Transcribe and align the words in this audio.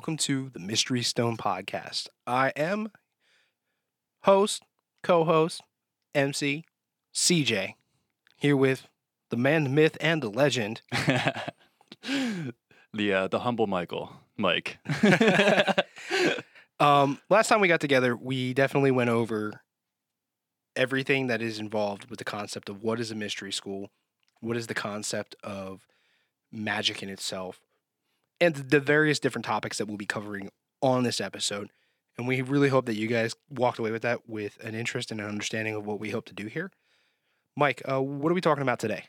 welcome 0.00 0.16
to 0.16 0.48
the 0.54 0.58
Mystery 0.58 1.02
Stone 1.02 1.36
Podcast. 1.36 2.08
I 2.26 2.54
am 2.56 2.90
host, 4.22 4.62
co 5.02 5.24
host, 5.24 5.60
MC, 6.14 6.64
CJ, 7.12 7.74
here 8.34 8.56
with 8.56 8.88
the 9.28 9.36
man, 9.36 9.64
the 9.64 9.68
myth, 9.68 9.98
and 10.00 10.22
the 10.22 10.30
legend. 10.30 10.80
the 12.94 13.12
uh, 13.12 13.28
the 13.28 13.40
humble 13.40 13.66
Michael, 13.66 14.10
Mike. 14.38 14.78
Um, 16.80 17.20
last 17.28 17.48
time 17.48 17.60
we 17.60 17.68
got 17.68 17.82
together, 17.82 18.16
we 18.16 18.54
definitely 18.54 18.92
went 18.92 19.10
over 19.10 19.60
everything 20.74 21.26
that 21.26 21.42
is 21.42 21.58
involved 21.58 22.08
with 22.08 22.18
the 22.18 22.24
concept 22.24 22.70
of 22.70 22.82
what 22.82 23.00
is 23.00 23.10
a 23.10 23.14
mystery 23.14 23.52
school, 23.52 23.90
what 24.40 24.56
is 24.56 24.66
the 24.66 24.72
concept 24.72 25.36
of 25.44 25.86
magic 26.50 27.02
in 27.02 27.10
itself, 27.10 27.60
and 28.40 28.54
the 28.54 28.80
various 28.80 29.18
different 29.18 29.44
topics 29.44 29.78
that 29.78 29.86
we'll 29.86 29.96
be 29.96 30.06
covering 30.06 30.50
on 30.80 31.02
this 31.02 31.20
episode. 31.20 31.70
And 32.16 32.26
we 32.26 32.42
really 32.42 32.68
hope 32.68 32.86
that 32.86 32.96
you 32.96 33.06
guys 33.06 33.34
walked 33.48 33.78
away 33.78 33.90
with 33.90 34.02
that 34.02 34.28
with 34.28 34.58
an 34.62 34.74
interest 34.74 35.10
and 35.10 35.20
an 35.20 35.26
understanding 35.26 35.74
of 35.74 35.86
what 35.86 36.00
we 36.00 36.10
hope 36.10 36.26
to 36.26 36.34
do 36.34 36.46
here. 36.46 36.70
Mike, 37.56 37.82
uh, 37.90 38.00
what 38.00 38.30
are 38.30 38.34
we 38.34 38.40
talking 38.40 38.62
about 38.62 38.78
today? 38.78 39.04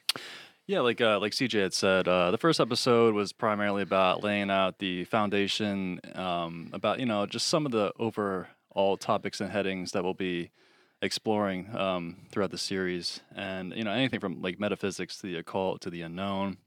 Yeah, 0.68 0.82
like 0.82 1.02
uh, 1.02 1.20
like 1.20 1.34
CJ 1.34 1.62
had 1.62 1.74
said, 1.74 2.08
uh, 2.08 2.32
the 2.32 2.38
first 2.38 2.60
episode 2.60 3.14
was 3.14 3.34
primarily 3.34 3.82
about 3.82 4.24
laying 4.24 4.50
out 4.50 4.80
the 4.80 5.04
foundation, 5.06 6.00
um, 6.16 6.70
about 6.72 7.00
you 7.00 7.06
know 7.06 7.26
just 7.26 7.48
some 7.48 7.66
of 7.66 7.72
the 7.72 7.92
overall 8.00 8.98
topics 8.98 9.42
and 9.42 9.52
headings 9.52 9.92
that 9.92 10.04
we'll 10.04 10.14
be 10.14 10.52
exploring 11.02 11.76
um, 11.76 12.18
throughout 12.32 12.52
the 12.52 12.58
series, 12.58 13.22
and 13.36 13.74
you 13.76 13.84
know 13.84 13.92
anything 13.92 14.20
from 14.20 14.42
like 14.42 14.60
metaphysics 14.60 15.18
to 15.18 15.28
the 15.28 15.36
occult 15.36 15.82
to 15.82 15.90
the 15.90 16.04
unknown, 16.04 16.58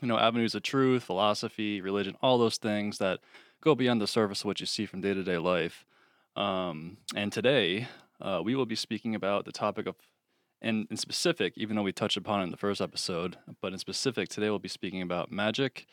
you 0.00 0.08
know 0.08 0.18
avenues 0.18 0.54
of 0.54 0.62
truth, 0.62 1.04
philosophy, 1.04 1.80
religion, 1.80 2.16
all 2.22 2.38
those 2.38 2.56
things 2.56 2.98
that 2.98 3.20
go 3.60 3.74
beyond 3.74 4.00
the 4.00 4.06
surface 4.06 4.40
of 4.40 4.46
what 4.46 4.60
you 4.60 4.66
see 4.66 4.86
from 4.86 5.00
day 5.00 5.14
to 5.14 5.22
day 5.22 5.38
life. 5.38 5.84
Um, 6.36 6.98
and 7.14 7.32
today 7.32 7.88
uh, 8.20 8.40
we 8.42 8.54
will 8.54 8.66
be 8.66 8.76
speaking 8.76 9.14
about 9.14 9.44
the 9.44 9.52
topic 9.52 9.86
of 9.86 9.96
and 10.62 10.86
in 10.90 10.96
specific, 10.98 11.54
even 11.56 11.74
though 11.74 11.82
we 11.82 11.92
touched 11.92 12.18
upon 12.18 12.40
it 12.40 12.44
in 12.44 12.50
the 12.50 12.56
first 12.56 12.82
episode, 12.82 13.38
but 13.62 13.72
in 13.72 13.78
specific, 13.78 14.28
today 14.28 14.50
we'll 14.50 14.58
be 14.58 14.68
speaking 14.68 15.00
about 15.00 15.32
magic, 15.32 15.86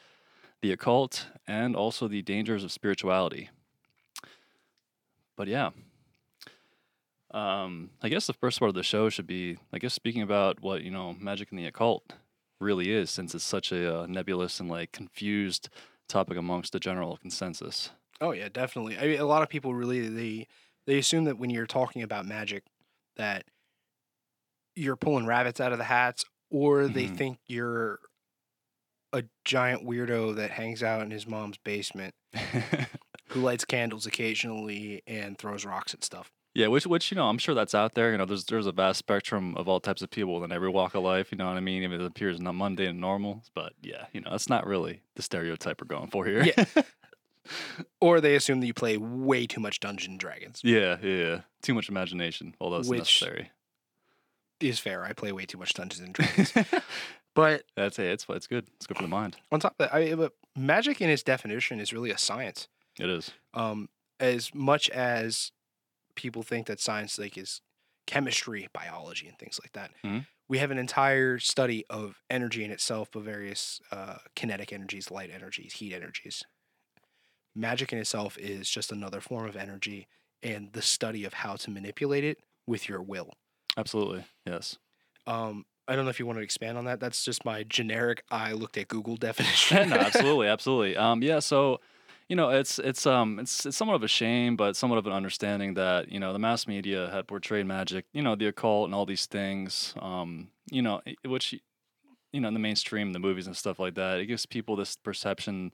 the 0.61 0.73
occult, 0.73 1.27
and 1.47 1.73
also 1.73 2.09
the 2.09 2.21
dangers 2.21 2.65
of 2.65 2.71
spirituality. 2.73 3.49
But 5.37 5.47
yeah, 5.47 5.69
um, 7.31 7.91
I 8.01 8.09
guess 8.09 8.27
the 8.27 8.33
first 8.33 8.59
part 8.59 8.67
of 8.67 8.75
the 8.75 8.83
show 8.83 9.07
should 9.07 9.27
be, 9.27 9.57
I 9.71 9.77
guess, 9.77 9.93
speaking 9.93 10.21
about 10.21 10.61
what 10.61 10.81
you 10.81 10.91
know, 10.91 11.15
magic 11.17 11.51
and 11.51 11.59
the 11.59 11.67
occult 11.67 12.11
really 12.59 12.91
is, 12.91 13.11
since 13.11 13.35
it's 13.35 13.43
such 13.43 13.71
a 13.71 14.01
uh, 14.01 14.05
nebulous 14.07 14.59
and 14.59 14.69
like 14.69 14.91
confused 14.91 15.69
topic 16.07 16.37
amongst 16.37 16.73
the 16.73 16.79
general 16.79 17.17
consensus. 17.17 17.91
Oh 18.19 18.31
yeah, 18.31 18.49
definitely. 18.49 18.97
I 18.97 19.07
mean, 19.07 19.19
a 19.19 19.25
lot 19.25 19.43
of 19.43 19.49
people 19.49 19.73
really 19.75 20.07
they 20.09 20.47
they 20.85 20.97
assume 20.97 21.25
that 21.25 21.37
when 21.37 21.49
you're 21.49 21.67
talking 21.67 22.01
about 22.01 22.25
magic, 22.25 22.63
that 23.15 23.45
you're 24.75 24.95
pulling 24.95 25.25
rabbits 25.25 25.59
out 25.59 25.71
of 25.71 25.77
the 25.77 25.83
hats, 25.83 26.25
or 26.49 26.87
they 26.87 27.07
Mhm. 27.07 27.17
think 27.17 27.39
you're 27.47 27.99
a 29.13 29.23
giant 29.45 29.83
weirdo 29.83 30.35
that 30.35 30.51
hangs 30.51 30.83
out 30.83 31.01
in 31.01 31.11
his 31.11 31.25
mom's 31.27 31.57
basement 31.57 32.13
who 33.29 33.41
lights 33.41 33.65
candles 33.65 34.05
occasionally 34.05 35.01
and 35.07 35.37
throws 35.37 35.65
rocks 35.65 35.93
at 35.93 36.03
stuff. 36.03 36.31
Yeah, 36.57 36.67
which 36.69 36.87
which 36.87 37.11
you 37.11 37.15
know, 37.15 37.29
I'm 37.29 37.37
sure 37.37 37.53
that's 37.53 37.75
out 37.75 37.93
there. 37.93 38.11
You 38.11 38.17
know, 38.17 38.25
there's 38.25 38.45
there's 38.45 38.65
a 38.65 38.71
vast 38.71 38.97
spectrum 38.97 39.55
of 39.55 39.67
all 39.69 39.79
types 39.79 40.01
of 40.01 40.09
people 40.09 40.43
in 40.43 40.51
every 40.51 40.69
walk 40.69 40.95
of 40.95 41.03
life. 41.03 41.31
You 41.31 41.37
know 41.37 41.45
what 41.47 41.55
I 41.55 41.59
mean? 41.59 41.83
Even 41.83 41.93
if 41.93 42.01
it 42.01 42.07
appears 42.07 42.39
not 42.39 42.55
mundane 42.55 42.87
and 42.89 42.99
normal, 42.99 43.43
but 43.53 43.73
yeah, 43.83 44.05
you 44.11 44.21
know, 44.21 44.31
that's 44.31 44.49
not 44.49 44.65
really 44.65 45.01
the 45.13 45.21
stereotype 45.21 45.79
we're 45.79 45.85
going 45.87 46.09
for 46.09 46.25
here. 46.25 46.43
Yeah. 46.43 46.65
Or 48.01 48.19
they 48.19 48.35
assume 48.35 48.59
that 48.59 48.67
you 48.67 48.73
play 48.73 48.97
way 48.97 49.47
too 49.47 49.61
much 49.61 49.79
Dungeons 49.79 50.09
and 50.11 50.19
Dragons. 50.19 50.59
yeah, 50.65 50.97
yeah. 51.01 51.41
Too 51.61 51.73
much 51.73 51.87
imagination, 51.87 52.55
although 52.59 52.77
it's 52.79 52.89
Which- 52.89 52.99
necessary. 52.99 53.51
Is 54.59 54.79
fair. 54.79 55.05
I 55.05 55.13
play 55.13 55.31
way 55.31 55.45
too 55.45 55.57
much 55.59 55.73
Dungeons 55.73 56.01
and 56.01 56.13
Dragons. 56.13 56.51
but 57.35 57.63
that's 57.75 57.99
it. 57.99 58.07
it's 58.07 58.25
it's 58.27 58.47
good. 58.47 58.65
It's 58.75 58.87
good 58.87 58.97
for 58.97 59.03
the 59.03 59.07
mind. 59.09 59.37
on 59.51 59.59
top 59.59 59.75
of 59.79 59.89
that, 59.89 59.93
I, 59.93 60.15
but 60.15 60.33
magic 60.57 60.99
in 60.99 61.09
its 61.09 61.21
definition 61.23 61.79
is 61.79 61.93
really 61.93 62.09
a 62.09 62.17
science. 62.17 62.67
It 62.99 63.09
is. 63.09 63.31
um, 63.53 63.87
as 64.19 64.53
much 64.55 64.89
as 64.89 65.51
people 66.17 66.43
think 66.43 66.67
that 66.67 66.81
science 66.81 67.17
like 67.17 67.37
is 67.37 67.61
chemistry, 68.05 68.67
biology, 68.73 69.27
and 69.27 69.37
things 69.39 69.59
like 69.63 69.71
that, 69.73 69.91
Mhm. 70.03 70.25
we 70.49 70.57
have 70.57 70.71
an 70.71 70.77
entire 70.77 71.39
study 71.39 71.85
of 71.89 72.21
energy 72.29 72.63
in 72.65 72.71
itself, 72.71 73.15
of 73.15 73.23
various 73.23 73.79
uh, 73.91 74.17
kinetic 74.35 74.73
energies, 74.73 75.09
light 75.11 75.29
energies, 75.29 75.73
heat 75.73 75.93
energies. 75.93 76.43
Magic 77.55 77.91
in 77.91 77.99
itself 77.99 78.37
is 78.37 78.69
just 78.69 78.91
another 78.91 79.19
form 79.19 79.47
of 79.47 79.55
energy, 79.55 80.07
and 80.43 80.71
the 80.73 80.81
study 80.81 81.23
of 81.25 81.33
how 81.33 81.55
to 81.55 81.71
manipulate 81.71 82.23
it 82.23 82.39
with 82.67 82.87
your 82.87 83.01
will. 83.01 83.33
Absolutely. 83.75 84.25
Yes. 84.45 84.77
Um, 85.25 85.65
I 85.87 85.95
don't 85.95 86.05
know 86.05 86.09
if 86.11 86.19
you 86.19 86.25
want 86.27 86.37
to 86.37 86.43
expand 86.43 86.77
on 86.77 86.85
that. 86.85 86.99
That's 86.99 87.23
just 87.25 87.45
my 87.45 87.63
generic. 87.63 88.23
I 88.29 88.51
looked 88.53 88.77
at 88.77 88.87
Google 88.87 89.15
definition. 89.27 89.89
no, 89.89 89.95
absolutely, 89.97 90.47
absolutely. 90.47 90.95
Um, 90.97 91.23
yeah, 91.23 91.39
so 91.39 91.81
you 92.29 92.35
know, 92.35 92.49
it's 92.49 92.79
it's 92.79 93.05
um 93.05 93.39
it's 93.39 93.65
it's 93.65 93.77
somewhat 93.77 93.95
of 93.95 94.03
a 94.03 94.07
shame, 94.07 94.55
but 94.55 94.75
somewhat 94.75 94.97
of 94.97 95.07
an 95.07 95.13
understanding 95.13 95.75
that 95.75 96.11
you 96.11 96.19
know 96.19 96.33
the 96.33 96.39
mass 96.39 96.67
media 96.67 97.09
had 97.11 97.27
portrayed 97.27 97.65
magic, 97.65 98.05
you 98.13 98.21
know, 98.21 98.35
the 98.35 98.47
occult 98.47 98.85
and 98.85 98.95
all 98.95 99.05
these 99.05 99.25
things, 99.25 99.93
um, 99.99 100.49
you 100.69 100.81
know, 100.81 101.01
which 101.25 101.53
you 102.33 102.41
know 102.41 102.49
in 102.49 102.53
the 102.53 102.59
mainstream, 102.59 103.13
the 103.13 103.19
movies 103.19 103.47
and 103.47 103.55
stuff 103.55 103.79
like 103.79 103.95
that, 103.95 104.19
it 104.19 104.25
gives 104.25 104.45
people 104.45 104.75
this 104.75 104.97
perception 104.97 105.71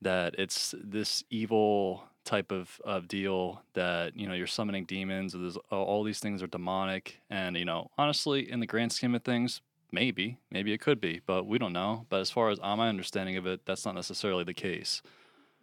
that 0.00 0.34
it's 0.38 0.74
this 0.82 1.24
evil 1.30 2.04
type 2.24 2.52
of, 2.52 2.80
of 2.84 3.08
deal 3.08 3.62
that 3.74 4.16
you 4.16 4.28
know 4.28 4.34
you're 4.34 4.46
summoning 4.46 4.84
demons 4.84 5.34
or 5.34 5.50
all 5.70 6.04
these 6.04 6.20
things 6.20 6.42
are 6.42 6.46
demonic 6.46 7.20
and 7.28 7.56
you 7.56 7.64
know 7.64 7.90
honestly 7.98 8.48
in 8.48 8.60
the 8.60 8.66
grand 8.66 8.92
scheme 8.92 9.14
of 9.14 9.22
things 9.24 9.60
maybe 9.90 10.38
maybe 10.50 10.72
it 10.72 10.80
could 10.80 11.00
be 11.00 11.20
but 11.26 11.46
we 11.46 11.58
don't 11.58 11.72
know. 11.72 12.06
But 12.08 12.20
as 12.20 12.30
far 12.30 12.50
as 12.50 12.60
my 12.60 12.88
understanding 12.88 13.36
of 13.36 13.46
it 13.46 13.66
that's 13.66 13.84
not 13.84 13.96
necessarily 13.96 14.44
the 14.44 14.54
case 14.54 15.02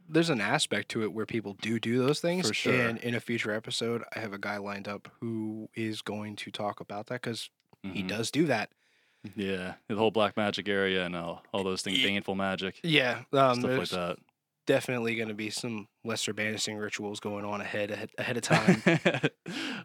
there's 0.10 0.30
an 0.30 0.42
aspect 0.42 0.90
to 0.90 1.04
it 1.04 1.14
where 1.14 1.26
people 1.26 1.54
do 1.62 1.80
do 1.80 2.00
those 2.00 2.20
things. 2.20 2.48
For 2.48 2.54
sure. 2.54 2.74
And 2.74 2.98
in 2.98 3.14
a 3.16 3.20
future 3.20 3.52
episode, 3.52 4.04
I 4.16 4.20
have 4.20 4.34
a 4.34 4.38
guy 4.40 4.58
lined 4.58 4.88
up 4.88 5.08
who 5.22 5.70
is 5.76 6.02
going 6.02 6.36
to 6.38 6.52
talk 6.52 6.80
about 6.80 7.08
that 7.08 7.22
because 7.22 7.50
he 7.84 8.04
Mhm. 8.04 8.08
does 8.08 8.32
do 8.32 8.46
that. 8.48 8.72
yeah 9.36 9.74
the 9.90 9.96
whole 9.96 10.12
black 10.12 10.38
magic 10.38 10.70
area 10.70 11.06
and 11.06 11.14
all, 11.16 11.44
all 11.54 11.64
those 11.64 11.82
things 11.82 12.02
baneful 12.02 12.36
magic 12.36 12.80
Yeah, 12.84 13.24
um, 13.34 13.60
stuff 13.60 13.78
like 13.78 13.90
that 13.90 14.18
definitely 14.66 15.16
going 15.16 15.28
to 15.30 15.34
be 15.34 15.50
some 15.50 15.88
lesser 16.06 16.32
banishing 16.34 16.78
rituals 16.78 17.20
going 17.20 17.44
on 17.44 17.60
ahead 17.60 17.92
ahead, 17.92 18.12
ahead 18.18 18.38
of 18.38 18.44
time. 18.54 18.82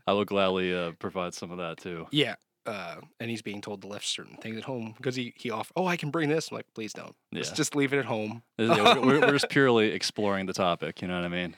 i 0.07 0.13
will 0.13 0.25
gladly 0.25 0.73
uh, 0.75 0.93
provide 1.01 1.35
some 1.35 1.51
of 1.51 1.59
that 1.59 1.79
too 1.79 2.07
yeah, 2.13 2.35
uh, 2.67 2.97
and 3.21 3.31
he's 3.31 3.43
being 3.43 3.61
told 3.61 3.83
to 3.83 3.89
left 3.89 4.07
certain 4.07 4.37
things 4.37 4.57
at 4.57 4.65
home 4.65 4.95
because 4.97 5.17
he 5.17 5.33
he 5.37 5.51
off. 5.51 5.71
Oh, 5.77 5.87
I 5.87 5.97
can 5.97 6.11
bring 6.11 6.29
this. 6.29 6.51
I'm 6.51 6.57
like, 6.57 6.67
please 6.75 6.93
don't. 6.93 7.15
Just 7.33 7.53
Yeah. 7.53 7.57
just 7.57 7.77
leave 7.77 7.93
it 7.93 7.99
at 7.99 8.05
home. 8.07 8.43
Yeah, 8.59 8.99
we're, 9.05 9.21
we're, 9.21 9.33
just 9.33 9.49
purely 9.49 9.89
exploring 9.93 10.47
the 10.47 10.53
topic 10.53 11.03
you 11.03 11.09
know 11.09 11.17
what 11.17 11.25
i 11.25 11.29
mean 11.29 11.57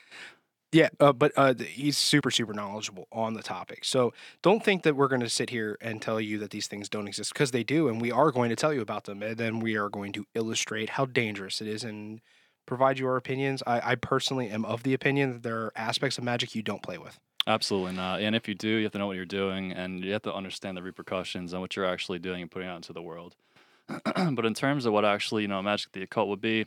Yeah, 0.73 0.89
uh, 1.01 1.13
but 1.13 1.33
uh, 1.37 1.55
he's 1.55 1.97
super, 1.97 2.31
super 2.31 2.53
knowledgeable 2.53 3.07
on 3.13 3.35
the 3.35 3.43
topic. 3.43 3.85
So 3.85 4.13
don't 4.43 4.63
think 4.65 4.83
that 4.83 4.97
we're 4.97 5.09
going 5.09 5.23
to 5.23 5.29
sit 5.31 5.49
here 5.51 5.79
and 5.81 6.03
tell 6.03 6.21
you 6.21 6.39
that 6.39 6.51
these 6.51 6.67
things 6.67 6.89
don't 6.89 7.07
exist 7.09 7.33
because 7.33 7.53
they 7.53 7.63
do, 7.63 7.89
and 7.89 8.01
we 8.01 8.11
are 8.11 8.31
going 8.33 8.51
to 8.51 8.57
tell 8.57 8.75
you 8.75 8.81
about 8.83 9.05
them, 9.05 9.23
and 9.23 9.39
then 9.39 9.61
we 9.61 9.77
are 9.77 9.89
going 9.89 10.13
to 10.15 10.27
illustrate 10.35 10.91
how 10.91 11.07
dangerous 11.07 11.61
it 11.63 11.69
is 11.69 11.85
and 11.85 12.21
provide 12.67 12.99
you 12.99 13.07
our 13.07 13.17
opinions. 13.17 13.63
I, 13.67 13.93
I 13.93 13.95
personally 13.95 14.51
am 14.51 14.65
of 14.65 14.83
the 14.83 14.93
opinion 14.93 15.33
that 15.33 15.43
there 15.45 15.57
are 15.57 15.73
aspects 15.77 16.19
of 16.19 16.25
magic 16.25 16.55
you 16.55 16.63
don't 16.63 16.83
play 16.83 16.99
with. 16.99 17.19
Absolutely 17.47 17.93
not. 17.93 18.21
And 18.21 18.35
if 18.35 18.49
you 18.49 18.55
do, 18.55 18.69
you 18.69 18.85
have 18.85 18.93
to 18.93 18.99
know 18.99 19.07
what 19.07 19.17
you're 19.17 19.25
doing 19.25 19.73
and 19.73 20.05
you 20.05 20.13
have 20.13 20.23
to 20.23 20.35
understand 20.35 20.77
the 20.77 20.83
repercussions 20.83 21.53
and 21.53 21.63
what 21.63 21.77
you're 21.77 21.87
actually 21.87 22.19
doing 22.19 22.43
and 22.43 22.51
putting 22.51 22.69
out 22.69 22.77
into 22.77 22.93
the 22.93 23.03
world. 23.03 23.37
but 23.89 24.45
in 24.45 24.55
terms 24.55 24.85
of 24.85 24.93
what 24.93 25.05
actually, 25.05 25.43
you 25.43 25.49
know, 25.49 25.63
magic 25.63 25.93
the 25.93 26.03
occult 26.03 26.29
would 26.29 26.41
be, 26.41 26.67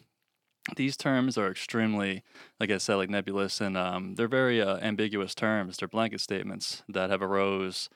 these 0.75 0.95
terms 0.95 1.37
are 1.37 1.49
extremely, 1.51 2.23
like 2.59 2.71
I 2.71 2.77
said, 2.77 2.95
like 2.95 3.09
nebulous 3.09 3.59
and 3.59 3.75
um, 3.77 4.15
they're 4.15 4.27
very 4.27 4.61
uh, 4.61 4.77
ambiguous 4.77 5.35
terms. 5.35 5.77
They're 5.77 5.87
blanket 5.87 6.21
statements 6.21 6.83
that 6.87 7.09
have 7.09 7.21
arose 7.21 7.89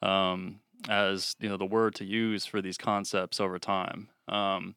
um, 0.00 0.60
as 0.88 1.36
you 1.40 1.48
know 1.48 1.58
the 1.58 1.66
word 1.66 1.94
to 1.96 2.04
use 2.04 2.46
for 2.46 2.62
these 2.62 2.78
concepts 2.78 3.38
over 3.40 3.58
time. 3.58 4.08
Um, 4.28 4.76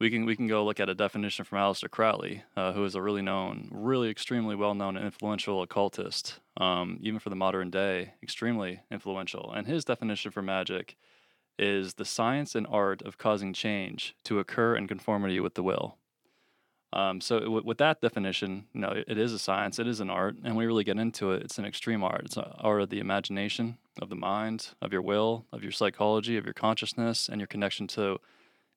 we 0.00 0.10
can 0.10 0.24
we 0.24 0.36
can 0.36 0.46
go 0.46 0.64
look 0.64 0.80
at 0.80 0.88
a 0.88 0.94
definition 0.94 1.44
from 1.44 1.58
Aleister 1.58 1.90
Crowley, 1.90 2.42
uh, 2.56 2.72
who 2.72 2.84
is 2.84 2.94
a 2.94 3.02
really 3.02 3.22
known, 3.22 3.68
really 3.70 4.10
extremely 4.10 4.56
well 4.56 4.74
known 4.74 4.96
influential 4.96 5.62
occultist, 5.62 6.40
um, 6.56 6.98
even 7.02 7.20
for 7.20 7.30
the 7.30 7.36
modern 7.36 7.70
day, 7.70 8.14
extremely 8.22 8.80
influential. 8.90 9.52
And 9.54 9.66
his 9.66 9.84
definition 9.84 10.30
for 10.30 10.42
magic 10.42 10.96
is 11.58 11.94
the 11.94 12.04
science 12.04 12.54
and 12.54 12.66
art 12.68 13.02
of 13.02 13.18
causing 13.18 13.52
change 13.52 14.16
to 14.24 14.40
occur 14.40 14.74
in 14.76 14.88
conformity 14.88 15.38
with 15.38 15.54
the 15.54 15.62
will. 15.62 15.96
Um, 16.92 17.20
so 17.20 17.40
w- 17.40 17.62
with 17.64 17.78
that 17.78 18.00
definition, 18.00 18.66
you 18.72 18.80
know, 18.80 19.02
it, 19.06 19.18
is 19.18 19.32
a 19.32 19.38
science, 19.38 19.78
it 19.78 19.86
is 19.86 20.00
an 20.00 20.10
art, 20.10 20.36
and 20.44 20.56
we 20.56 20.66
really 20.66 20.84
get 20.84 20.98
into 20.98 21.32
it, 21.32 21.42
it's 21.42 21.58
an 21.58 21.64
extreme 21.64 22.04
art. 22.04 22.22
It's 22.24 22.36
an 22.36 22.44
art 22.58 22.82
of 22.82 22.90
the 22.90 23.00
imagination, 23.00 23.78
of 24.00 24.10
the 24.10 24.16
mind, 24.16 24.68
of 24.80 24.92
your 24.92 25.02
will, 25.02 25.44
of 25.52 25.62
your 25.62 25.72
psychology, 25.72 26.36
of 26.36 26.44
your 26.44 26.54
consciousness, 26.54 27.28
and 27.28 27.40
your 27.40 27.48
connection 27.48 27.86
to 27.88 28.20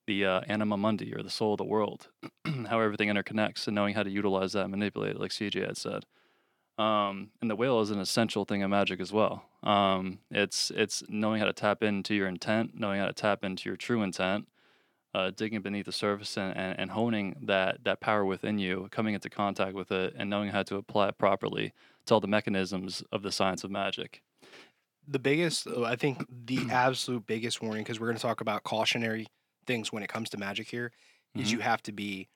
the 0.08 0.24
uh, 0.24 0.40
anima 0.48 0.76
mundi 0.76 1.14
or 1.14 1.22
the 1.22 1.30
soul 1.30 1.52
of 1.52 1.58
the 1.58 1.64
world, 1.64 2.08
how 2.66 2.80
everything 2.80 3.10
interconnects, 3.10 3.68
and 3.68 3.74
knowing 3.74 3.94
how 3.94 4.02
to 4.02 4.10
utilize 4.10 4.54
that 4.54 4.62
and 4.62 4.70
manipulate 4.70 5.12
it, 5.12 5.20
like 5.20 5.30
CJ 5.30 5.66
had 5.66 5.76
said. 5.76 6.06
Um, 6.78 7.30
and 7.40 7.50
the 7.50 7.56
whale 7.56 7.80
is 7.80 7.90
an 7.90 8.00
essential 8.00 8.44
thing 8.44 8.62
of 8.62 8.70
magic 8.70 9.00
as 9.00 9.12
well. 9.12 9.44
Um, 9.62 10.20
it's 10.30 10.70
it's 10.70 11.02
knowing 11.08 11.40
how 11.40 11.46
to 11.46 11.52
tap 11.52 11.82
into 11.82 12.14
your 12.14 12.26
intent, 12.26 12.72
knowing 12.74 13.00
how 13.00 13.06
to 13.06 13.12
tap 13.12 13.44
into 13.44 13.68
your 13.68 13.76
true 13.76 14.02
intent, 14.02 14.48
uh, 15.12 15.30
digging 15.30 15.60
beneath 15.60 15.86
the 15.86 15.92
surface 15.92 16.38
and, 16.38 16.56
and, 16.56 16.80
and 16.80 16.90
honing 16.92 17.36
that 17.42 17.84
that 17.84 18.00
power 18.00 18.24
within 18.24 18.58
you, 18.58 18.88
coming 18.90 19.14
into 19.14 19.28
contact 19.28 19.74
with 19.74 19.92
it, 19.92 20.14
and 20.16 20.30
knowing 20.30 20.48
how 20.50 20.62
to 20.62 20.76
apply 20.76 21.08
it 21.08 21.18
properly 21.18 21.74
to 22.06 22.14
all 22.14 22.20
the 22.20 22.26
mechanisms 22.26 23.02
of 23.12 23.22
the 23.22 23.30
science 23.30 23.62
of 23.62 23.70
magic. 23.70 24.22
The 25.06 25.18
biggest, 25.18 25.66
I 25.68 25.96
think, 25.96 26.24
the 26.46 26.60
absolute 26.70 27.26
biggest 27.26 27.60
warning, 27.60 27.82
because 27.82 28.00
we're 28.00 28.06
going 28.06 28.16
to 28.16 28.22
talk 28.22 28.40
about 28.40 28.62
cautionary 28.62 29.26
things 29.68 29.92
when 29.92 30.04
it 30.04 30.10
comes 30.10 30.30
to 30.32 30.38
magic 30.38 30.70
here, 30.70 30.92
is 31.36 31.52
Mhm. 31.52 31.52
you 31.52 31.60
have 31.60 31.82
to 31.84 31.92
be 31.92 32.30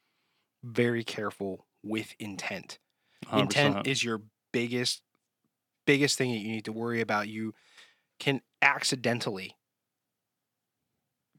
very 0.65 1.05
careful 1.05 1.67
with 1.83 2.15
intent. 2.21 2.79
100%. 3.27 3.75
Intent 3.75 3.87
is 3.87 4.05
your 4.05 4.23
biggest, 4.53 5.03
biggest 5.87 6.19
thing 6.19 6.33
that 6.33 6.39
you 6.41 6.51
need 6.53 6.67
to 6.67 6.73
worry 6.73 7.01
about. 7.03 7.29
You 7.29 7.55
can 8.21 8.43
accidentally 8.63 9.57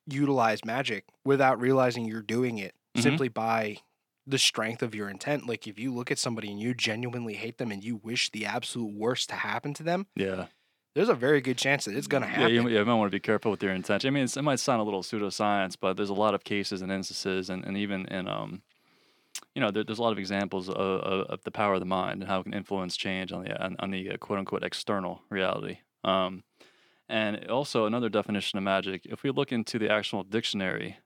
utilize 0.06 0.66
magic 0.66 1.06
without 1.24 1.60
realizing 1.60 2.06
you're 2.06 2.22
doing 2.22 2.58
it 2.58 2.76
Mhm. 2.96 3.18
simply 3.18 3.28
by 3.30 3.78
the 4.26 4.38
strength 4.38 4.82
of 4.82 4.96
your 4.96 5.10
intent. 5.10 5.48
Like 5.48 5.68
if 5.68 5.80
you 5.80 5.94
look 5.94 6.12
at 6.12 6.20
somebody 6.20 6.50
and 6.52 6.60
you 6.60 6.74
genuinely 6.74 7.36
hate 7.36 7.58
them 7.58 7.72
and 7.72 7.84
you 7.84 7.96
wish 7.98 8.30
the 8.32 8.46
absolute 8.46 8.94
worst 8.94 9.30
to 9.30 9.36
happen 9.36 9.74
to 9.76 9.84
them, 9.84 10.08
yeah. 10.16 10.48
There's 10.96 11.10
a 11.10 11.16
very 11.16 11.42
good 11.42 11.58
chance 11.58 11.86
that 11.86 11.96
it's 11.96 12.08
going 12.08 12.24
to 12.24 12.30
happen. 12.30 12.54
you, 12.54 12.68
yeah, 12.70 12.80
you 12.80 12.86
might 12.86 12.94
want 12.96 13.12
to 13.12 13.16
be 13.16 13.20
careful 13.20 13.52
with 13.52 13.64
your 13.64 13.74
intention. 13.74 14.08
I 14.08 14.12
mean, 14.12 14.24
it's, 14.26 14.38
it 14.38 14.42
might 14.44 14.60
sound 14.60 14.82
a 14.82 14.84
little 14.84 15.02
pseudoscience, 15.02 15.76
but 15.80 15.98
there's 15.98 16.10
a 16.10 16.14
lot 16.14 16.34
of 16.34 16.44
cases 16.44 16.82
and 16.82 16.92
instances, 16.92 17.50
and, 17.50 17.66
and 17.66 17.78
even 17.78 18.06
in 18.08 18.28
um, 18.28 18.62
you 19.56 19.62
know, 19.62 19.72
there, 19.72 19.84
there's 19.84 20.00
a 20.00 20.04
lot 20.04 20.12
of 20.12 20.20
examples 20.20 20.70
of, 20.70 20.76
of, 20.76 21.26
of 21.28 21.44
the 21.44 21.52
power 21.52 21.74
of 21.76 21.80
the 21.80 21.86
mind 21.86 22.22
and 22.22 22.30
how 22.30 22.40
it 22.40 22.44
can 22.44 22.54
influence 22.54 22.96
change 22.98 23.32
on 23.32 23.44
the 23.44 23.64
on, 23.64 23.76
on 23.80 23.92
the 23.92 24.12
uh, 24.12 24.18
quote 24.18 24.40
unquote 24.40 24.64
external 24.64 25.22
reality. 25.30 25.80
Um, 26.04 26.44
and 27.10 27.50
also 27.50 27.86
another 27.86 28.10
definition 28.10 28.58
of 28.58 28.64
magic. 28.64 29.06
If 29.06 29.24
we 29.24 29.32
look 29.32 29.52
into 29.52 29.78
the 29.78 29.92
actual 29.92 30.24
dictionary 30.24 30.98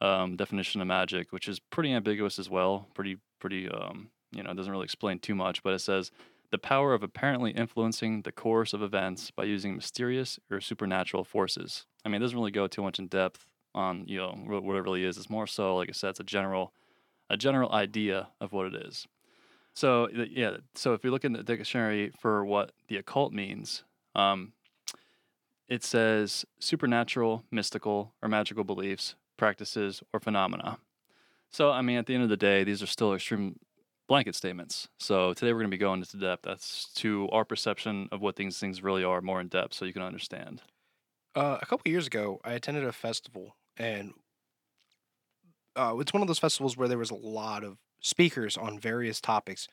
um, 0.00 0.36
definition 0.36 0.80
of 0.80 0.86
magic, 0.86 1.32
which 1.32 1.48
is 1.48 1.58
pretty 1.58 1.92
ambiguous 1.92 2.38
as 2.38 2.48
well, 2.48 2.88
pretty 2.94 3.18
pretty 3.38 3.68
um, 3.68 4.10
you 4.32 4.42
know, 4.42 4.50
it 4.50 4.56
doesn't 4.56 4.72
really 4.72 4.84
explain 4.84 5.18
too 5.18 5.34
much, 5.34 5.62
but 5.62 5.74
it 5.74 5.80
says 5.80 6.10
the 6.50 6.58
power 6.58 6.94
of 6.94 7.02
apparently 7.02 7.52
influencing 7.52 8.22
the 8.22 8.32
course 8.32 8.72
of 8.72 8.82
events 8.82 9.30
by 9.30 9.44
using 9.44 9.76
mysterious 9.76 10.38
or 10.50 10.60
supernatural 10.60 11.24
forces. 11.24 11.86
I 12.04 12.08
mean, 12.08 12.16
it 12.16 12.24
doesn't 12.24 12.38
really 12.38 12.50
go 12.50 12.66
too 12.66 12.82
much 12.82 12.98
in 12.98 13.06
depth 13.06 13.46
on 13.74 14.04
you 14.08 14.18
know 14.18 14.32
what 14.46 14.76
it 14.76 14.82
really 14.82 15.04
is. 15.04 15.16
It's 15.16 15.30
more 15.30 15.46
so, 15.46 15.76
like 15.76 15.88
I 15.88 15.92
said, 15.92 16.10
it's 16.10 16.20
a 16.20 16.24
general 16.24 16.72
a 17.28 17.36
general 17.36 17.72
idea 17.72 18.28
of 18.40 18.52
what 18.52 18.66
it 18.66 18.74
is. 18.74 19.06
So 19.74 20.08
yeah, 20.12 20.56
so 20.74 20.94
if 20.94 21.04
you 21.04 21.10
look 21.10 21.24
in 21.24 21.32
the 21.32 21.42
dictionary 21.42 22.10
for 22.18 22.44
what 22.44 22.72
the 22.88 22.96
occult 22.96 23.32
means, 23.32 23.84
um, 24.16 24.52
it 25.68 25.84
says 25.84 26.44
supernatural, 26.58 27.44
mystical, 27.52 28.12
or 28.20 28.28
magical 28.28 28.64
beliefs, 28.64 29.14
practices, 29.36 30.02
or 30.12 30.18
phenomena. 30.18 30.78
So 31.50 31.70
I 31.70 31.82
mean, 31.82 31.98
at 31.98 32.06
the 32.06 32.14
end 32.14 32.24
of 32.24 32.28
the 32.28 32.36
day, 32.36 32.64
these 32.64 32.82
are 32.82 32.86
still 32.86 33.14
extreme 33.14 33.60
blanket 34.10 34.34
statements. 34.34 34.88
So 34.98 35.32
today 35.34 35.52
we're 35.52 35.60
going 35.60 35.70
to 35.70 35.76
be 35.76 35.78
going 35.78 36.00
into 36.00 36.16
depth. 36.16 36.42
That's 36.42 36.92
to 36.94 37.28
our 37.30 37.44
perception 37.44 38.08
of 38.10 38.20
what 38.20 38.34
these 38.34 38.58
things 38.58 38.82
really 38.82 39.04
are 39.04 39.20
more 39.20 39.40
in 39.40 39.46
depth, 39.46 39.72
so 39.72 39.84
you 39.84 39.92
can 39.92 40.02
understand. 40.02 40.62
Uh, 41.36 41.58
a 41.62 41.64
couple 41.64 41.88
years 41.88 42.08
ago, 42.08 42.40
I 42.44 42.54
attended 42.54 42.82
a 42.82 42.90
festival, 42.90 43.54
and 43.76 44.12
uh, 45.76 45.94
it's 46.00 46.12
one 46.12 46.22
of 46.22 46.26
those 46.26 46.40
festivals 46.40 46.76
where 46.76 46.88
there 46.88 46.98
was 46.98 47.12
a 47.12 47.14
lot 47.14 47.62
of 47.62 47.78
speakers 48.00 48.56
on 48.56 48.80
various 48.80 49.20
topics. 49.20 49.68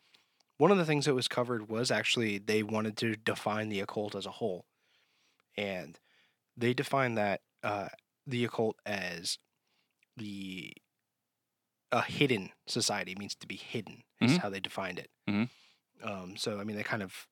One 0.59 0.69
of 0.69 0.77
the 0.77 0.85
things 0.85 1.05
that 1.05 1.15
was 1.15 1.27
covered 1.27 1.67
was 1.67 1.89
actually 1.89 2.37
they 2.37 2.61
wanted 2.61 2.95
to 2.97 3.15
define 3.15 3.69
the 3.69 3.79
occult 3.79 4.13
as 4.13 4.27
a 4.27 4.31
whole, 4.31 4.65
and 5.57 5.99
they 6.55 6.75
defined 6.75 7.17
that 7.17 7.41
uh, 7.63 7.87
the 8.27 8.45
occult 8.45 8.75
as 8.85 9.39
the 10.15 10.73
a 11.91 12.01
hidden 12.01 12.49
society 12.65 13.15
means 13.17 13.35
to 13.35 13.47
be 13.47 13.55
hidden 13.55 14.03
is 14.21 14.31
Mhm. 14.33 14.37
how 14.39 14.49
they 14.49 14.59
defined 14.59 14.99
it. 14.99 15.09
Mhm. 15.27 15.49
Um, 16.03 16.37
so 16.37 16.59
I 16.59 16.63
mean, 16.63 16.75
that 16.77 16.85
kind 16.85 17.01
of 17.03 17.27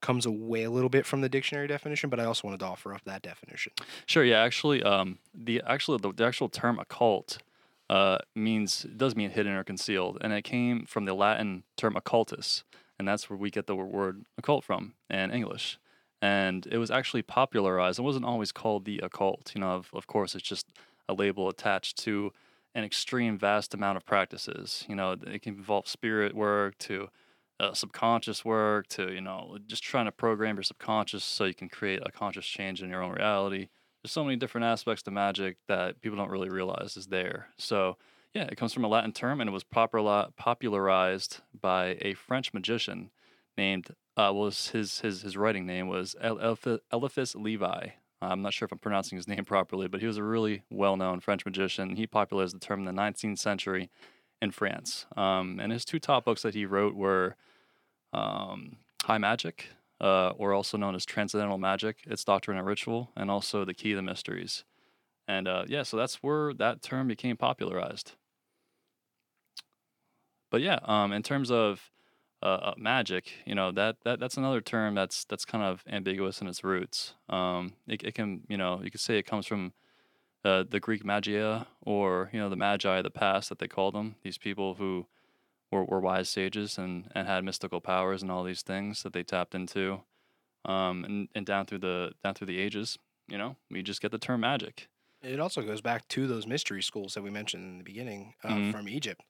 comes 0.00 0.26
away 0.26 0.64
a 0.64 0.70
little 0.70 0.90
bit 0.90 1.06
from 1.06 1.22
the 1.22 1.28
dictionary 1.28 1.66
definition, 1.66 2.10
but 2.10 2.20
I 2.20 2.24
also 2.24 2.46
wanted 2.46 2.60
to 2.60 2.66
offer 2.66 2.92
up 2.92 3.02
that 3.04 3.22
definition. 3.22 3.72
Sure. 4.06 4.24
Yeah. 4.24 4.42
Actually, 4.42 4.82
um, 4.82 5.18
the 5.32 5.62
actually 5.66 5.98
the, 5.98 6.12
the 6.12 6.24
actual 6.24 6.48
term 6.48 6.78
occult 6.78 7.38
uh, 7.90 8.18
means 8.34 8.82
does 8.96 9.14
mean 9.14 9.30
hidden 9.30 9.52
or 9.52 9.64
concealed, 9.64 10.18
and 10.20 10.32
it 10.32 10.42
came 10.42 10.84
from 10.86 11.04
the 11.04 11.14
Latin 11.14 11.64
term 11.76 11.94
occultus, 11.94 12.64
and 12.98 13.06
that's 13.08 13.28
where 13.30 13.36
we 13.36 13.50
get 13.50 13.66
the 13.66 13.76
word 13.76 14.24
occult 14.36 14.64
from 14.64 14.94
in 15.08 15.30
English. 15.30 15.78
And 16.20 16.66
it 16.68 16.78
was 16.78 16.90
actually 16.90 17.20
popularized. 17.22 17.98
It 17.98 18.02
wasn't 18.02 18.24
always 18.24 18.52
called 18.52 18.86
the 18.86 18.98
occult. 19.00 19.52
You 19.54 19.60
know, 19.60 19.72
of, 19.72 19.90
of 19.92 20.06
course, 20.06 20.34
it's 20.34 20.46
just 20.48 20.66
a 21.08 21.12
label 21.12 21.48
attached 21.50 21.98
to 22.04 22.32
an 22.74 22.84
extreme 22.84 23.38
vast 23.38 23.74
amount 23.74 23.96
of 23.96 24.04
practices. 24.04 24.84
You 24.88 24.96
know, 24.96 25.12
it 25.12 25.42
can 25.42 25.54
involve 25.54 25.86
spirit 25.86 26.34
work 26.34 26.76
to 26.78 27.08
uh, 27.60 27.72
subconscious 27.72 28.44
work 28.44 28.88
to 28.88 29.12
you 29.12 29.20
know 29.20 29.58
just 29.66 29.82
trying 29.82 30.06
to 30.06 30.12
program 30.12 30.56
your 30.56 30.64
subconscious 30.64 31.24
so 31.24 31.44
you 31.44 31.54
can 31.54 31.68
create 31.68 32.00
a 32.04 32.10
conscious 32.10 32.46
change 32.46 32.82
in 32.82 32.90
your 32.90 33.02
own 33.02 33.12
reality. 33.12 33.68
There's 34.02 34.12
so 34.12 34.24
many 34.24 34.36
different 34.36 34.66
aspects 34.66 35.02
to 35.04 35.10
magic 35.10 35.56
that 35.68 36.00
people 36.00 36.18
don't 36.18 36.30
really 36.30 36.50
realize 36.50 36.96
is 36.96 37.06
there. 37.06 37.48
So 37.56 37.96
yeah 38.34 38.44
it 38.44 38.56
comes 38.56 38.72
from 38.72 38.84
a 38.84 38.88
latin 38.88 39.12
term 39.12 39.40
and 39.40 39.48
it 39.48 39.52
was 39.52 39.64
popular, 39.64 40.28
popularized 40.36 41.40
by 41.58 41.96
a 42.00 42.14
french 42.14 42.52
magician 42.52 43.10
named 43.56 43.94
uh, 44.16 44.32
was 44.34 44.68
his, 44.68 45.00
his 45.00 45.22
his 45.22 45.36
writing 45.36 45.66
name 45.66 45.88
was 45.88 46.16
eliphas 46.22 47.34
levi 47.34 47.88
i'm 48.30 48.42
not 48.42 48.52
sure 48.52 48.66
if 48.66 48.72
i'm 48.72 48.78
pronouncing 48.78 49.16
his 49.16 49.28
name 49.28 49.44
properly 49.44 49.88
but 49.88 50.00
he 50.00 50.06
was 50.06 50.16
a 50.16 50.22
really 50.22 50.62
well-known 50.70 51.20
french 51.20 51.44
magician 51.44 51.96
he 51.96 52.06
popularized 52.06 52.54
the 52.54 52.60
term 52.60 52.86
in 52.86 52.94
the 52.94 53.02
19th 53.02 53.38
century 53.38 53.90
in 54.44 54.52
France. 54.52 55.06
Um, 55.16 55.58
and 55.60 55.72
his 55.72 55.84
two 55.84 55.98
top 55.98 56.24
books 56.24 56.42
that 56.42 56.54
he 56.54 56.66
wrote 56.66 56.94
were 56.94 57.34
um, 58.12 58.76
High 59.02 59.18
Magic, 59.18 59.70
uh, 60.00 60.30
or 60.30 60.52
also 60.52 60.76
known 60.76 60.94
as 60.94 61.04
Transcendental 61.04 61.58
Magic, 61.58 61.98
Its 62.06 62.22
Doctrine 62.22 62.58
and 62.58 62.66
Ritual, 62.66 63.10
and 63.16 63.30
also 63.30 63.64
The 63.64 63.74
Key 63.74 63.90
to 63.90 63.96
the 63.96 64.02
Mysteries. 64.02 64.64
And 65.26 65.48
uh, 65.48 65.64
yeah, 65.66 65.82
so 65.82 65.96
that's 65.96 66.16
where 66.16 66.52
that 66.54 66.82
term 66.82 67.08
became 67.08 67.36
popularized. 67.36 68.12
But 70.50 70.60
yeah, 70.60 70.78
um, 70.84 71.12
in 71.12 71.22
terms 71.22 71.50
of 71.50 71.90
uh, 72.44 72.60
uh, 72.70 72.74
magic, 72.76 73.32
you 73.46 73.54
know 73.54 73.72
that, 73.72 73.96
that 74.04 74.20
that's 74.20 74.36
another 74.36 74.60
term 74.60 74.94
that's 74.94 75.24
that's 75.24 75.44
kind 75.46 75.64
of 75.64 75.82
ambiguous 75.88 76.40
in 76.42 76.46
its 76.46 76.62
roots. 76.62 77.14
Um, 77.28 77.72
it, 77.88 78.02
it 78.04 78.14
can 78.14 78.42
you 78.48 78.58
know 78.58 78.82
you 78.84 78.90
could 78.90 79.00
say 79.00 79.18
it 79.18 79.26
comes 79.26 79.46
from 79.46 79.72
uh, 80.44 80.64
the 80.68 80.78
Greek 80.80 81.04
magia, 81.04 81.66
or 81.80 82.28
you 82.32 82.38
know 82.38 82.50
the 82.50 82.56
magi 82.56 82.98
of 82.98 83.04
the 83.04 83.10
past 83.10 83.48
that 83.48 83.58
they 83.58 83.68
called 83.68 83.94
them. 83.94 84.16
These 84.22 84.38
people 84.38 84.74
who 84.74 85.06
were, 85.72 85.84
were 85.84 86.00
wise 86.00 86.28
sages 86.28 86.76
and, 86.78 87.10
and 87.14 87.26
had 87.26 87.44
mystical 87.44 87.80
powers 87.80 88.22
and 88.22 88.30
all 88.30 88.44
these 88.44 88.62
things 88.62 89.02
that 89.02 89.12
they 89.14 89.22
tapped 89.22 89.54
into, 89.54 90.02
um, 90.66 91.04
and, 91.04 91.28
and 91.34 91.46
down 91.46 91.66
through 91.66 91.78
the 91.78 92.12
down 92.22 92.34
through 92.34 92.48
the 92.48 92.58
ages, 92.58 92.98
you 93.26 93.38
know, 93.38 93.56
we 93.70 93.82
just 93.82 94.02
get 94.02 94.10
the 94.12 94.18
term 94.18 94.40
magic. 94.40 94.88
It 95.22 95.40
also 95.40 95.62
goes 95.62 95.80
back 95.80 96.06
to 96.08 96.26
those 96.26 96.46
mystery 96.46 96.82
schools 96.82 97.14
that 97.14 97.22
we 97.22 97.30
mentioned 97.30 97.64
in 97.64 97.78
the 97.78 97.84
beginning 97.84 98.34
uh, 98.44 98.48
Mhm. 98.50 98.70
from 98.70 98.88
Egypt. 98.88 99.22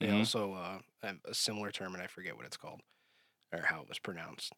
They 0.00 0.08
Mhm. 0.08 0.10
also 0.10 0.54
uh, 0.54 0.80
have 1.02 1.20
a 1.24 1.34
similar 1.34 1.70
term, 1.72 1.94
and 1.94 2.02
I 2.02 2.06
forget 2.08 2.36
what 2.36 2.46
it's 2.46 2.56
called 2.56 2.82
or 3.52 3.62
how 3.62 3.82
it 3.82 3.88
was 3.88 3.98
pronounced. 4.00 4.54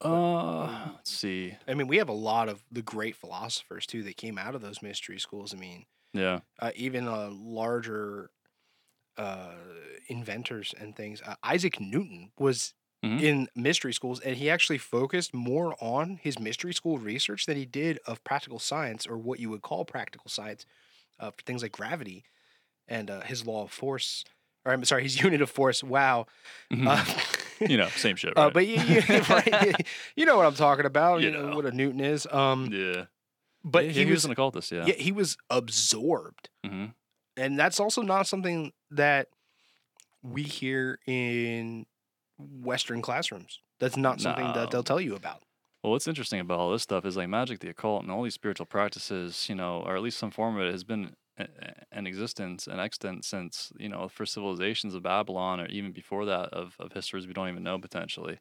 Uh, 0.00 0.92
let's 0.96 1.10
see. 1.10 1.56
I 1.68 1.74
mean, 1.74 1.86
we 1.88 1.98
have 1.98 2.08
a 2.08 2.12
lot 2.14 2.48
of 2.48 2.64
the 2.70 2.82
great 2.82 3.16
philosophers 3.16 3.86
too 3.86 4.02
that 4.04 4.16
came 4.16 4.38
out 4.38 4.54
of 4.54 4.62
those 4.62 4.82
mystery 4.82 5.18
schools. 5.20 5.54
I 5.54 5.58
mean, 5.58 5.86
Yeah. 6.12 6.40
uh, 6.60 6.72
even 6.76 7.08
uh, 7.08 7.30
larger 7.32 8.30
uh, 9.16 9.56
inventors 10.08 10.74
and 10.78 10.96
things. 10.96 11.22
Uh, 11.22 11.36
Isaac 11.44 11.80
Newton 11.80 12.32
was 12.38 12.74
Mhm. 13.02 13.20
in 13.20 13.48
mystery 13.56 13.94
schools, 13.94 14.20
and 14.20 14.36
he 14.36 14.50
actually 14.50 14.78
focused 14.78 15.34
more 15.34 15.76
on 15.82 16.18
his 16.18 16.38
mystery 16.38 16.74
school 16.74 16.98
research 16.98 17.46
than 17.46 17.56
he 17.56 17.66
did 17.66 17.98
of 18.06 18.24
practical 18.24 18.58
science, 18.60 19.06
or 19.06 19.18
what 19.18 19.40
you 19.40 19.50
would 19.50 19.62
call 19.62 19.84
practical 19.84 20.30
science, 20.30 20.66
uh, 21.20 21.30
for 21.32 21.42
things 21.44 21.62
like 21.62 21.72
gravity 21.72 22.24
and 22.90 23.08
uh, 23.10 23.20
his 23.22 23.46
law 23.46 23.62
of 23.64 23.70
force. 23.72 24.24
Or 24.66 24.72
I'm 24.72 24.84
sorry, 24.84 25.04
his 25.04 25.18
unit 25.22 25.40
of 25.40 25.48
force. 25.50 25.82
Wow. 25.82 26.26
Mhm. 26.70 26.86
Uh, 26.86 27.66
you 27.66 27.76
know, 27.76 27.88
same 27.88 28.16
shit, 28.16 28.32
uh, 28.36 28.50
but 28.50 28.66
you, 28.66 28.80
you, 28.80 29.00
right, 29.30 29.86
you 30.16 30.24
know 30.26 30.36
what 30.36 30.46
I'm 30.46 30.54
talking 30.54 30.84
about. 30.86 31.20
You, 31.20 31.28
You 31.28 31.32
know, 31.32 31.48
know. 31.50 31.56
what 31.56 31.64
a 31.66 31.72
Newton 31.72 32.00
is. 32.00 32.26
Um, 32.30 32.68
yeah. 32.72 33.04
but 33.64 33.84
Yeah, 33.86 33.90
he, 33.92 34.04
was, 34.06 34.14
was, 34.16 34.24
an 34.26 34.30
occultist. 34.32 34.72
Yeah. 34.72 34.86
yeah, 34.86 34.94
he 34.94 35.12
was 35.12 35.36
absorbed 35.50 36.48
hmm 36.66 36.86
and 37.36 37.58
that's 37.58 37.78
also 37.80 38.02
not 38.02 38.26
something 38.26 38.72
that 38.90 39.28
we 40.22 40.42
hear 40.42 40.98
in 41.06 41.86
western 42.38 43.00
classrooms 43.02 43.60
that's 43.78 43.96
not 43.96 44.20
something 44.20 44.44
No. 44.46 44.52
that 44.54 44.70
they'll 44.70 44.82
tell 44.82 45.00
you 45.00 45.14
about 45.14 45.42
Well, 45.82 45.92
what's 45.92 46.08
interesting 46.08 46.40
about 46.40 46.58
all 46.58 46.70
this 46.72 46.82
stuff 46.82 47.04
is 47.06 47.16
like 47.16 47.28
magic, 47.28 47.60
the 47.60 47.68
occult, 47.70 48.02
and 48.02 48.10
all 48.10 48.22
these 48.22 48.34
spiritual 48.34 48.66
practices, 48.66 49.48
you 49.48 49.54
know, 49.54 49.82
or 49.86 49.96
at 49.96 50.02
least 50.02 50.18
some 50.18 50.30
form 50.30 50.56
of 50.56 50.62
it 50.66 50.72
has 50.72 50.84
been 50.84 51.14
i- 51.40 52.06
existence 52.06 52.66
and 52.66 52.80
extant 52.80 53.24
since, 53.24 53.72
you 53.78 53.88
know, 53.88 54.08
for 54.08 54.26
civilizations 54.26 54.94
of 54.94 55.02
Babylon 55.02 55.60
or 55.60 55.66
even 55.66 55.92
before 55.92 56.24
that 56.26 56.48
of, 56.52 56.74
of 56.78 56.92
histories 56.92 57.26
we 57.26 57.32
don't 57.32 57.48
even 57.48 57.62
know 57.62 57.78
potentially. 57.78 58.38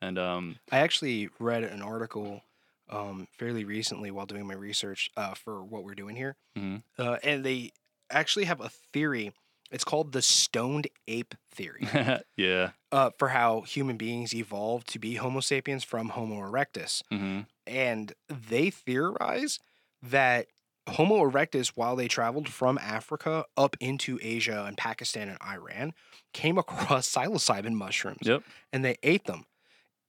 And 0.00 0.18
um, 0.18 0.56
I 0.70 0.78
actually 0.78 1.28
read 1.38 1.64
an 1.64 1.82
article 1.82 2.42
um, 2.90 3.26
fairly 3.36 3.64
recently 3.64 4.10
while 4.10 4.26
doing 4.26 4.46
my 4.46 4.54
research 4.54 5.10
uh, 5.16 5.34
for 5.34 5.64
what 5.64 5.84
we're 5.84 5.94
doing 5.94 6.16
here, 6.16 6.36
mhm. 6.56 6.82
uh, 6.98 7.16
and 7.22 7.44
they 7.44 7.72
actually 8.10 8.44
have 8.46 8.60
a 8.60 8.68
theory. 8.92 9.32
It's 9.70 9.84
called 9.84 10.12
the 10.12 10.22
stoned 10.22 10.86
ape 11.08 11.34
theory 11.50 11.86
yeah. 12.36 12.70
uh, 12.90 13.10
for 13.18 13.28
how 13.28 13.62
human 13.62 13.96
beings 13.98 14.34
evolved 14.34 14.88
to 14.88 14.98
be 14.98 15.16
Homo 15.16 15.40
sapiens 15.40 15.84
from 15.84 16.10
Homo 16.10 16.36
erectus. 16.36 17.02
hmm 17.10 17.40
and 17.66 18.14
they 18.28 18.70
theorize 18.70 19.58
that 20.02 20.46
Homo 20.88 21.28
erectus, 21.28 21.68
while 21.74 21.96
they 21.96 22.08
traveled 22.08 22.48
from 22.48 22.78
Africa 22.78 23.44
up 23.56 23.76
into 23.80 24.18
Asia 24.22 24.64
and 24.66 24.76
Pakistan 24.76 25.28
and 25.28 25.38
Iran, 25.42 25.92
came 26.32 26.58
across 26.58 27.08
psilocybin 27.14 27.72
mushrooms 27.72 28.20
Yep. 28.22 28.42
and 28.72 28.84
they 28.84 28.96
ate 29.02 29.24
them. 29.24 29.44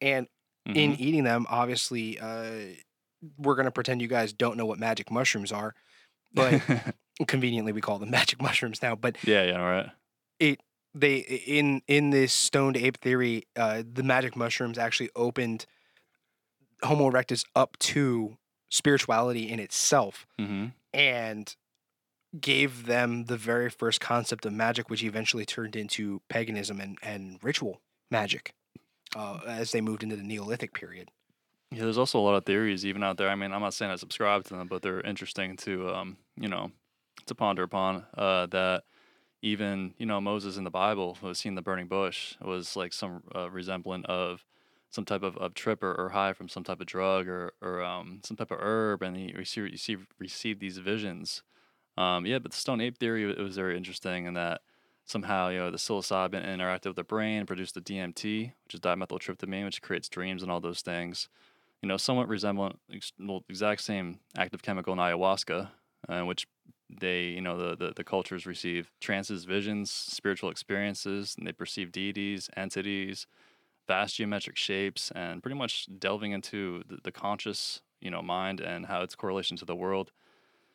And 0.01 0.27
mhm. 0.67 0.75
in 0.75 0.95
eating 0.95 1.23
them, 1.23 1.45
obviously, 1.49 2.19
uh, 2.19 2.49
we're 3.37 3.55
going 3.55 3.65
to 3.65 3.71
pretend 3.71 4.01
you 4.01 4.07
guys 4.07 4.33
don't 4.33 4.57
know 4.57 4.65
what 4.65 4.79
magic 4.79 5.11
mushrooms 5.11 5.51
are, 5.51 5.75
but 6.33 6.61
conveniently 7.27 7.73
we 7.73 7.81
call 7.81 7.99
them 7.99 8.09
magic 8.19 8.41
mushrooms 8.41 8.81
now. 8.81 8.95
But 8.95 9.17
yeah, 9.23 9.43
yeah, 9.43 9.61
all 9.61 9.69
right. 9.69 9.89
It 10.39 10.61
they 10.95 11.17
in 11.17 11.81
in 11.87 12.09
this 12.09 12.33
stoned 12.33 12.77
ape 12.77 12.97
theory, 12.97 13.43
uh, 13.55 13.83
the 13.91 14.03
magic 14.03 14.35
mushrooms 14.35 14.77
actually 14.77 15.09
opened 15.15 15.65
Homo 16.81 17.11
erectus 17.11 17.45
up 17.55 17.77
to 17.79 18.37
spirituality 18.69 19.49
in 19.49 19.59
itself 19.59 20.25
hmm 20.37 20.67
and 20.91 21.55
gave 22.39 22.85
them 22.85 23.25
the 23.25 23.37
very 23.37 23.69
first 23.69 23.99
concept 23.99 24.45
of 24.45 24.53
magic, 24.53 24.89
which 24.89 25.03
eventually 25.03 25.45
turned 25.45 25.75
into 25.75 26.21
paganism 26.29 26.79
and, 26.79 26.97
and 27.01 27.39
ritual 27.43 27.81
magic 28.11 28.53
uh, 29.15 29.39
as 29.47 29.71
they 29.71 29.81
moved 29.81 30.03
into 30.03 30.15
the 30.15 30.23
Neolithic 30.23 30.73
period. 30.73 31.09
Yeah, 31.71 31.83
there's 31.83 31.97
also 31.97 32.19
a 32.19 32.21
lot 32.21 32.35
of 32.35 32.45
theories 32.45 32.85
even 32.85 33.03
out 33.03 33.17
there. 33.17 33.29
I 33.29 33.35
mean, 33.35 33.51
I'm 33.51 33.61
not 33.61 33.73
saying 33.73 33.91
I 33.91 33.95
subscribe 33.95 34.43
to 34.45 34.55
them, 34.55 34.67
but 34.67 34.81
they're 34.81 35.01
interesting 35.01 35.55
to, 35.57 35.89
um, 35.89 36.17
you 36.35 36.47
know, 36.47 36.71
to 37.27 37.35
ponder 37.35 37.63
upon. 37.63 38.05
Uh, 38.17 38.47
that 38.47 38.83
even 39.41 39.93
you 39.97 40.05
know 40.05 40.19
Moses 40.19 40.57
in 40.57 40.63
the 40.63 40.69
Bible 40.71 41.17
who 41.21 41.27
was 41.27 41.39
seen 41.39 41.55
the 41.55 41.61
burning 41.61 41.87
bush 41.87 42.35
was 42.41 42.75
like 42.75 42.91
some 42.93 43.23
uh, 43.35 43.49
resemblant 43.49 44.05
of 44.07 44.45
some 44.89 45.05
type 45.05 45.23
of, 45.23 45.37
of 45.37 45.53
trip 45.53 45.83
or, 45.83 45.93
or 45.93 46.09
high 46.09 46.33
from 46.33 46.49
some 46.49 46.63
type 46.63 46.79
of 46.81 46.87
drug 46.87 47.27
or 47.27 47.53
or 47.61 47.83
um, 47.83 48.21
some 48.23 48.37
type 48.37 48.51
of 48.51 48.59
herb, 48.59 49.01
and 49.01 49.17
he 49.17 49.33
received 49.35 49.71
received 49.71 50.07
received 50.19 50.59
these 50.59 50.77
visions. 50.77 51.43
Um, 51.97 52.25
yeah, 52.25 52.39
but 52.39 52.51
the 52.51 52.57
stone 52.57 52.81
ape 52.81 52.97
theory 52.97 53.29
it 53.29 53.37
was 53.39 53.55
very 53.55 53.75
interesting 53.75 54.25
in 54.25 54.33
that 54.35 54.61
somehow 55.05 55.49
you 55.49 55.59
know 55.59 55.71
the 55.71 55.77
psilocybin 55.77 56.45
interacted 56.45 56.87
with 56.87 56.95
the 56.95 57.03
brain, 57.03 57.39
and 57.39 57.47
produced 57.47 57.75
the 57.75 57.81
DMT, 57.81 58.53
which 58.65 58.73
is 58.73 58.79
dimethyltryptamine, 58.79 59.65
which 59.65 59.81
creates 59.81 60.09
dreams 60.09 60.41
and 60.41 60.51
all 60.51 60.59
those 60.59 60.81
things 60.81 61.29
you 61.81 61.87
know, 61.87 61.97
somewhat 61.97 62.27
resemblant, 62.27 62.79
ex- 62.93 63.13
well, 63.19 63.43
exact 63.49 63.81
same 63.81 64.19
active 64.37 64.61
chemical 64.61 64.93
in 64.93 64.99
ayahuasca, 64.99 65.69
uh, 66.07 66.21
which 66.21 66.47
they, 66.89 67.25
you 67.25 67.41
know, 67.41 67.57
the, 67.57 67.75
the, 67.75 67.93
the 67.95 68.03
cultures 68.03 68.45
receive 68.45 68.91
trances, 68.99 69.45
visions, 69.45 69.91
spiritual 69.91 70.49
experiences, 70.49 71.35
and 71.37 71.47
they 71.47 71.51
perceive 71.51 71.91
deities, 71.91 72.49
entities, 72.57 73.27
vast 73.89 74.17
geometric 74.17 74.57
shapes, 74.57 75.11
and 75.11 75.43
pretty 75.43 75.57
much 75.57 75.89
delving 75.99 76.33
into 76.33 76.83
the, 76.87 76.99
the 77.03 77.13
conscious, 77.13 77.81
you 78.01 78.11
know, 78.11 78.23
mind 78.23 78.61
and 78.61 78.87
how 78.87 79.03
its 79.03 79.15
correlation 79.15 79.57
to 79.57 79.65
the 79.65 79.75
world. 79.75 80.13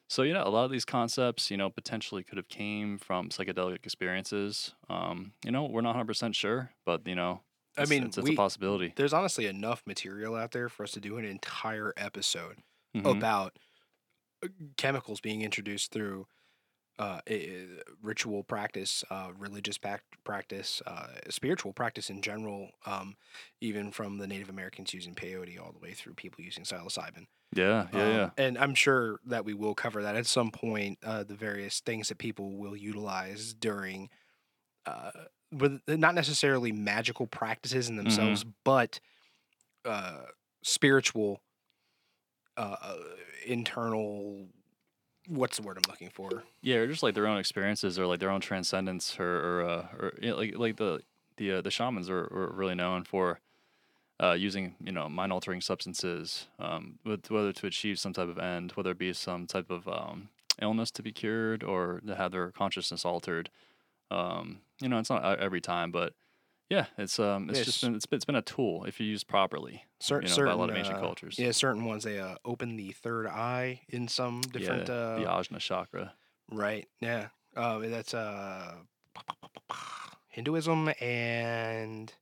So 0.09 0.23
yeah, 0.23 0.43
a 0.45 0.51
lot 0.51 0.65
of 0.65 0.71
these 0.71 0.85
concepts, 0.85 1.51
you 1.51 1.57
know, 1.57 1.71
potentially 1.71 2.23
could 2.23 2.37
have 2.39 2.49
came 2.49 2.99
from 2.99 3.31
psychedelic 3.31 3.85
experiences. 3.87 4.75
Um, 4.89 5.33
you 5.45 5.51
know, 5.51 5.65
we're 5.65 5.81
not 5.81 5.91
100 5.91 6.07
percent 6.09 6.37
sure, 6.37 6.73
but 6.85 7.07
you 7.09 7.15
know, 7.15 7.43
I 7.77 7.87
mean, 7.87 8.05
it's, 8.05 8.19
it's 8.19 8.29
we- 8.29 8.33
a 8.33 8.37
possibility. 8.37 8.93
There's 8.97 9.13
honestly 9.15 9.47
enough 9.47 9.83
material 9.87 10.37
out 10.37 10.53
there 10.53 10.69
for 10.69 10.85
us 10.85 10.93
to 10.93 11.01
do 11.01 11.19
an 11.19 11.25
entire 11.25 11.93
episode 11.97 12.59
Mhm. 12.95 13.11
about 13.11 13.59
uh, 14.45 14.49
chemicals 14.77 15.21
being 15.21 15.43
introduced 15.43 15.93
through 15.93 16.27
uh, 16.99 17.21
ritual 18.03 18.45
practice, 18.45 19.03
uh, 19.11 19.31
religious 19.37 19.79
practice, 20.25 20.81
uh, 20.87 21.07
spiritual 21.29 21.73
practice 21.73 22.09
in 22.09 22.23
general, 22.23 22.71
um, 22.87 23.17
even 23.61 23.91
from 23.91 24.19
the 24.19 24.27
Native 24.27 24.49
Americans 24.49 24.95
using 24.95 25.15
peyote 25.15 25.61
all 25.61 25.73
the 25.73 25.79
way 25.81 25.93
through 25.93 26.15
people 26.15 26.45
using 26.45 26.63
psilocybin. 26.65 27.27
Yeah, 27.55 27.89
yeah, 27.93 28.03
Um, 28.03 28.13
yeah. 28.13 28.31
And 28.39 28.59
I'm 28.59 28.75
sure 28.75 29.19
that 29.27 29.45
we 29.45 29.55
will 29.55 29.75
cover 29.75 30.03
that 30.03 30.15
at 30.17 30.27
some 30.27 30.51
point. 30.51 30.99
Uh, 31.03 31.25
the 31.25 31.35
various 31.35 31.81
things 31.81 32.09
that 32.09 32.19
people 32.19 32.57
will 32.57 32.77
utilize 32.77 33.55
during, 33.55 34.09
uh, 34.87 35.11
with 35.53 35.81
not 35.89 36.15
necessarily 36.15 36.71
magical 36.73 37.27
practices 37.27 37.89
in 37.89 37.97
themselves, 37.97 38.45
but 38.65 39.01
uh, 39.85 40.23
spiritual, 40.63 41.41
internal. 43.47 44.47
What's 45.27 45.57
the 45.57 45.63
word 45.63 45.79
I'm 45.79 45.91
looking 45.91 46.11
for? 46.11 46.45
Yeah, 46.61 46.77
or 46.77 46.87
just 46.87 47.03
like 47.03 47.15
their 47.15 47.27
own 47.27 47.39
experiences, 47.39 47.99
or 47.99 48.07
like 48.07 48.21
their 48.21 48.31
own 48.31 48.41
transcendence, 48.41 49.19
or 49.19 49.25
or, 49.61 49.69
uh, 49.69 49.87
or 49.99 50.13
you 50.21 50.31
know, 50.31 50.37
like 50.37 50.59
like 50.59 50.77
the 50.77 51.01
the 51.37 51.53
uh, 51.53 51.61
the 51.63 51.71
shamans 51.71 52.11
are, 52.11 52.25
are 52.25 52.53
really 52.55 52.75
known 52.75 53.05
for 53.05 53.41
uh, 54.23 54.33
using 54.33 54.75
you 54.85 54.93
know 54.93 55.09
mind 55.09 55.33
altering 55.33 55.61
substances, 55.61 56.49
um, 56.59 56.99
with 57.05 57.31
whether 57.31 57.53
to 57.53 57.67
achieve 57.67 57.99
some 57.99 58.13
type 58.13 58.29
of 58.29 58.39
end, 58.39 58.73
whether 58.73 58.91
it 58.91 58.99
be 58.99 59.13
some 59.13 59.47
type 59.47 59.71
of 59.71 59.89
um, 59.89 60.29
illness 60.61 60.91
to 60.93 61.03
be 61.03 61.13
cured 61.13 61.63
or 61.65 62.01
to 62.07 62.15
have 62.15 62.33
their 62.33 62.51
consciousness 62.51 63.05
altered. 63.05 63.51
Um, 64.11 64.61
you 64.81 64.89
know, 64.89 64.99
it's 64.99 65.11
not 65.11 65.39
every 65.41 65.61
time, 65.61 65.91
but 65.91 66.13
yeah, 66.71 66.87
it's 66.99 67.19
um, 67.19 67.49
it's 67.51 67.59
Yes. 67.59 67.67
just 67.67 67.81
been 67.83 67.95
it's 67.95 68.07
been, 68.07 68.17
it's 68.17 68.25
been 68.25 68.37
a 68.37 68.43
tool 68.43 68.85
if 68.85 68.99
you 69.01 69.07
use 69.07 69.25
properly. 69.25 69.85
Cer- 70.01 70.17
you 70.23 70.29
know, 70.29 70.35
certain, 70.35 70.47
by 70.51 70.53
a 70.53 70.57
lot 70.57 70.71
of 70.71 70.77
ancient 70.77 70.97
uh, 70.99 71.01
cultures. 71.01 71.39
Yeah, 71.39 71.51
certain 71.53 71.85
ones 71.85 72.05
they 72.05 72.19
uh, 72.19 72.37
open 72.45 72.77
the 72.77 72.93
third 72.93 73.27
eye 73.27 73.81
in 73.89 74.09
some 74.09 74.41
different. 74.41 74.89
yeah, 74.89 74.95
uh, 74.95 75.19
the 75.19 75.25
ajna 75.27 75.59
chakra. 75.59 76.13
Right. 76.51 76.89
Yeah. 77.01 77.29
Uh, 77.57 77.79
that's 77.79 78.13
uh, 78.15 78.75
Hinduism 80.29 80.91
and 81.01 82.13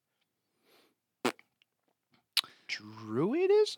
Druidism. 2.68 3.76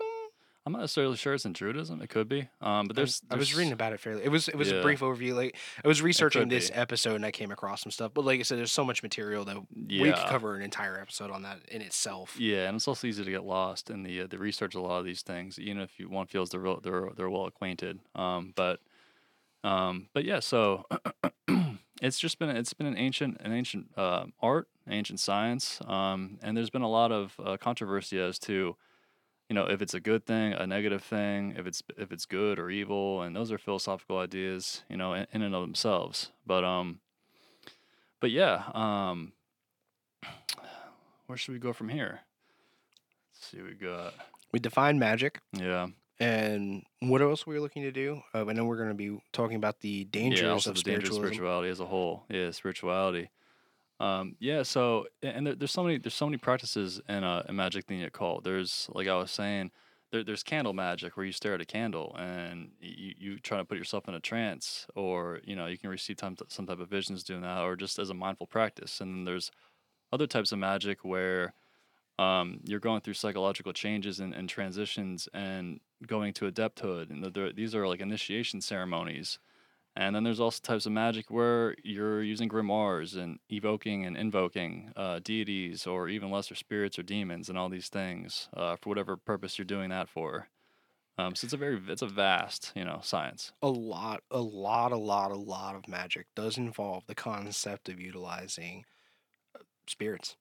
I'm 0.67 0.73
not 0.73 0.81
necessarily 0.81 1.17
sure 1.17 1.35
it's 1.35 1.45
in 1.45 1.53
Druidism. 1.53 2.03
It 2.03 2.09
could 2.09 2.27
be. 2.27 2.49
Um, 2.63 2.87
but 2.87 2.97
I 2.99 3.03
was- 3.03 3.21
there's, 3.21 3.23
I 3.31 3.37
was 3.37 3.49
there's- 3.49 3.59
reading 3.59 3.73
about 3.75 3.93
it 3.93 4.01
fairly. 4.01 4.25
It 4.25 4.31
was 4.31 4.49
it 4.49 4.57
was 4.57 4.73
a 4.73 4.81
brief 4.81 5.01
overview. 5.01 5.35
Like 5.35 5.57
I 5.85 5.89
was 5.89 6.01
researching 6.01 6.49
this 6.49 6.71
be. 6.71 6.77
episode 6.77 7.17
and 7.17 7.27
I 7.27 7.31
came 7.31 7.51
across 7.51 7.83
some 7.83 7.93
stuff. 7.93 8.13
But 8.15 8.25
like 8.25 8.41
I 8.41 8.45
said, 8.45 8.57
there's 8.59 8.73
so 8.73 8.85
much 8.85 9.03
material 9.03 9.45
that 9.45 9.59
we 9.77 9.99
could 10.11 10.15
cover 10.29 10.57
an 10.57 10.63
entire 10.63 10.99
episode 10.99 11.31
on 11.31 11.43
that 11.43 11.59
in 11.69 11.83
itself. 11.83 12.41
Yeah, 12.41 12.67
and 12.69 12.77
it's 12.77 12.89
also 12.89 13.07
easy 13.07 13.23
to 13.25 13.31
get 13.31 13.45
lost 13.45 13.91
in 13.91 14.05
the 14.05 14.23
uh, 14.23 14.27
the 14.27 14.39
research 14.39 14.75
of 14.75 14.81
a 14.83 14.87
lot 14.87 14.99
of 15.01 15.05
these 15.05 15.21
things, 15.21 15.59
even 15.59 15.83
if 15.83 15.99
you 16.01 16.09
one 16.09 16.27
feels 16.29 16.49
they're 16.51 16.61
real, 16.61 16.81
they're 16.81 17.11
they're 17.15 17.29
well 17.31 17.45
acquainted. 17.45 18.01
Um, 18.15 18.55
but 18.57 18.81
um, 19.65 20.09
but 20.15 20.25
yeah, 20.25 20.41
so 20.41 20.87
it's 22.03 22.19
just 22.19 22.39
been 22.39 22.49
it's 22.51 22.73
been 22.75 22.87
an 22.87 22.97
ancient 22.97 23.39
an 23.41 23.53
ancient 23.53 23.89
uh, 23.97 24.25
art, 24.41 24.69
ancient 24.89 25.21
science, 25.21 25.79
um, 25.87 26.39
and 26.43 26.57
there's 26.57 26.71
been 26.71 26.83
a 26.83 26.89
lot 26.91 27.13
of 27.13 27.35
uh, 27.45 27.57
controversy 27.59 28.19
as 28.19 28.39
to 28.41 28.77
you 29.49 29.55
know 29.55 29.67
if 29.67 29.83
it's 29.83 29.95
a 29.95 30.01
good 30.01 30.27
thing, 30.27 30.53
a 30.53 30.67
negative 30.67 31.03
thing, 31.03 31.55
if 31.57 31.67
it's 31.67 31.83
if 31.97 32.13
it's 32.13 32.27
good 32.27 32.59
or 32.59 32.71
evil, 32.71 33.23
and 33.23 33.35
those 33.35 33.53
are 33.53 33.59
philosophical 33.59 34.19
ideas, 34.19 34.83
you 34.89 34.97
know, 34.97 35.15
in, 35.15 35.27
in 35.33 35.43
and 35.43 35.55
of 35.55 35.63
themselves. 35.63 36.31
But 36.47 36.65
um, 36.65 37.01
but 38.21 38.31
yeah, 38.31 38.65
um, 38.73 39.33
where 41.27 41.37
should 41.37 41.53
we 41.53 41.59
go 41.59 41.73
from 41.73 41.89
here? 41.89 42.21
Let's 43.33 43.51
see 43.51 43.63
we 43.63 43.75
got. 43.75 44.15
We 44.53 44.61
defined 44.61 45.01
magic. 45.01 45.41
Yeah. 45.53 45.89
And 46.21 46.85
what 47.01 47.21
else 47.23 47.45
were 47.45 47.55
we 47.55 47.61
looking 47.61 47.83
to 47.83 47.91
do? 47.91 48.23
Uh, 48.33 48.47
I 48.47 48.53
know 48.53 48.65
we're 48.65 48.77
going 48.77 48.89
to 48.89 48.95
be 48.95 49.19
talking 49.33 49.57
about 49.57 49.81
the 49.81 50.05
dangers 50.05 50.67
yeah, 50.67 50.71
of 50.71 50.77
the 50.77 50.83
danger 50.83 51.09
of 51.09 51.15
spirituality 51.15 51.69
as 51.69 51.81
a 51.81 51.87
whole. 51.87 52.25
Yeah, 52.29 52.53
spirituality. 52.53 53.31
Um, 54.01 54.37
yeah, 54.41 54.63
so 54.63 55.07
and 55.23 55.47
there, 55.47 55.55
there's 55.55 55.71
so 55.71 55.83
many 55.85 55.99
there's 55.99 56.15
so 56.15 56.27
many 56.27 56.37
practices 56.37 57.01
in 57.09 57.23
uh 57.23 57.45
magic 57.53 57.87
thing 57.87 58.01
you 58.01 58.11
call. 58.11 58.41
There's 58.41 58.89
like 58.93 59.07
I 59.07 59.17
was 59.17 59.31
saying, 59.31 59.71
there, 60.11 60.25
there's 60.25 60.43
candle 60.43 60.73
magic 60.73 61.17
where 61.17 61.27
you 61.27 61.33
stare 61.33 61.55
at 61.55 61.61
a 61.61 61.65
candle 61.65 62.15
and 62.19 62.71
you, 62.81 63.15
you 63.19 63.39
try 63.39 63.59
to 63.59 63.65
put 63.65 63.79
yourself 63.79 64.09
in 64.09 64.15
a 64.15 64.21
trance, 64.21 64.87
or 64.97 65.41
you 65.45 65.55
know 65.55 65.67
you 65.67 65.79
can 65.79 65.91
receive 65.91 66.19
some 66.19 66.37
some 66.49 66.67
type 66.67 66.81
of 66.81 66.89
visions 66.89 67.23
doing 67.23 67.43
that, 67.43 67.63
or 67.63 67.77
just 67.77 67.99
as 67.99 68.11
a 68.11 68.15
mindful 68.15 68.47
practice. 68.49 69.01
And 69.01 69.15
then 69.15 69.25
there's 69.25 69.51
other 70.13 70.27
types 70.27 70.53
of 70.53 70.59
magic 70.59 71.05
where 71.05 71.55
um, 72.19 72.61
you're 72.65 72.81
going 72.81 73.01
through 73.01 73.15
psychological 73.15 73.73
changes 73.73 74.21
and, 74.21 74.35
and 74.35 74.49
transitions 74.49 75.29
and 75.35 75.81
going 76.07 76.33
to 76.35 76.47
adepthood, 76.47 77.11
and 77.11 77.57
these 77.57 77.75
are 77.75 77.87
like 77.89 78.01
initiation 78.01 78.61
ceremonies 78.61 79.39
And 79.97 80.15
then 80.17 80.25
there's 80.25 80.41
also 80.41 80.61
types 80.61 80.87
of 80.87 80.93
magic 80.93 81.31
where 81.31 81.77
you're 81.85 82.23
using 82.23 82.49
grimoires 82.49 83.17
and 83.17 83.39
evoking 83.49 84.05
and 84.05 84.17
invoking 84.17 84.93
uh, 84.97 85.21
deities 85.21 85.87
or 85.87 86.09
even 86.09 86.31
lesser 86.31 86.55
spirits 86.57 86.99
or 86.99 87.05
demons 87.05 87.49
and 87.49 87.57
all 87.57 87.69
these 87.69 87.89
things 87.89 88.49
uh, 88.55 88.77
for 88.77 88.89
whatever 88.91 89.17
purpose 89.17 89.57
you're 89.59 89.65
doing 89.65 89.91
that 89.91 90.09
for. 90.09 90.49
Um, 91.19 91.35
so 91.37 91.47
it's 91.47 91.55
a 91.55 91.59
very 91.59 91.81
it's 91.89 92.03
a 92.03 92.09
vast 92.09 92.73
you 92.77 92.85
know 92.85 93.01
science. 93.03 93.53
a 93.63 93.69
lot, 93.71 94.23
a 94.31 94.41
lot, 94.41 94.93
a 94.93 94.97
lot, 94.97 95.31
a 95.31 95.37
lot 95.37 95.75
of 95.75 95.89
magic 95.89 96.27
does 96.35 96.59
involve 96.59 97.07
the 97.07 97.15
concept 97.15 97.89
of 97.89 98.01
utilizing 98.01 98.85
uh, 99.59 99.65
spirits 99.89 100.37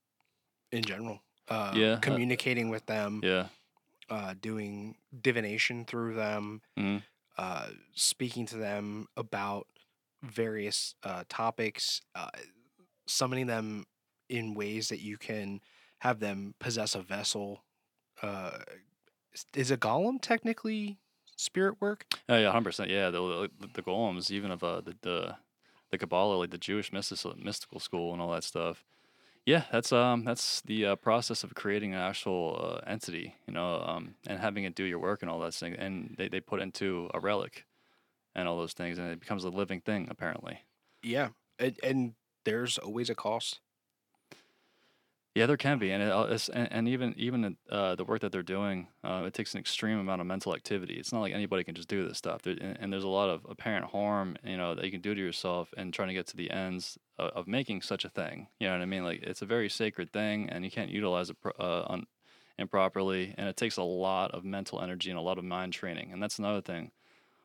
in 0.72 0.86
general. 0.86 1.22
Uh, 1.50 1.82
Yeah, 1.82 2.04
uh, 2.08 2.20
communicating 2.20 2.70
with 2.70 2.86
them, 2.88 3.24
Yeah. 3.24 3.50
uh, 4.10 4.36
doing 4.36 4.98
divination 5.22 5.86
through 5.86 6.16
them, 6.16 6.62
Mhm. 6.78 7.04
Uh, 7.38 7.68
speaking 7.94 8.46
to 8.48 8.58
them 8.58 9.08
about 9.18 9.68
various 10.22 10.96
uh, 11.04 11.24
topics, 11.30 12.02
uh, 12.16 12.30
summoning 13.08 13.48
them 13.48 13.86
in 14.30 14.54
ways 14.54 14.90
that 14.90 15.02
you 15.02 15.18
can 15.18 15.60
have 16.00 16.20
them 16.20 16.54
possess 16.60 16.96
a 16.96 17.02
vessel. 17.02 17.64
Uh, 18.22 18.60
is- 19.54 19.72
a 19.72 19.78
golem 19.78 20.22
technically 20.22 20.98
spirit 21.36 21.82
work? 21.82 22.06
Oh 22.30 22.38
yeah, 22.38 22.52
hundred 22.52 22.66
percent. 22.70 22.90
Yeah, 22.90 23.10
the, 23.10 23.50
the 23.60 23.68
the 23.76 23.82
golems, 23.82 24.32
even 24.32 24.52
of 24.52 24.64
uh, 24.64 24.82
the 24.82 24.96
the 25.02 25.36
the 25.92 25.98
Kabbalah, 25.98 26.36
like 26.38 26.52
the 26.52 26.58
Jewish 26.58 26.92
mystical 26.94 27.36
mystical 27.38 27.80
school 27.80 28.14
and 28.14 28.22
all 28.22 28.32
that 28.32 28.44
stuff. 28.44 28.84
Yeah, 29.46 29.66
that's 29.72 29.92
um 29.92 30.24
that's 30.24 30.62
the 30.62 30.86
uh, 30.86 30.96
process 30.96 31.44
of 31.44 31.54
creating 31.54 31.94
an 31.94 32.00
actual 32.00 32.80
uh, 32.86 32.90
entity, 32.90 33.36
you 33.48 33.54
know, 33.54 33.82
um, 33.82 34.16
and 34.26 34.40
having 34.40 34.64
it 34.64 34.76
do 34.76 34.86
your 34.86 35.00
work 35.00 35.22
and 35.22 35.30
all 35.30 35.40
that 35.42 35.54
thing. 35.54 35.74
And 35.76 36.16
they 36.18 36.30
they 36.30 36.40
put 36.40 36.62
into 36.62 37.10
a 37.14 37.20
relic, 37.20 37.66
and 38.36 38.48
all 38.48 38.58
those 38.58 38.74
things, 38.74 39.00
and 39.00 39.12
it 39.12 39.20
becomes 39.20 39.44
a 39.46 39.50
living 39.50 39.82
thing 39.82 40.08
apparently. 40.12 40.62
Yeah, 41.02 41.30
and, 41.60 41.80
and 41.84 42.16
there's 42.46 42.78
always 42.78 43.10
a 43.10 43.16
cost. 43.16 43.60
Yeah, 45.36 45.48
there 45.48 45.58
can 45.58 45.80
be, 45.80 45.90
and 45.90 46.04
it, 46.04 46.12
uh, 46.12 46.38
and, 46.54 46.88
even 46.88 47.16
even 47.18 47.58
uh, 47.68 47.96
the 47.96 48.06
work 48.06 48.22
that 48.22 48.32
they're 48.32 48.44
doing, 48.44 48.90
uh, 49.04 49.24
it 49.26 49.34
takes 49.34 49.56
an 49.56 49.60
extreme 49.60 49.98
amount 49.98 50.22
of 50.22 50.28
mental 50.28 50.54
activity. 50.54 50.94
It's 50.94 51.12
not 51.12 51.22
like 51.22 51.34
anybody 51.34 51.64
can 51.64 51.74
just 51.74 51.88
do 51.88 52.08
this 52.08 52.20
stuff, 52.20 52.44
there, 52.44 52.56
and, 52.62 52.78
and 52.80 52.94
there's 52.94 53.04
a 53.04 53.08
lot 53.08 53.30
of 53.32 53.44
apparent 53.50 53.86
harm, 53.86 54.38
you 54.44 54.58
know, 54.58 54.76
that 54.76 54.86
you 54.86 54.92
can 54.92 55.02
do 55.02 55.16
to 55.16 55.20
yourself, 55.20 55.74
and 55.76 55.92
trying 55.92 56.10
to 56.10 56.14
get 56.14 56.28
to 56.28 56.38
the 56.38 56.52
ends 56.52 57.00
of, 57.18 57.32
of 57.32 57.48
making 57.48 57.82
such 57.82 58.06
a 58.06 58.10
thing. 58.10 58.48
You 58.60 58.68
know 58.68 58.74
what 58.74 58.84
I 58.84 58.86
mean? 58.86 59.04
Like 59.04 59.24
it's 59.24 59.42
a 59.42 59.48
very 59.48 59.70
sacred 59.70 60.14
thing, 60.14 60.50
and 60.52 60.64
you 60.64 60.70
can't 60.70 60.92
utilize 60.92 61.32
it 61.32 61.38
uh, 61.60 61.82
on, 61.88 62.06
improperly, 62.60 63.34
and 63.36 63.50
it 63.50 63.58
takes 63.58 63.78
a 63.78 63.84
lot 63.84 64.30
of 64.36 64.46
mental 64.46 64.82
energy 64.82 65.10
and 65.10 65.18
a 65.18 65.24
lot 65.24 65.40
of 65.40 65.44
mind 65.44 65.74
training, 65.74 66.12
and 66.12 66.22
that's 66.22 66.38
another 66.38 66.62
thing 66.62 66.92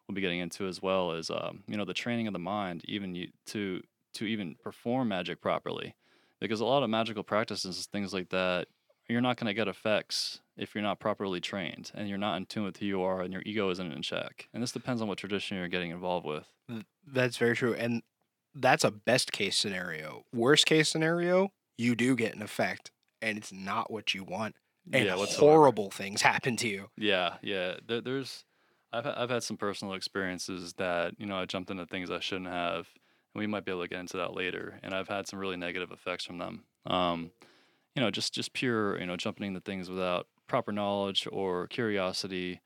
we'll 0.06 0.14
be 0.14 0.20
getting 0.20 0.40
into 0.40 0.66
as 0.66 0.82
well. 0.82 1.12
Is 1.12 1.30
um, 1.30 1.64
you 1.66 1.78
know 1.78 1.86
the 1.86 1.94
training 1.94 2.26
of 2.26 2.34
the 2.34 2.38
mind, 2.38 2.82
even 2.84 3.14
you, 3.14 3.28
to 3.46 3.80
to 4.12 4.26
even 4.26 4.56
perform 4.62 5.08
magic 5.08 5.40
properly 5.40 5.94
because 6.40 6.60
a 6.60 6.64
lot 6.64 6.82
of 6.82 6.90
magical 6.90 7.22
practices 7.22 7.86
things 7.92 8.12
like 8.12 8.28
that 8.30 8.68
you're 9.08 9.20
not 9.22 9.36
going 9.38 9.46
to 9.46 9.54
get 9.54 9.68
effects 9.68 10.40
if 10.56 10.74
you're 10.74 10.82
not 10.82 11.00
properly 11.00 11.40
trained 11.40 11.90
and 11.94 12.08
you're 12.08 12.18
not 12.18 12.36
in 12.36 12.44
tune 12.44 12.64
with 12.64 12.76
who 12.76 12.86
you 12.86 13.00
are 13.02 13.22
and 13.22 13.32
your 13.32 13.42
ego 13.46 13.70
isn't 13.70 13.92
in 13.92 14.02
check 14.02 14.48
and 14.52 14.62
this 14.62 14.72
depends 14.72 15.00
on 15.00 15.08
what 15.08 15.18
tradition 15.18 15.56
you're 15.56 15.68
getting 15.68 15.90
involved 15.90 16.26
with 16.26 16.44
That's 17.06 17.38
very 17.38 17.56
true, 17.56 17.74
and 17.74 18.02
that's 18.54 18.84
a 18.84 18.90
best 18.90 19.32
case 19.32 19.56
scenario. 19.56 20.24
Worst 20.34 20.66
case 20.66 20.88
scenario, 20.88 21.50
you 21.78 21.94
do 21.94 22.14
get 22.16 22.34
an 22.34 22.42
effect, 22.42 22.90
and 23.22 23.38
it's 23.38 23.52
not 23.52 23.90
what 23.90 24.12
you 24.14 24.24
want, 24.24 24.54
and 24.92 25.04
yeah 25.06 25.16
horrible 25.16 25.90
things 25.90 26.20
happen 26.22 26.56
to 26.56 26.68
you. 26.68 26.88
yeah 26.96 27.36
yeah 27.42 27.76
there, 27.86 28.00
there's 28.02 28.44
I've, 28.92 29.06
I've 29.06 29.30
had 29.30 29.42
some 29.42 29.56
personal 29.56 29.94
experiences 29.94 30.74
that 30.74 31.14
you 31.18 31.26
know 31.26 31.36
i 31.36 31.44
jumped 31.46 31.70
into 31.70 31.86
things 31.86 32.10
i 32.10 32.20
shouldn't 32.20 32.48
have 32.48 32.88
we 33.38 33.46
might 33.46 33.64
be 33.64 33.72
able 33.72 33.82
to 33.82 33.88
get 33.88 34.00
into 34.00 34.16
that 34.16 34.34
later 34.34 34.78
and 34.82 34.94
i've 34.94 35.08
had 35.08 35.26
some 35.26 35.38
really 35.38 35.56
negative 35.56 35.90
effects 35.92 36.24
from 36.24 36.38
them 36.38 36.64
um, 36.86 37.30
you 37.94 38.02
know 38.02 38.10
just 38.10 38.34
just 38.34 38.52
pure 38.52 38.98
you 39.00 39.06
know 39.06 39.16
jumping 39.16 39.46
into 39.46 39.60
things 39.60 39.88
without 39.90 40.26
proper 40.46 40.72
knowledge 40.72 41.26
or 41.30 41.66
curiosity 41.68 42.60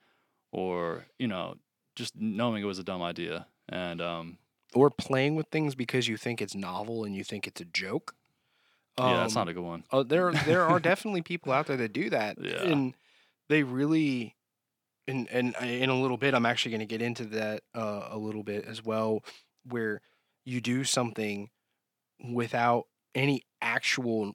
or 0.53 1.07
you 1.19 1.29
know 1.29 1.55
just 1.97 2.17
knowing 2.17 2.63
it 2.63 2.67
was 2.67 2.79
a 2.79 2.85
dumb 2.85 3.03
idea 3.03 3.47
and 3.69 4.01
um, 4.01 4.39
Or 4.75 4.91
playing 4.91 5.35
with 5.37 5.49
things 5.49 5.75
because 5.75 6.09
you 6.09 6.17
think 6.17 6.41
it's 6.43 6.55
novel 6.55 7.05
and 7.05 7.15
you 7.15 7.25
think 7.25 7.47
it's 7.47 7.61
a 7.61 7.65
joke. 7.67 8.15
yeah 8.99 9.17
that's 9.19 9.35
Um, 9.35 9.45
not 9.45 9.49
a 9.49 9.55
good 9.55 9.63
one 9.65 9.85
Oh, 9.91 10.03
there 10.03 10.33
there 10.47 10.63
are 10.63 10.81
definitely 10.81 11.23
people 11.23 11.53
out 11.53 11.67
there 11.67 11.77
that 11.77 11.93
do 11.93 12.11
that, 12.11 12.39
Yeah. 12.41 12.63
and 12.63 12.95
they 13.49 13.63
really, 13.63 14.37
and 15.09 15.29
and 15.31 15.55
I- 15.61 15.67
in 15.67 15.91
a 15.91 16.01
little 16.01 16.17
bit, 16.17 16.35
I'm 16.35 16.47
actually 16.47 16.73
going 16.73 16.81
to 16.81 16.87
get 16.87 17.03
into 17.03 17.25
that 17.27 17.63
uh, 17.75 18.09
a 18.11 18.19
little 18.19 18.43
bit 18.43 18.65
as 18.65 18.83
well, 18.85 19.23
where 19.69 20.01
you 20.45 20.61
do 20.61 20.85
something 20.85 21.51
without 22.33 22.85
any 23.15 23.43
actual 23.61 24.33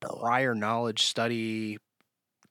prior 0.00 0.54
knowledge, 0.54 1.02
study, 1.02 1.78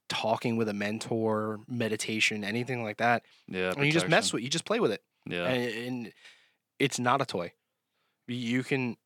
talking 0.09 0.57
with 0.57 0.69
a 0.69 0.73
mentor, 0.73 1.59
meditation, 1.67 2.43
anything 2.43 2.83
like 2.83 2.97
that, 2.97 3.23
yeah 3.47 3.73
and 3.75 3.85
you 3.85 3.91
just 3.91 4.07
mess 4.07 4.31
with, 4.33 4.43
you 4.43 4.49
just 4.49 4.65
play 4.65 4.79
with 4.79 4.91
it, 4.91 5.03
yeah 5.25 5.47
and, 5.47 5.73
and 5.87 6.13
it's 6.79 6.99
not 6.99 7.21
a 7.21 7.25
toy. 7.25 7.51
You 8.27 8.63
can, 8.63 8.97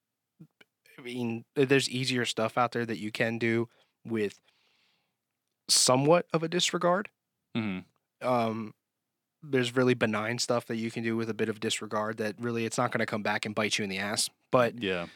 I 0.97 1.01
mean, 1.01 1.45
there's 1.55 1.89
easier 1.89 2.25
stuff 2.25 2.57
out 2.57 2.71
there 2.71 2.85
that 2.85 2.99
you 2.99 3.11
can 3.11 3.37
do 3.37 3.69
with 4.05 4.39
somewhat 5.67 6.25
of 6.33 6.43
a 6.43 6.47
disregard. 6.47 7.09
hmm 7.55 7.79
Um, 8.21 8.73
there's 9.41 9.75
really 9.75 9.93
benign 9.93 10.37
stuff 10.39 10.65
that 10.67 10.75
you 10.77 10.91
can 10.91 11.03
do 11.03 11.15
with 11.15 11.29
a 11.29 11.33
bit 11.33 11.49
of 11.49 11.59
disregard 11.59 12.17
that 12.17 12.35
really 12.39 12.65
it's 12.65 12.77
not 12.77 12.91
going 12.91 12.99
to 12.99 13.05
come 13.05 13.23
back 13.23 13.45
and 13.45 13.55
bite 13.55 13.77
you 13.77 13.83
in 13.83 13.89
the 13.89 13.97
ass. 13.97 14.29
But 14.51 14.81
yeah 14.81 15.07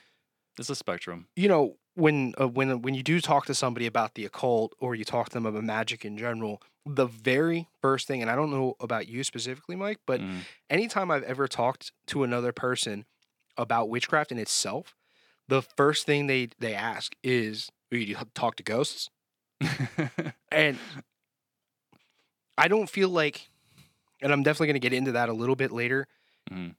it's 0.58 0.70
a 0.70 0.76
spectrum 0.76 1.28
you 1.36 1.48
know, 1.48 1.78
when 1.96 2.34
uh, 2.40 2.48
when 2.48 2.82
when 2.82 2.94
you 2.94 3.04
do 3.04 3.20
talk 3.22 3.46
to 3.48 3.54
somebody 3.56 3.86
about 3.86 4.16
the 4.16 4.26
occult 4.26 4.74
or 4.80 4.96
you 4.96 5.04
talk 5.04 5.30
to 5.30 5.34
them 5.34 5.46
about 5.46 5.64
magic 5.64 6.06
in 6.06 6.18
general, 6.18 6.62
the 6.86 7.06
very 7.06 7.68
first 7.82 8.08
thing, 8.08 8.22
and 8.22 8.30
I 8.32 8.36
don't 8.36 8.52
know 8.52 8.76
about 8.80 9.08
you 9.08 9.24
specifically, 9.24 9.76
Mike, 9.76 10.00
but 10.08 10.22
Mhm. 10.22 10.46
anytime 10.70 11.12
I've 11.12 11.24
ever 11.24 11.48
talked 11.48 11.92
to 12.08 12.24
another 12.24 12.52
person 12.52 13.06
about 13.58 13.90
witchcraft 13.90 14.32
in 14.32 14.40
itself, 14.40 14.96
the 15.48 15.62
first 15.62 16.06
thing 16.06 16.28
they 16.28 16.50
they 16.60 16.74
ask 16.74 17.16
is, 17.24 17.70
"Do 17.92 17.98
you 17.98 18.16
talk 18.34 18.56
to 18.58 18.64
ghosts?" 18.64 19.10
And 20.52 20.78
I 22.58 22.68
don't 22.68 22.90
feel 22.90 23.10
like, 23.10 23.50
and 24.24 24.34
I'm 24.34 24.44
definitely 24.44 24.68
going 24.68 24.82
to 24.82 24.90
get 24.90 24.94
into 24.94 25.14
that 25.14 25.30
a 25.30 25.34
little 25.34 25.56
bit 25.58 25.72
later. 25.72 26.08
Mhm. 26.52 26.76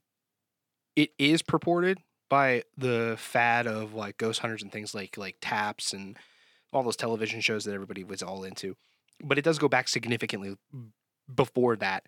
It 0.97 1.13
is 1.19 1.43
purported 1.43 1.99
by 2.29 2.65
the 2.77 3.17
fad 3.19 3.67
of 3.67 3.95
like 3.95 4.17
ghost 4.19 4.41
hunters 4.41 4.63
and 4.63 4.73
things 4.73 4.95
like 4.95 5.17
like 5.17 5.37
TAPS 5.41 5.93
and 5.93 6.17
all 6.73 6.83
those 6.83 6.97
television 6.97 7.41
shows 7.41 7.65
that 7.65 7.75
everybody 7.75 8.05
was 8.05 8.23
all 8.23 8.45
into, 8.45 8.77
but 9.23 9.39
it 9.39 9.43
does 9.45 9.59
go 9.59 9.69
back 9.69 9.89
significantly 9.89 10.57
before 11.35 11.77
that, 11.77 12.07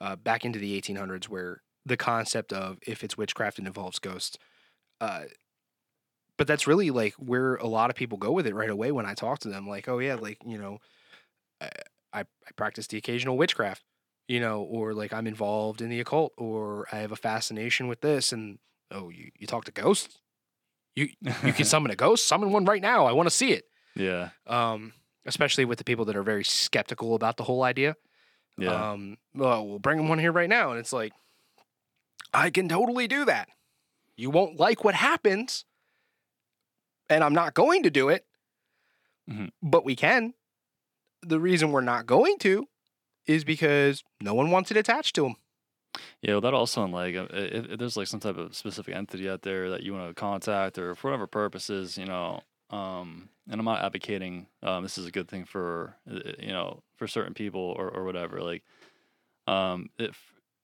uh, 0.00 0.16
back 0.16 0.44
into 0.44 0.58
the 0.58 0.74
1800s, 0.74 1.28
where 1.28 1.62
the 1.86 1.96
concept 1.96 2.52
of 2.52 2.78
if 2.86 3.04
it's 3.04 3.16
witchcraft, 3.18 3.58
it 3.58 3.66
involves 3.66 3.98
ghosts. 3.98 4.38
Uh, 5.00 5.24
but 6.36 6.46
that's 6.46 6.66
really 6.66 6.90
like 6.90 7.14
where 7.14 7.56
a 7.56 7.66
lot 7.66 7.90
of 7.90 7.96
people 7.96 8.16
go 8.18 8.30
with 8.32 8.46
it 8.46 8.54
right 8.54 8.70
away 8.70 8.92
when 8.92 9.06
I 9.06 9.14
talk 9.14 9.40
to 9.40 9.48
them. 9.48 9.66
Like, 9.68 9.88
oh 9.88 9.98
yeah, 9.98 10.14
like 10.14 10.38
you 10.46 10.58
know, 10.58 10.78
I 11.60 11.70
I, 12.12 12.20
I 12.20 12.52
practice 12.56 12.86
the 12.88 12.98
occasional 12.98 13.38
witchcraft, 13.38 13.84
you 14.28 14.38
know, 14.40 14.62
or 14.62 14.92
like 14.94 15.12
I'm 15.12 15.26
involved 15.26 15.80
in 15.82 15.88
the 15.90 15.98
occult, 16.00 16.32
or 16.36 16.86
I 16.92 16.98
have 16.98 17.10
a 17.12 17.16
fascination 17.16 17.88
with 17.88 18.00
this, 18.02 18.32
and 18.32 18.58
oh, 18.92 19.08
you 19.08 19.30
you 19.38 19.46
talk 19.46 19.64
to 19.64 19.72
ghosts. 19.72 20.20
You 20.94 21.08
you 21.44 21.52
can 21.52 21.64
summon 21.74 21.90
a 21.90 21.96
ghost. 21.96 22.28
Summon 22.28 22.52
one 22.52 22.64
right 22.64 22.82
now. 22.82 23.06
I 23.06 23.12
want 23.12 23.26
to 23.28 23.34
see 23.34 23.52
it. 23.52 23.64
yeah 23.96 24.30
Um, 24.46 24.92
especially 25.26 25.64
with 25.64 25.78
the 25.78 25.84
people 25.84 26.04
that 26.06 26.16
are 26.16 26.22
very 26.22 26.44
skeptical 26.44 27.14
about 27.14 27.36
the 27.36 27.44
whole 27.44 27.62
idea. 27.64 27.96
yeah 28.56 28.90
Um, 28.92 29.16
well, 29.34 29.66
we'll 29.66 29.78
bring 29.78 29.98
them 29.98 30.08
one 30.08 30.18
here 30.18 30.32
right 30.32 30.48
now, 30.48 30.70
and 30.70 30.78
it's 30.78 30.92
like, 30.92 31.12
I 32.32 32.50
can 32.50 32.68
totally 32.68 33.08
do 33.08 33.24
that. 33.24 33.48
You 34.16 34.30
won't 34.30 34.58
like 34.60 34.84
what 34.84 34.94
happens, 34.94 35.64
and 37.08 37.22
I'm 37.24 37.34
not 37.34 37.54
going 37.54 37.82
to 37.84 37.90
do 37.90 38.08
it, 38.08 38.26
Mhm. 39.30 39.50
but 39.62 39.84
we 39.84 39.94
can. 39.96 40.34
The 41.22 41.40
reason 41.40 41.70
we're 41.72 41.80
not 41.94 42.06
going 42.06 42.38
to 42.40 42.68
is 43.28 43.44
because 43.44 44.02
no 44.20 44.34
one 44.34 44.50
wants 44.50 44.70
it 44.72 44.76
attached 44.76 45.14
to 45.14 45.22
them. 45.22 45.36
Yeah, 46.22 46.32
well, 46.32 46.40
that 46.42 46.54
also 46.54 46.84
in 46.84 46.90
like 46.90 47.14
uh, 47.14 47.26
if, 47.30 47.70
if 47.70 47.78
there's 47.78 47.96
like 47.96 48.08
some 48.08 48.20
type 48.20 48.36
of 48.36 48.56
specific 48.56 48.94
entity 48.94 49.28
out 49.28 49.42
there 49.42 49.70
that 49.70 49.82
you 49.82 49.92
want 49.92 50.08
to 50.08 50.14
contact 50.14 50.78
or 50.78 50.94
for 50.94 51.10
whatever 51.10 51.26
purposes, 51.26 51.96
you 51.96 52.06
know, 52.06 52.40
um, 52.70 53.28
and 53.50 53.60
I'm 53.60 53.64
not 53.64 53.82
advocating 53.82 54.46
um, 54.62 54.82
this 54.82 54.98
is 54.98 55.06
a 55.06 55.10
good 55.10 55.28
thing 55.28 55.44
for 55.44 55.94
uh, 56.10 56.32
you 56.38 56.52
know 56.52 56.82
for 56.96 57.06
certain 57.06 57.34
people 57.34 57.74
or, 57.78 57.88
or 57.88 58.04
whatever. 58.04 58.40
Like, 58.40 58.64
um, 59.46 59.90
if 59.98 60.18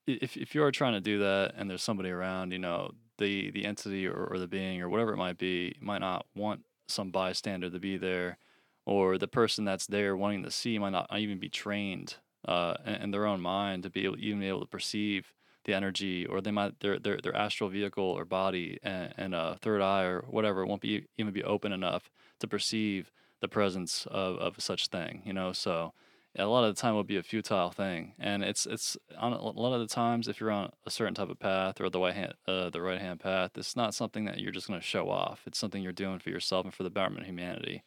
if 0.07 0.37
if 0.37 0.55
you 0.55 0.63
are 0.63 0.73
trying 0.73 0.95
to 0.95 1.01
do 1.01 1.21
that 1.21 1.55
and 1.57 1.71
there's 1.71 1.83
somebody 1.83 2.11
around, 2.11 2.53
you 2.53 2.59
know, 2.59 2.93
the 3.19 3.51
the 3.51 3.65
entity 3.65 4.07
or, 4.07 4.29
or 4.31 4.39
the 4.39 4.49
being 4.49 4.83
or 4.83 4.89
whatever 4.89 5.13
it 5.13 5.19
might 5.19 5.39
be 5.39 5.77
might 5.81 6.01
not 6.01 6.27
want 6.35 6.65
some 6.89 7.11
bystander 7.11 7.71
to 7.71 7.79
be 7.79 7.97
there, 7.97 8.39
or 8.87 9.19
the 9.19 9.29
person 9.29 9.65
that's 9.65 9.87
there 9.87 10.17
wanting 10.17 10.43
to 10.43 10.51
see 10.51 10.79
might 10.79 10.91
not 10.91 11.09
even 11.17 11.39
be 11.39 11.49
trained 11.49 12.17
uh, 12.47 12.75
in, 12.87 13.11
their 13.11 13.27
own 13.27 13.41
mind 13.41 13.83
to 13.83 13.91
be 13.91 14.05
able, 14.05 14.19
even 14.19 14.43
able 14.43 14.61
to 14.61 14.67
perceive 14.67 15.33
the 15.65 15.75
energy, 15.75 16.27
or 16.27 16.41
they 16.41 16.51
might 16.51 16.79
their 16.81 16.99
their 16.99 17.19
their 17.19 17.35
astral 17.35 17.71
vehicle 17.71 18.05
or 18.05 18.25
body 18.25 18.79
and, 18.83 19.15
and 19.17 19.35
a 19.35 19.57
third 19.61 19.81
eye 19.81 20.03
or 20.03 20.25
whatever 20.29 20.67
won't 20.67 20.83
be 20.83 21.07
even 21.17 21.33
be 21.33 21.43
open 21.43 21.73
enough 21.73 22.11
to 22.41 22.47
perceive 22.47 23.11
the 23.41 23.49
presence 23.49 24.07
of, 24.11 24.37
of 24.37 24.61
such 24.61 24.89
thing. 24.89 25.23
You 25.25 25.33
know, 25.33 25.53
so 25.53 25.93
a 26.37 26.47
lot 26.47 26.65
of 26.65 26.75
the 26.75 26.81
time 26.81 26.95
will 26.95 27.05
be 27.05 27.17
a 27.17 27.23
futile 27.23 27.71
thing, 27.71 28.13
and 28.19 28.43
it's 28.43 28.67
it's 28.67 28.97
on 29.17 29.33
a 29.33 29.41
lot 29.41 29.75
of 29.75 29.81
the 29.81 29.87
times 29.87 30.29
if 30.29 30.41
you're 30.41 30.51
on 30.51 30.73
a 30.85 30.91
certain 30.91 31.15
type 31.15 31.31
of 31.31 31.39
path 31.39 31.81
or 31.81 31.89
the 31.89 32.01
right 32.01 32.15
hand 32.15 32.35
uh, 32.49 32.71
the 32.71 32.83
right 32.83 33.01
hand 33.01 33.21
path, 33.21 33.53
it's 33.57 33.77
not 33.77 33.95
something 33.95 34.25
that 34.25 34.41
you're 34.41 34.53
just 34.53 34.67
going 34.67 34.81
to 34.81 34.87
show 34.87 35.09
off. 35.09 35.43
It's 35.47 35.59
something 35.59 35.83
you're 35.83 35.93
doing 35.93 36.19
for 36.19 36.31
yourself 36.31 36.65
and 36.65 36.75
for 36.75 36.83
the 36.83 36.91
betterment 36.91 37.23
of 37.23 37.27
humanity. 37.27 37.85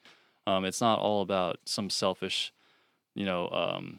Um, 0.47 0.63
it's 0.63 0.79
not 0.79 0.99
all 0.99 1.21
about 1.21 1.59
some 1.65 1.89
selfish, 1.89 2.53
you 3.15 3.25
know, 3.25 3.49
um, 3.49 3.97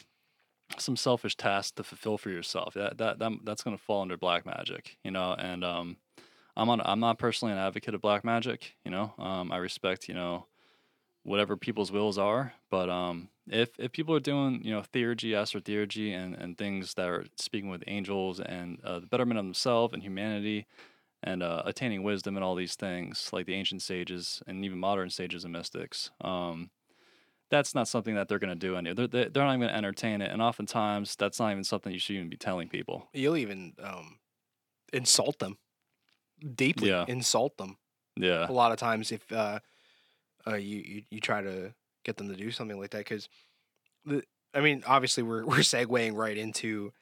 some 0.76 0.96
selfish 0.96 1.36
task 1.36 1.76
to 1.76 1.82
fulfill 1.82 2.18
for 2.18 2.30
yourself. 2.30 2.74
That 2.74 2.98
that, 2.98 3.18
that 3.18 3.32
that's 3.44 3.62
going 3.62 3.76
to 3.76 3.82
fall 3.82 4.02
under 4.02 4.16
black 4.16 4.44
magic, 4.44 4.98
you 5.02 5.10
know. 5.10 5.34
And 5.38 5.64
um, 5.64 5.96
I'm 6.56 6.68
on. 6.68 6.80
I'm 6.84 7.00
not 7.00 7.18
personally 7.18 7.52
an 7.52 7.58
advocate 7.58 7.94
of 7.94 8.00
black 8.00 8.24
magic. 8.24 8.74
You 8.84 8.90
know, 8.90 9.14
um, 9.18 9.52
I 9.52 9.56
respect 9.58 10.08
you 10.08 10.14
know 10.14 10.46
whatever 11.22 11.56
people's 11.56 11.92
wills 11.92 12.18
are, 12.18 12.54
but 12.70 12.88
um, 12.88 13.28
if 13.48 13.70
if 13.78 13.92
people 13.92 14.14
are 14.14 14.20
doing 14.20 14.60
you 14.62 14.72
know 14.72 14.82
theurgy, 14.92 15.30
astrotheurgy, 15.30 16.12
and 16.12 16.34
and 16.34 16.56
things 16.58 16.94
that 16.94 17.08
are 17.08 17.24
speaking 17.36 17.70
with 17.70 17.84
angels 17.86 18.40
and 18.40 18.80
uh, 18.84 18.98
the 18.98 19.06
betterment 19.06 19.38
of 19.38 19.44
themselves 19.44 19.94
and 19.94 20.02
humanity, 20.02 20.66
and 21.22 21.42
uh, 21.42 21.62
attaining 21.64 22.02
wisdom 22.02 22.36
and 22.36 22.44
all 22.44 22.54
these 22.54 22.74
things, 22.74 23.30
like 23.32 23.46
the 23.46 23.54
ancient 23.54 23.82
sages 23.82 24.42
and 24.46 24.64
even 24.64 24.78
modern 24.78 25.10
sages 25.10 25.44
and 25.44 25.52
mystics, 25.52 26.10
um, 26.20 26.70
that's 27.50 27.74
not 27.74 27.88
something 27.88 28.14
that 28.14 28.28
they're 28.28 28.38
going 28.38 28.50
to 28.50 28.54
do. 28.56 28.76
Any, 28.76 28.92
they're 28.92 29.06
they're 29.06 29.30
not 29.30 29.50
even 29.50 29.60
going 29.60 29.70
to 29.70 29.76
entertain 29.76 30.20
it, 30.20 30.30
and 30.30 30.42
oftentimes 30.42 31.16
that's 31.16 31.38
not 31.40 31.50
even 31.50 31.64
something 31.64 31.92
you 31.92 31.98
should 31.98 32.16
even 32.16 32.28
be 32.28 32.36
telling 32.36 32.68
people. 32.68 33.08
You'll 33.12 33.36
even 33.36 33.74
um, 33.82 34.18
insult 34.92 35.38
them 35.38 35.58
deeply. 36.54 36.90
Yeah. 36.90 37.04
Insult 37.08 37.56
them 37.56 37.76
Yeah, 38.16 38.48
a 38.48 38.52
lot 38.52 38.72
of 38.72 38.78
times 38.78 39.12
if 39.12 39.30
uh, 39.32 39.60
uh, 40.46 40.56
you, 40.56 40.78
you 40.78 41.02
you 41.10 41.20
try 41.20 41.42
to 41.42 41.74
get 42.04 42.16
them 42.16 42.28
to 42.28 42.36
do 42.36 42.50
something 42.50 42.78
like 42.78 42.90
that 42.90 42.98
because 42.98 43.28
the 44.04 44.22
I 44.54 44.60
mean 44.60 44.82
obviously 44.86 45.22
we're 45.22 45.44
we're 45.46 45.58
segueing 45.58 46.14
right 46.14 46.36
into 46.36 46.92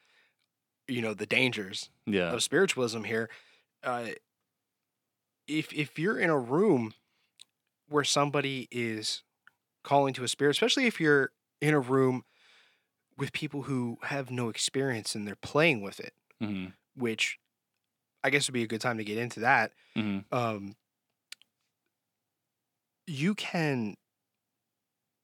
you 0.87 1.01
know 1.01 1.13
the 1.13 1.25
dangers 1.25 1.89
yeah, 2.05 2.31
of 2.31 2.43
spiritualism 2.43 3.03
here. 3.03 3.29
Uh, 3.83 4.07
if 5.47 5.73
if 5.73 5.99
you're 5.99 6.19
in 6.19 6.29
a 6.29 6.39
room 6.39 6.93
where 7.89 8.03
somebody 8.03 8.67
is 8.71 9.23
calling 9.87 10.13
to 10.13 10.23
a 10.25 10.27
spirit, 10.27 10.51
especially 10.51 10.85
if 10.85 10.99
you're 10.99 11.31
in 11.61 11.73
a 11.73 11.79
room 11.79 12.25
with 13.17 13.31
people 13.31 13.63
who 13.63 13.97
have 14.03 14.29
no 14.29 14.49
experience 14.49 15.15
and 15.15 15.25
they're 15.25 15.35
playing 15.37 15.81
with 15.81 15.99
it, 15.99 16.13
hmm 16.41 16.67
which 16.93 17.39
I 18.23 18.29
guess 18.29 18.47
would 18.47 18.53
be 18.53 18.63
a 18.63 18.67
good 18.67 18.81
time 18.81 18.97
to 18.97 19.05
get 19.05 19.17
into 19.17 19.39
that. 19.39 19.71
hmm 19.95 20.19
Um, 20.31 20.75
you 23.07 23.33
can 23.33 23.95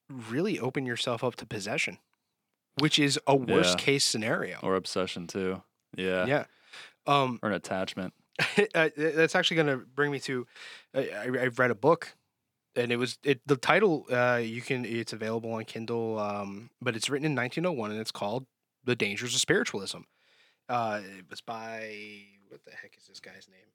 really 0.09 0.59
open 0.59 0.85
yourself 0.85 1.23
up 1.23 1.35
to 1.35 1.45
possession, 1.45 1.97
which 2.79 2.97
is 2.97 3.19
a 3.27 3.35
worst 3.35 3.79
Yeah. 3.79 3.85
case 3.85 4.05
scenario. 4.05 4.59
or 4.63 4.75
obsession 4.75 5.27
too. 5.27 5.61
Yeah, 5.97 6.25
yeah. 6.25 6.45
Um, 7.05 7.39
or 7.43 7.49
an 7.49 7.55
attachment. 7.55 8.13
uh, 8.73 8.89
that's 8.95 9.35
actually 9.35 9.55
going 9.55 9.67
to 9.67 9.85
bring 9.85 10.11
me 10.11 10.19
to 10.21 10.47
I, 10.95 10.99
I 11.09 11.23
I've 11.41 11.59
read 11.59 11.69
a 11.69 11.75
book 11.75 12.15
and 12.75 12.91
it 12.91 12.97
was 12.97 13.17
it 13.23 13.41
the 13.45 13.55
title 13.55 14.05
uh 14.11 14.39
you 14.41 14.61
can 14.61 14.85
it's 14.85 15.13
available 15.13 15.51
on 15.53 15.65
Kindle 15.65 16.19
um 16.19 16.69
but 16.81 16.95
it's 16.95 17.09
written 17.09 17.25
in 17.25 17.35
1901 17.35 17.91
and 17.91 17.99
it's 17.99 18.11
called 18.11 18.45
The 18.83 18.95
Dangers 18.95 19.33
of 19.33 19.41
Spiritualism. 19.41 19.99
Uh 20.69 21.01
it 21.19 21.25
was 21.29 21.41
by 21.41 21.95
what 22.49 22.63
the 22.65 22.71
heck 22.71 22.95
is 22.97 23.07
this 23.07 23.19
guy's 23.19 23.47
name? 23.49 23.67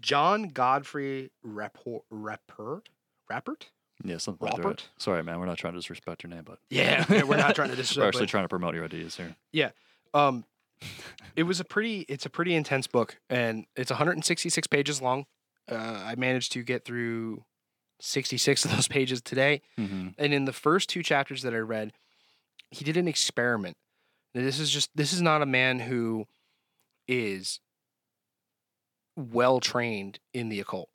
John 0.00 0.48
Godfrey 0.48 1.30
Rapport, 1.42 2.02
Rappert 2.12 2.82
Rappert? 3.30 3.64
Yeah, 4.02 4.18
something 4.18 4.48
like 4.48 4.60
that. 4.62 4.84
Sorry, 4.98 5.22
man. 5.22 5.38
We're 5.38 5.46
not 5.46 5.58
trying 5.58 5.74
to 5.74 5.78
disrespect 5.78 6.24
your 6.24 6.30
name, 6.30 6.42
but 6.44 6.58
Yeah, 6.70 7.04
we're 7.24 7.36
not 7.36 7.54
trying 7.54 7.70
to 7.70 7.76
disrespect. 7.76 7.98
we're 8.02 8.08
actually 8.08 8.22
but- 8.22 8.30
trying 8.30 8.44
to 8.44 8.48
promote 8.48 8.74
your 8.74 8.84
ideas 8.84 9.16
here. 9.16 9.36
Yeah, 9.52 9.70
um, 10.12 10.44
it 11.36 11.44
was 11.44 11.60
a 11.60 11.64
pretty, 11.64 12.00
it's 12.08 12.26
a 12.26 12.30
pretty 12.30 12.54
intense 12.54 12.86
book, 12.86 13.18
and 13.30 13.66
it's 13.76 13.90
166 13.90 14.66
pages 14.66 15.00
long. 15.00 15.26
Uh, 15.70 15.74
I 16.04 16.14
managed 16.16 16.52
to 16.52 16.62
get 16.62 16.84
through 16.84 17.44
66 18.00 18.64
of 18.64 18.70
those 18.72 18.88
pages 18.96 19.20
today, 19.22 19.62
hmm 19.76 20.08
and 20.18 20.32
in 20.32 20.44
the 20.44 20.52
first 20.52 20.88
two 20.88 21.02
chapters 21.02 21.42
that 21.42 21.54
I 21.54 21.58
read, 21.58 21.92
he 22.70 22.84
did 22.84 22.96
an 22.96 23.08
experiment. 23.08 23.76
Now, 24.34 24.42
this 24.42 24.58
is 24.60 24.70
just, 24.70 24.90
this 24.94 25.12
is 25.12 25.22
not 25.22 25.42
a 25.42 25.46
man 25.46 25.80
who 25.80 26.26
is 27.08 27.60
well 29.16 29.60
trained 29.60 30.18
in 30.32 30.48
the 30.48 30.60
occult. 30.60 30.88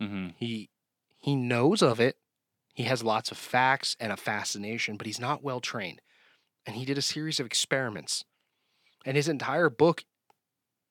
hmm 0.00 0.28
He 0.36 0.70
he 1.18 1.34
knows 1.36 1.82
of 1.82 2.00
it. 2.00 2.16
He 2.74 2.84
has 2.84 3.02
lots 3.02 3.30
of 3.30 3.38
facts 3.38 3.96
and 4.00 4.12
a 4.12 4.16
fascination, 4.16 4.96
but 4.96 5.06
he's 5.06 5.20
not 5.20 5.42
well 5.42 5.60
trained. 5.60 6.00
And 6.66 6.76
he 6.76 6.84
did 6.84 6.98
a 6.98 7.02
series 7.02 7.38
of 7.40 7.46
experiments. 7.46 8.24
And 9.06 9.16
his 9.16 9.28
entire 9.28 9.70
book 9.70 10.04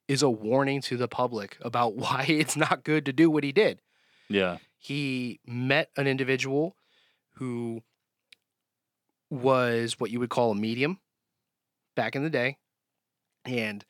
is 0.07 0.21
a 0.21 0.29
warning 0.29 0.81
to 0.81 0.97
the 0.97 1.07
public 1.07 1.57
about 1.61 1.95
why 1.95 2.25
it's 2.27 2.55
not 2.55 2.83
good 2.83 3.05
to 3.05 3.13
do 3.13 3.29
what 3.29 3.43
he 3.43 3.51
did. 3.51 3.81
Yeah. 4.29 4.57
He 4.77 5.39
met 5.45 5.89
an 5.97 6.07
individual 6.07 6.75
who 7.35 7.81
was 9.29 9.99
what 9.99 10.11
you 10.11 10.19
would 10.19 10.29
call 10.29 10.51
a 10.51 10.55
medium 10.55 10.99
back 11.95 12.15
in 12.15 12.23
the 12.23 12.29
day. 12.29 12.57
And 13.45 13.83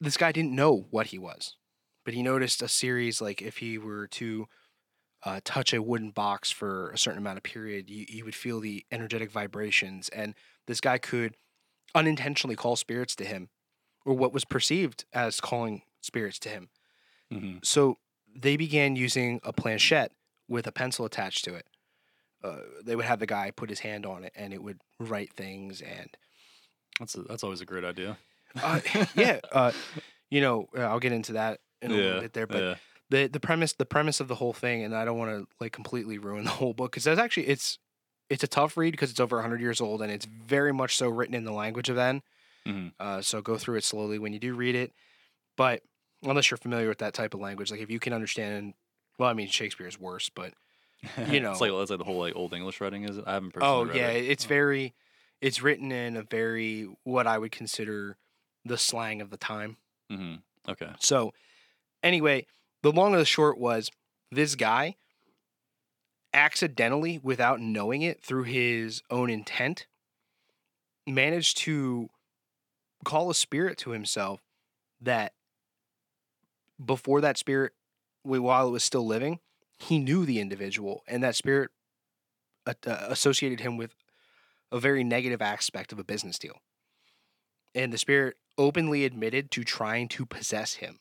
this 0.00 0.16
guy 0.16 0.32
didn't 0.32 0.54
know 0.54 0.86
what 0.90 1.08
he 1.08 1.18
was, 1.18 1.56
but 2.04 2.14
he 2.14 2.22
noticed 2.22 2.62
a 2.62 2.68
series 2.68 3.20
like 3.20 3.40
if 3.40 3.58
he 3.58 3.78
were 3.78 4.06
to 4.08 4.46
uh, 5.24 5.40
touch 5.44 5.72
a 5.72 5.82
wooden 5.82 6.10
box 6.10 6.50
for 6.50 6.90
a 6.90 6.98
certain 6.98 7.18
amount 7.18 7.38
of 7.38 7.42
period, 7.42 7.88
you, 7.88 8.04
you 8.08 8.24
would 8.24 8.34
feel 8.34 8.60
the 8.60 8.84
energetic 8.90 9.30
vibrations. 9.30 10.08
And 10.10 10.34
this 10.66 10.80
guy 10.80 10.98
could 10.98 11.34
unintentionally 11.94 12.56
call 12.56 12.76
spirits 12.76 13.16
to 13.16 13.24
him, 13.24 13.48
or 14.06 14.14
what 14.14 14.32
was 14.32 14.44
perceived 14.44 15.04
as 15.12 15.40
calling 15.40 15.82
spirits 16.00 16.38
to 16.38 16.48
him. 16.48 16.68
hmm 17.30 17.56
So 17.62 17.98
they 18.34 18.56
began 18.56 18.96
using 18.96 19.40
a 19.42 19.52
planchette 19.52 20.12
with 20.48 20.66
a 20.66 20.72
pencil 20.72 21.04
attached 21.04 21.44
to 21.44 21.54
it. 21.54 21.66
Uh, 22.42 22.58
they 22.84 22.94
would 22.94 23.04
have 23.04 23.18
the 23.18 23.26
guy 23.26 23.50
put 23.50 23.68
his 23.68 23.80
hand 23.80 24.06
on 24.06 24.22
it, 24.22 24.32
and 24.36 24.54
it 24.54 24.62
would 24.62 24.78
write 25.00 25.32
things. 25.32 25.80
And 25.80 26.10
That's 27.00 27.16
a, 27.16 27.22
that's 27.22 27.42
always 27.42 27.60
a 27.60 27.64
great 27.64 27.84
idea. 27.84 28.16
uh, 28.62 28.80
yeah, 29.16 29.40
uh, 29.50 29.72
you 30.30 30.40
know, 30.40 30.68
uh, 30.76 30.82
I'll 30.82 31.00
get 31.00 31.12
into 31.12 31.32
that 31.32 31.60
in 31.82 31.90
a 31.90 31.94
little 31.94 32.20
bit 32.20 32.32
there. 32.34 32.46
But 32.46 32.62
yeah. 32.62 32.74
the 33.10 33.26
the 33.26 33.40
premise 33.40 33.72
the 33.72 33.86
premise 33.86 34.20
of 34.20 34.28
the 34.28 34.36
whole 34.36 34.52
thing, 34.52 34.84
and 34.84 34.94
I 34.94 35.04
don't 35.04 35.18
want 35.18 35.30
to 35.32 35.48
like 35.60 35.72
completely 35.72 36.18
ruin 36.18 36.44
the 36.44 36.50
whole 36.50 36.74
book 36.74 36.92
because 36.92 37.04
that's 37.04 37.18
actually 37.20 37.48
it's 37.48 37.78
it's 38.30 38.44
a 38.44 38.48
tough 38.48 38.76
read 38.76 38.92
because 38.92 39.10
it's 39.10 39.20
over 39.20 39.40
hundred 39.42 39.60
years 39.60 39.80
old 39.80 40.02
and 40.02 40.12
it's 40.12 40.26
very 40.26 40.72
much 40.72 40.96
so 40.96 41.08
written 41.08 41.34
in 41.34 41.44
the 41.44 41.52
language 41.52 41.88
of 41.88 41.96
then. 41.96 42.22
Mhm. 42.66 42.92
Uh, 42.98 43.22
so 43.22 43.40
go 43.40 43.56
through 43.56 43.76
it 43.76 43.84
slowly 43.84 44.18
when 44.18 44.32
you 44.32 44.38
do 44.38 44.54
read 44.54 44.74
it, 44.74 44.92
but 45.56 45.82
unless 46.22 46.50
you're 46.50 46.58
familiar 46.58 46.88
with 46.88 46.98
that 46.98 47.14
type 47.14 47.34
of 47.34 47.40
language, 47.40 47.70
like 47.70 47.80
if 47.80 47.90
you 47.90 48.00
can 48.00 48.12
understand, 48.12 48.74
well, 49.18 49.28
I 49.28 49.34
mean 49.34 49.48
Shakespeare 49.48 49.86
is 49.86 50.00
worse, 50.00 50.28
but 50.28 50.54
you 51.30 51.40
know. 51.40 51.52
it's 51.52 51.60
like 51.60 51.70
it's 51.70 51.90
like 51.90 51.98
the 51.98 52.04
whole 52.04 52.18
like 52.18 52.34
old 52.34 52.52
English 52.52 52.80
writing 52.80 53.04
is. 53.04 53.18
It? 53.18 53.24
I 53.26 53.34
haven't 53.34 53.52
personally 53.52 53.84
oh 53.84 53.86
read 53.86 53.96
yeah, 53.96 54.08
it. 54.08 54.24
it's 54.24 54.44
very 54.44 54.94
it's 55.40 55.62
written 55.62 55.92
in 55.92 56.16
a 56.16 56.22
very 56.22 56.88
what 57.04 57.26
I 57.26 57.38
would 57.38 57.52
consider 57.52 58.16
the 58.64 58.78
slang 58.78 59.20
of 59.20 59.30
the 59.30 59.36
time. 59.36 59.76
hmm 60.10 60.36
Okay. 60.68 60.90
So, 60.98 61.32
anyway, 62.02 62.46
the 62.82 62.90
long 62.90 63.12
and 63.12 63.20
the 63.20 63.24
short 63.24 63.56
was 63.56 63.88
this 64.32 64.56
guy 64.56 64.96
accidentally, 66.34 67.18
without 67.22 67.60
knowing 67.60 68.02
it 68.02 68.22
through 68.22 68.42
his 68.44 69.02
own 69.10 69.30
intent, 69.30 69.86
managed 71.06 71.56
to 71.58 72.10
call 73.04 73.30
a 73.30 73.34
spirit 73.34 73.78
to 73.78 73.90
himself 73.90 74.40
that 75.00 75.32
before 76.84 77.20
that 77.20 77.38
spirit, 77.38 77.72
while 78.22 78.68
it 78.68 78.72
was 78.72 78.84
still 78.84 79.06
living, 79.06 79.40
he 79.78 79.98
knew 79.98 80.24
the 80.24 80.40
individual, 80.40 81.02
and 81.06 81.22
that 81.22 81.36
spirit 81.36 81.70
uh, 82.66 82.74
uh, 82.86 83.06
associated 83.08 83.60
him 83.60 83.76
with 83.76 83.94
a 84.72 84.80
very 84.80 85.04
negative 85.04 85.40
aspect 85.40 85.92
of 85.92 85.98
a 85.98 86.04
business 86.04 86.38
deal. 86.38 86.60
And 87.74 87.92
the 87.92 87.98
spirit 87.98 88.36
openly 88.58 89.04
admitted 89.04 89.50
to 89.52 89.64
trying 89.64 90.08
to 90.08 90.26
possess 90.26 90.74
him. 90.74 90.98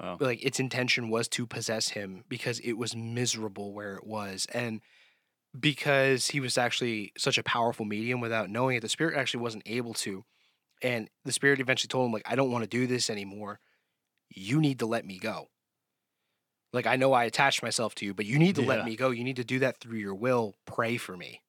Wow. 0.00 0.18
Like 0.20 0.44
its 0.44 0.58
intention 0.58 1.08
was 1.08 1.28
to 1.28 1.46
possess 1.46 1.90
him 1.90 2.24
because 2.28 2.58
it 2.60 2.72
was 2.72 2.96
miserable 2.96 3.72
where 3.72 3.94
it 3.94 4.06
was. 4.06 4.46
And 4.52 4.80
because 5.58 6.28
he 6.28 6.40
was 6.40 6.58
actually 6.58 7.12
such 7.16 7.38
a 7.38 7.44
powerful 7.44 7.84
medium 7.84 8.20
without 8.20 8.50
knowing 8.50 8.76
it, 8.76 8.80
the 8.80 8.88
spirit 8.88 9.16
actually 9.16 9.42
wasn't 9.42 9.62
able 9.66 9.94
to. 9.94 10.24
And 10.84 11.08
the 11.24 11.32
spirit 11.32 11.58
eventually 11.60 11.88
told 11.88 12.06
him, 12.06 12.12
like, 12.12 12.22
I 12.30 12.36
don't 12.36 12.52
want 12.52 12.62
to 12.62 12.68
do 12.68 12.86
this 12.86 13.08
anymore. 13.10 13.58
You 14.28 14.60
need 14.60 14.78
to 14.80 14.86
let 14.86 15.04
me 15.04 15.18
go. 15.18 15.48
Like, 16.72 16.86
I 16.86 16.96
know 16.96 17.12
I 17.12 17.24
attached 17.24 17.62
myself 17.62 17.94
to 17.96 18.04
you, 18.04 18.12
but 18.14 18.26
you 18.26 18.38
need 18.38 18.54
to 18.56 18.62
Yeah. 18.62 18.68
let 18.68 18.84
me 18.84 18.94
go. 18.94 19.10
You 19.10 19.24
need 19.24 19.36
to 19.36 19.44
do 19.44 19.58
that 19.60 19.78
through 19.80 19.98
your 19.98 20.14
will. 20.14 20.54
Pray 20.66 20.96
for 20.98 21.16
me 21.16 21.40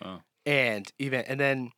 Wow. 0.00 0.22
and 0.46 0.90
even 0.98 1.20
and 1.26 1.38
then 1.38 1.72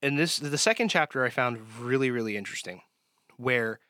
and 0.00 0.18
this 0.18 0.38
the 0.38 0.58
second 0.58 0.88
chapter 0.88 1.24
I 1.24 1.30
found 1.30 1.58
really 1.80 2.10
really 2.10 2.36
interesting, 2.36 2.82
where 3.36 3.80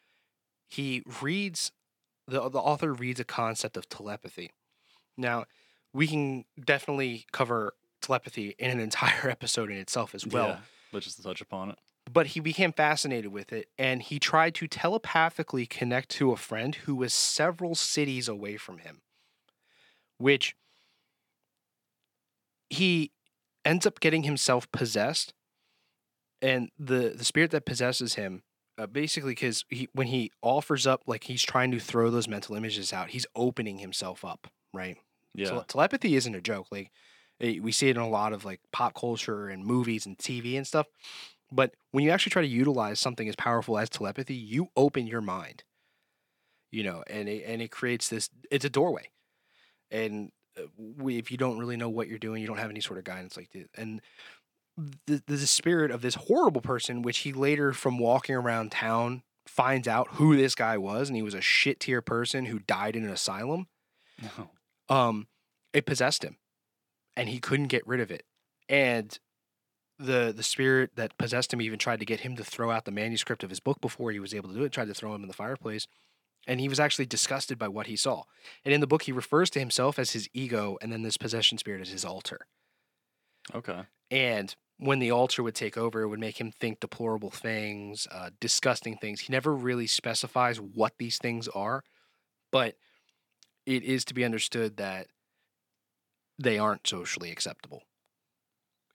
he 0.68 1.02
reads 1.20 1.72
the 2.26 2.48
the 2.48 2.60
author 2.60 2.92
reads 2.94 3.20
a 3.20 3.24
concept 3.24 3.76
of 3.76 3.88
telepathy. 3.88 4.52
Now, 5.16 5.44
we 5.92 6.06
can 6.06 6.44
definitely 6.62 7.26
cover 7.32 7.74
telepathy 8.00 8.54
in 8.58 8.70
an 8.70 8.80
entire 8.80 9.28
episode 9.36 9.70
in 9.70 9.76
itself 9.76 10.14
as 10.14 10.26
well. 10.26 10.48
yeah, 10.48 10.58
but 10.92 11.02
just 11.02 11.16
to 11.16 11.22
touch 11.22 11.40
upon 11.40 11.70
it. 11.70 11.78
But 12.12 12.28
he 12.28 12.40
became 12.40 12.72
fascinated 12.72 13.32
with 13.32 13.52
it 13.52 13.68
and 13.78 14.02
he 14.02 14.18
tried 14.18 14.54
to 14.56 14.66
telepathically 14.68 15.66
connect 15.66 16.10
to 16.10 16.32
a 16.32 16.36
friend 16.36 16.74
who 16.74 16.94
was 16.94 17.14
several 17.14 17.74
cities 17.74 18.28
away 18.28 18.56
from 18.56 18.78
him, 18.78 19.00
which 20.18 20.54
he 22.70 23.12
ends 23.64 23.86
up 23.86 24.00
getting 24.00 24.24
himself 24.24 24.70
possessed. 24.72 25.32
And 26.40 26.70
the, 26.76 27.14
the 27.16 27.24
spirit 27.24 27.52
that 27.52 27.64
possesses 27.64 28.14
him, 28.14 28.42
uh, 28.76 28.86
basically, 28.86 29.32
because 29.32 29.64
he, 29.68 29.88
when 29.92 30.08
he 30.08 30.32
offers 30.42 30.86
up, 30.88 31.04
like 31.06 31.24
he's 31.24 31.42
trying 31.42 31.70
to 31.70 31.78
throw 31.78 32.10
those 32.10 32.26
mental 32.26 32.56
images 32.56 32.92
out, 32.92 33.10
he's 33.10 33.26
opening 33.36 33.78
himself 33.78 34.24
up, 34.24 34.48
right? 34.74 34.96
Yeah. 35.34 35.50
Tele- 35.50 35.64
telepathy 35.68 36.16
isn't 36.16 36.34
a 36.34 36.40
joke. 36.40 36.66
Like 36.72 36.90
we 37.42 37.72
see 37.72 37.88
it 37.88 37.96
in 37.96 38.02
a 38.02 38.08
lot 38.08 38.32
of 38.32 38.44
like 38.44 38.60
pop 38.72 38.94
culture 38.94 39.48
and 39.48 39.64
movies 39.64 40.06
and 40.06 40.16
TV 40.16 40.56
and 40.56 40.66
stuff. 40.66 40.86
But 41.50 41.74
when 41.90 42.04
you 42.04 42.10
actually 42.10 42.30
try 42.30 42.42
to 42.42 42.48
utilize 42.48 42.98
something 43.00 43.28
as 43.28 43.36
powerful 43.36 43.78
as 43.78 43.90
telepathy, 43.90 44.34
you 44.34 44.68
open 44.76 45.06
your 45.06 45.20
mind. 45.20 45.64
You 46.70 46.84
know, 46.84 47.04
and 47.08 47.28
it, 47.28 47.44
and 47.46 47.60
it 47.60 47.70
creates 47.70 48.08
this. 48.08 48.30
It's 48.50 48.64
a 48.64 48.70
doorway, 48.70 49.10
and 49.90 50.32
uh, 50.56 50.62
we, 50.78 51.18
if 51.18 51.30
you 51.30 51.36
don't 51.36 51.58
really 51.58 51.76
know 51.76 51.90
what 51.90 52.08
you're 52.08 52.18
doing, 52.18 52.40
you 52.40 52.46
don't 52.48 52.56
have 52.56 52.70
any 52.70 52.80
sort 52.80 52.98
of 52.98 53.04
guidance 53.04 53.36
like 53.36 53.50
this. 53.50 53.68
And 53.76 54.00
the, 55.06 55.22
the 55.26 55.36
spirit 55.38 55.90
of 55.90 56.00
this 56.00 56.14
horrible 56.14 56.62
person, 56.62 57.02
which 57.02 57.18
he 57.18 57.32
later, 57.34 57.74
from 57.74 57.98
walking 57.98 58.34
around 58.34 58.72
town, 58.72 59.22
finds 59.46 59.86
out 59.86 60.08
who 60.12 60.34
this 60.34 60.54
guy 60.54 60.78
was, 60.78 61.08
and 61.10 61.16
he 61.16 61.22
was 61.22 61.34
a 61.34 61.42
shit 61.42 61.80
tier 61.80 62.00
person 62.00 62.46
who 62.46 62.58
died 62.60 62.96
in 62.96 63.04
an 63.04 63.10
asylum 63.10 63.66
No. 64.22 64.50
um 64.88 65.26
it 65.74 65.84
possessed 65.84 66.22
him 66.24 66.36
and 67.16 67.28
he 67.28 67.38
couldn't 67.40 67.68
get 67.68 67.86
rid 67.86 68.00
of 68.00 68.10
it 68.10 68.24
and 68.68 69.18
the 69.98 70.32
the 70.36 70.42
spirit 70.42 70.90
that 70.96 71.16
possessed 71.18 71.52
him 71.52 71.60
even 71.62 71.78
tried 71.78 72.00
to 72.00 72.06
get 72.06 72.20
him 72.20 72.36
to 72.36 72.44
throw 72.44 72.70
out 72.70 72.84
the 72.84 72.90
manuscript 72.90 73.44
of 73.44 73.50
his 73.50 73.60
book 73.60 73.80
before 73.80 74.10
he 74.12 74.20
was 74.20 74.34
able 74.34 74.48
to 74.48 74.54
do 74.54 74.64
it 74.64 74.72
tried 74.72 74.88
to 74.88 74.94
throw 74.94 75.14
him 75.14 75.22
in 75.22 75.28
the 75.28 75.34
fireplace 75.34 75.86
and 76.46 76.60
he 76.60 76.68
was 76.68 76.80
actually 76.80 77.06
disgusted 77.06 77.58
by 77.58 77.68
what 77.68 77.86
he 77.88 77.96
saw 77.96 78.24
and 78.64 78.74
in 78.74 78.80
the 78.80 78.86
book 78.86 79.02
he 79.02 79.12
refers 79.12 79.50
to 79.50 79.60
himself 79.60 79.98
as 79.98 80.12
his 80.12 80.28
ego 80.34 80.78
and 80.82 80.92
then 80.92 81.02
this 81.02 81.18
possession 81.18 81.58
spirit 81.58 81.80
as 81.82 81.90
his 81.90 82.04
alter 82.04 82.46
Okay. 83.54 83.86
and 84.10 84.54
when 84.78 84.98
the 84.98 85.12
alter 85.12 85.42
would 85.44 85.54
take 85.54 85.76
over, 85.76 86.02
it 86.02 86.08
would 86.08 86.18
make 86.18 86.40
him 86.40 86.50
think 86.50 86.80
deplorable 86.80 87.30
things, 87.30 88.08
uh, 88.10 88.30
disgusting 88.40 88.96
things. 88.96 89.20
He 89.20 89.32
never 89.32 89.54
really 89.54 89.86
specifies 89.86 90.60
what 90.60 90.94
these 90.98 91.18
things 91.18 91.46
are, 91.48 91.84
but 92.52 92.76
it 93.66 93.84
is 93.84 94.04
to 94.06 94.14
be 94.14 94.24
understood 94.24 94.76
that 94.78 95.08
they 96.38 96.58
aren't 96.58 96.86
socially 96.86 97.30
acceptable 97.30 97.82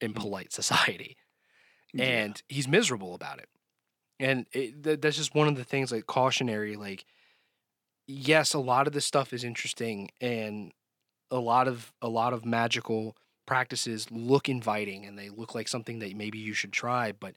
in 0.01 0.13
Mm. 0.13 0.15
polite 0.17 0.51
society. 0.53 1.17
Yeah. 1.93 2.05
And 2.05 2.43
he's 2.49 2.67
miserable 2.67 3.15
about 3.15 3.39
it. 3.39 3.49
And 4.19 4.45
it, 4.51 4.83
th- 4.83 5.01
that's 5.01 5.15
just 5.17 5.35
one 5.35 5.47
of 5.47 5.55
the 5.55 5.63
things 5.63 5.91
like 5.91 6.05
cautionary. 6.05 6.75
Like, 6.75 7.05
yes, 8.07 8.53
a 8.53 8.59
lot 8.59 8.87
of 8.87 8.93
this 8.93 9.05
stuff 9.05 9.33
is 9.33 9.43
interesting, 9.43 10.09
and 10.21 10.71
a 11.31 11.39
lot 11.39 11.67
of 11.67 11.93
a 12.01 12.07
lot 12.09 12.33
of 12.33 12.45
magical 12.45 13.15
practices 13.45 14.09
look 14.11 14.49
inviting 14.49 15.05
and 15.05 15.17
they 15.17 15.29
look 15.29 15.55
like 15.55 15.67
something 15.67 15.99
that 15.99 16.15
maybe 16.15 16.37
you 16.37 16.53
should 16.53 16.71
try 16.73 17.11
but 17.13 17.33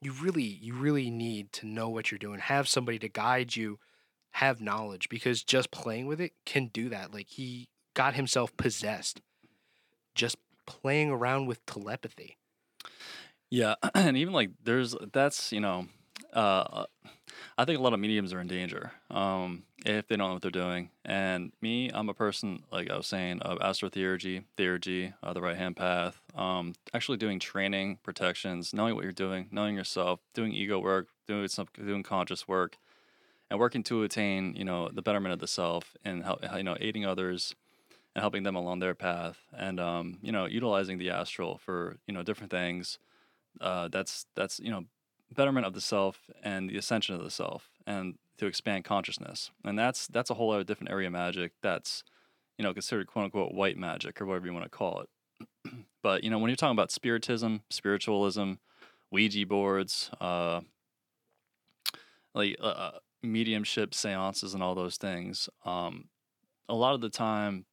you 0.00 0.10
really 0.12 0.42
you 0.42 0.74
really 0.74 1.10
need 1.10 1.52
to 1.52 1.66
know 1.66 1.88
what 1.88 2.10
you're 2.10 2.18
doing 2.18 2.38
have 2.38 2.66
somebody 2.68 2.98
to 2.98 3.08
guide 3.08 3.54
you 3.56 3.78
have 4.32 4.60
knowledge 4.60 5.08
because 5.10 5.42
just 5.42 5.70
playing 5.70 6.06
with 6.06 6.20
it 6.20 6.32
can 6.46 6.66
do 6.68 6.88
that 6.88 7.12
like 7.12 7.28
he 7.28 7.68
got 7.94 8.14
himself 8.14 8.54
possessed 8.56 9.20
just 10.20 10.36
playing 10.66 11.10
around 11.10 11.46
with 11.46 11.64
telepathy 11.66 12.36
Yeah, 13.50 13.74
and 13.94 14.16
even 14.16 14.32
like 14.34 14.50
there's 14.62 14.94
that's 15.12 15.52
you 15.52 15.60
know, 15.60 15.86
uh, 16.32 16.84
I 17.58 17.64
think 17.64 17.78
a 17.78 17.82
lot 17.82 17.92
of 17.94 18.00
mediums 18.00 18.32
are 18.32 18.40
in 18.40 18.48
danger 18.48 18.92
um, 19.10 19.64
if 19.84 20.08
they 20.08 20.16
don't 20.16 20.28
know 20.28 20.32
what 20.34 20.42
they're 20.42 20.50
doing. 20.50 20.90
And 21.04 21.52
me, 21.60 21.90
I'm 21.92 22.08
a 22.08 22.14
person 22.14 22.64
like 22.72 22.90
I 22.90 22.96
was 22.96 23.06
saying 23.06 23.40
of 23.42 23.58
astrotheurgy, 23.58 24.44
theurgy, 24.56 25.14
uh, 25.22 25.32
the 25.32 25.42
right 25.42 25.56
hand 25.56 25.76
path. 25.76 26.20
Um, 26.34 26.74
actually 26.94 27.18
doing 27.18 27.40
training, 27.40 27.98
protections, 28.02 28.72
knowing 28.74 28.94
what 28.94 29.04
you're 29.04 29.12
doing, 29.12 29.48
knowing 29.50 29.76
yourself, 29.76 30.20
doing 30.34 30.52
ego 30.52 30.78
work, 30.78 31.08
doing 31.26 31.48
some 31.48 31.68
doing 31.74 32.02
conscious 32.02 32.48
work, 32.48 32.76
and 33.50 33.58
working 33.58 33.82
to 33.84 34.02
attain 34.04 34.54
you 34.56 34.64
know 34.64 34.88
the 34.92 35.02
betterment 35.02 35.32
of 35.32 35.40
the 35.40 35.48
self 35.48 35.96
and 36.04 36.24
help 36.24 36.44
you 36.56 36.62
know 36.64 36.76
aiding 36.80 37.06
others 37.06 37.54
and 38.14 38.22
helping 38.22 38.42
them 38.42 38.56
along 38.56 38.80
their 38.80 38.94
path 38.94 39.38
and 39.56 39.78
um, 39.78 40.18
you 40.22 40.32
know 40.32 40.46
utilizing 40.46 40.98
the 40.98 41.10
astral 41.10 41.58
for 41.58 41.96
you 42.06 42.14
know 42.14 42.22
different 42.22 42.50
things 42.50 42.98
uh, 43.60 43.88
that's 43.88 44.26
that's 44.34 44.60
you 44.60 44.70
know 44.70 44.84
betterment 45.34 45.66
of 45.66 45.74
the 45.74 45.80
self 45.80 46.30
and 46.42 46.68
the 46.68 46.76
ascension 46.76 47.14
of 47.14 47.22
the 47.22 47.30
self 47.30 47.70
and 47.86 48.16
to 48.38 48.46
expand 48.46 48.84
consciousness. 48.84 49.50
And 49.64 49.78
that's 49.78 50.06
that's 50.08 50.30
a 50.30 50.34
whole 50.34 50.50
other 50.50 50.64
different 50.64 50.90
area 50.90 51.08
of 51.08 51.12
magic 51.12 51.52
that's 51.62 52.02
you 52.58 52.64
know 52.64 52.72
considered 52.72 53.06
quote 53.06 53.26
unquote 53.26 53.52
white 53.52 53.76
magic 53.76 54.20
or 54.20 54.26
whatever 54.26 54.46
you 54.46 54.52
want 54.52 54.64
to 54.64 54.70
call 54.70 55.02
it. 55.02 55.72
But 56.02 56.24
you 56.24 56.30
know 56.30 56.38
when 56.38 56.48
you're 56.48 56.56
talking 56.56 56.76
about 56.76 56.90
spiritism 56.90 57.60
spiritualism 57.68 58.54
ouija 59.12 59.44
boards 59.44 60.10
uh 60.18 60.62
like 62.34 62.56
uh, 62.58 62.64
uh, 62.64 62.90
mediumship 63.22 63.92
seances 63.92 64.54
and 64.54 64.62
all 64.62 64.74
those 64.74 64.96
things 64.96 65.50
um 65.66 66.08
a 66.70 66.74
lot 66.74 66.94
of 66.94 67.02
the 67.02 67.10
time 67.10 67.66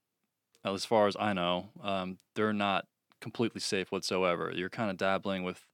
as 0.74 0.86
far 0.86 1.08
as 1.08 1.16
i 1.20 1.34
know 1.34 1.70
um 1.84 2.18
they're 2.36 2.54
not 2.54 2.86
completely 3.20 3.62
safe 3.62 3.92
whatsoever. 3.92 4.52
You're 4.54 4.70
kind 4.70 4.90
of 4.90 4.98
dabbling 4.98 5.44
with 5.44 5.66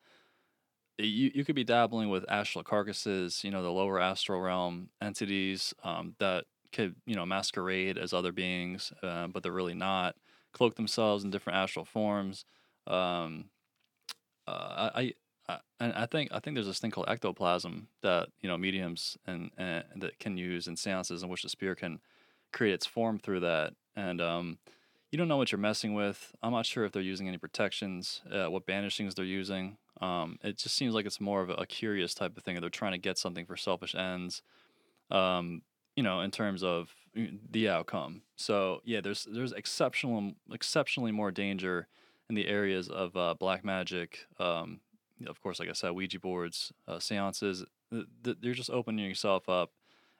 you, 0.97 1.31
you 1.33 1.43
could 1.43 1.55
be 1.55 1.63
dabbling 1.63 2.09
with 2.09 2.23
astral 2.29 2.63
carcasses, 2.63 3.43
you 3.43 3.51
know, 3.51 3.63
the 3.63 3.71
lower 3.71 3.99
astral 3.99 4.39
realm 4.39 4.89
entities 5.01 5.73
um, 5.83 6.15
that 6.19 6.45
could, 6.71 6.95
you 7.05 7.15
know, 7.15 7.25
masquerade 7.25 7.97
as 7.97 8.13
other 8.13 8.31
beings, 8.31 8.93
uh, 9.01 9.27
but 9.27 9.43
they're 9.43 9.51
really 9.51 9.73
not. 9.73 10.15
Cloak 10.53 10.75
themselves 10.75 11.23
in 11.23 11.31
different 11.31 11.57
astral 11.57 11.83
forms. 11.83 12.45
Um, 12.85 13.45
uh, 14.47 14.91
I, 14.93 15.13
I, 15.49 15.59
I 15.79 16.05
think 16.05 16.31
I 16.31 16.39
think 16.39 16.55
there's 16.55 16.67
this 16.67 16.79
thing 16.79 16.91
called 16.91 17.09
ectoplasm 17.09 17.87
that 18.01 18.29
you 18.41 18.47
know 18.47 18.57
mediums 18.57 19.17
and, 19.25 19.49
and 19.57 19.83
that 19.97 20.19
can 20.19 20.37
use 20.37 20.67
in 20.67 20.77
seances 20.77 21.23
in 21.23 21.29
which 21.29 21.41
the 21.41 21.49
spirit 21.49 21.79
can 21.79 21.99
create 22.51 22.73
its 22.73 22.85
form 22.85 23.17
through 23.17 23.39
that. 23.39 23.73
And 23.95 24.21
um, 24.21 24.59
you 25.13 25.17
don't 25.17 25.27
know 25.27 25.37
what 25.37 25.51
you're 25.51 25.59
messing 25.59 25.93
with. 25.93 26.33
I'm 26.41 26.53
not 26.53 26.65
sure 26.65 26.85
if 26.85 26.91
they're 26.91 26.99
using 27.03 27.27
any 27.27 27.37
protections, 27.37 28.23
uh, 28.31 28.49
what 28.49 28.65
banishings 28.65 29.13
they're 29.13 29.23
using. 29.23 29.77
Um, 30.01 30.39
it 30.41 30.57
just 30.57 30.75
seems 30.75 30.95
like 30.95 31.05
it's 31.05 31.21
more 31.21 31.43
of 31.43 31.51
a, 31.51 31.67
curious 31.67 32.15
type 32.15 32.35
of 32.35 32.41
thing. 32.41 32.59
They're 32.59 32.71
trying 32.71 32.93
to 32.93 32.97
get 32.97 33.19
something 33.19 33.45
for 33.45 33.55
selfish 33.55 33.93
ends, 33.93 34.41
um, 35.11 35.61
you 35.95 36.01
know, 36.01 36.21
in 36.21 36.31
terms 36.31 36.63
of 36.63 36.95
the 37.13 37.69
outcome. 37.69 38.23
So 38.37 38.81
yeah, 38.85 39.01
there's 39.01 39.27
there's 39.31 39.51
exceptional 39.51 40.31
exceptionally 40.51 41.11
more 41.11 41.29
danger 41.29 41.87
in 42.27 42.33
the 42.33 42.47
areas 42.47 42.89
of 42.89 43.15
uh, 43.15 43.35
black 43.39 43.63
magic. 43.63 44.25
Um, 44.39 44.79
of 45.27 45.39
course, 45.41 45.59
like 45.59 45.69
I 45.69 45.73
said, 45.73 45.91
Ouija 45.91 46.19
boards, 46.19 46.73
uh, 46.87 46.97
seances. 46.97 47.63
Th- 47.91 48.07
th- 48.23 48.37
You're 48.41 48.55
just 48.55 48.71
opening 48.71 49.05
yourself 49.05 49.47
up 49.47 49.73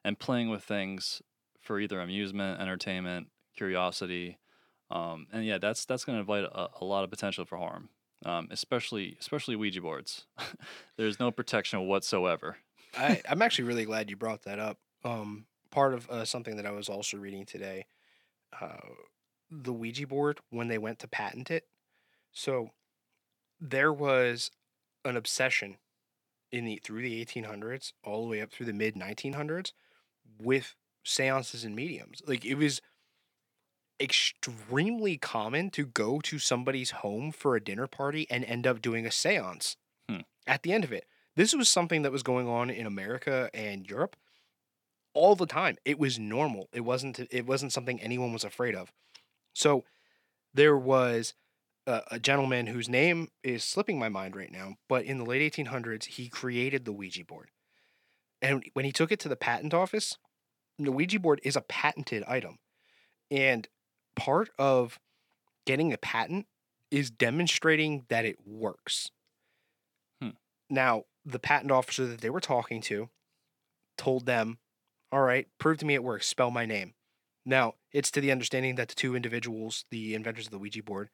and 0.06 0.19
playing 0.19 0.49
with 0.51 0.63
things 0.63 1.23
for 1.60 1.79
either 1.79 1.99
amusement, 1.99 2.62
entertainment, 2.62 3.29
curiosity, 3.58 4.38
um, 4.93 5.25
and 5.34 5.43
yeah, 5.43 5.58
that's 5.58 5.86
that's 5.86 6.06
going 6.06 6.15
to 6.15 6.19
invite 6.19 6.43
a, 6.43 6.69
a 6.79 6.86
lot 6.86 7.03
of 7.03 7.10
potential 7.10 7.45
for 7.45 7.58
harm, 7.58 7.89
um, 8.25 8.47
especially 8.51 9.17
especially 9.19 9.56
Ouija 9.56 9.82
boards. 9.82 10.25
There's 10.97 11.19
no 11.19 11.32
protection 11.32 11.88
whatsoever. 11.88 12.58
I, 12.95 13.21
I'm 13.27 13.41
actually 13.41 13.65
really 13.65 13.86
glad 13.86 14.12
you 14.12 14.15
brought 14.15 14.43
that 14.43 14.60
up. 14.60 14.77
Um, 15.03 15.45
part 15.71 15.95
of 15.95 16.08
uh, 16.12 16.25
something 16.25 16.58
that 16.58 16.67
I 16.67 16.71
was 16.71 16.89
also 16.89 17.17
reading 17.17 17.43
today, 17.45 17.88
uh, 18.62 18.77
the 19.49 19.73
Ouija 19.73 20.06
board 20.06 20.39
when 20.51 20.67
they 20.67 20.77
went 20.77 20.99
to 20.99 21.08
patent 21.08 21.49
it. 21.49 21.65
So 22.32 22.69
there 23.60 23.91
was 23.91 24.51
an 25.03 25.17
obsession 25.17 25.77
in 26.51 26.65
the 26.65 26.79
through 26.84 27.01
the 27.01 27.25
1800s 27.25 27.93
all 28.03 28.21
the 28.21 28.29
way 28.29 28.41
up 28.41 28.51
through 28.51 28.67
the 28.67 28.73
mid 28.73 28.93
1900s 28.93 29.71
with 30.39 30.75
seances 31.03 31.63
and 31.63 31.75
mediums. 31.75 32.21
Like 32.27 32.45
it 32.45 32.56
was 32.56 32.79
extremely 34.04 35.18
common 35.18 35.70
to 35.72 35.86
go 35.86 36.20
to 36.22 36.38
somebody's 36.38 36.92
home 36.92 37.32
for 37.32 37.56
a 37.56 37.63
dinner 37.63 37.88
party 37.88 38.28
and 38.30 38.44
end 38.44 38.68
up 38.68 38.82
doing 38.82 39.06
a 39.06 39.12
seance 39.12 39.78
Hmm. 40.10 40.22
at 40.46 40.63
the 40.63 40.74
end 40.74 40.84
of 40.84 40.92
it. 40.92 41.08
This 41.36 41.56
was 41.56 41.70
something 41.70 42.02
that 42.04 42.12
was 42.12 42.22
going 42.22 42.48
on 42.48 42.70
in 42.70 42.86
America 42.86 43.50
and 43.54 43.89
Europe 43.89 44.16
all 45.13 45.36
the 45.36 45.46
time. 45.46 45.78
It 45.86 45.98
was 45.98 46.20
normal. 46.20 46.70
It 46.74 46.82
wasn't 46.82 47.20
it 47.20 47.46
wasn't 47.46 47.74
something 47.74 48.02
anyone 48.02 48.34
was 48.34 48.44
afraid 48.44 48.76
of. 48.76 48.92
So 49.54 49.84
there 50.54 50.78
was 50.78 51.34
a, 51.88 52.02
a 52.12 52.20
gentleman 52.20 52.68
whose 52.68 52.89
name 52.89 53.30
is 53.44 53.63
slipping 53.63 53.98
my 53.98 54.10
mind 54.10 54.36
right 54.36 54.52
now, 54.52 54.76
but 54.89 55.06
in 55.06 55.18
the 55.18 55.26
late 55.26 55.54
1800s, 55.54 56.06
he 56.06 56.30
created 56.30 56.86
the 56.86 56.92
Ouija 56.94 57.26
board. 57.26 57.50
And 58.42 58.63
when 58.74 58.86
he 58.86 58.92
took 58.92 59.12
it 59.12 59.20
to 59.22 59.30
the 59.30 59.36
patent 59.36 59.74
office, 59.74 60.18
the 60.78 60.92
Ouija 60.92 61.20
board 61.20 61.39
is 61.44 61.56
a 61.56 61.62
patented 61.62 62.24
item. 62.28 62.60
And 63.32 63.68
part 64.15 64.49
of 64.58 64.99
getting 65.65 65.93
a 65.93 65.97
patent 65.97 66.45
is 66.91 67.10
demonstrating 67.10 68.06
that 68.10 68.26
it 68.26 68.38
works. 68.45 69.12
Hmm. 70.21 70.30
Now, 70.69 71.04
the 71.26 71.39
patent 71.39 71.71
officer 71.71 72.06
that 72.06 72.21
they 72.21 72.30
were 72.30 72.39
talking 72.39 72.82
to 72.82 73.10
told 73.97 74.26
them, 74.26 74.60
All 75.12 75.21
right, 75.21 75.47
prove 75.60 75.78
to 75.80 75.86
me 75.86 75.95
it 75.95 76.04
works, 76.04 76.28
spell 76.28 76.52
my 76.52 76.65
name. 76.65 76.93
Now, 77.45 77.76
it's 77.91 78.12
to 78.12 78.21
the 78.21 78.32
understanding 78.32 78.76
that 78.76 78.89
the 78.89 78.95
two 78.95 79.15
individuals, 79.15 79.86
the 79.91 80.15
inventors 80.15 80.45
of 80.45 80.52
the 80.52 80.60
Ouija 80.60 80.84
board, 80.84 81.10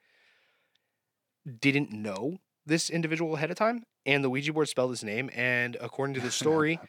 didn't 1.59 1.91
know 1.91 2.37
this 2.65 2.89
individual 2.89 3.35
ahead 3.35 3.49
of 3.49 3.57
time, 3.57 3.83
and 4.05 4.23
the 4.23 4.29
Ouija 4.29 4.53
board 4.53 4.69
spelled 4.69 4.91
his 4.91 5.03
name. 5.03 5.29
And 5.33 5.75
according 5.81 6.13
to 6.15 6.21
the 6.21 6.31
story, 6.31 6.79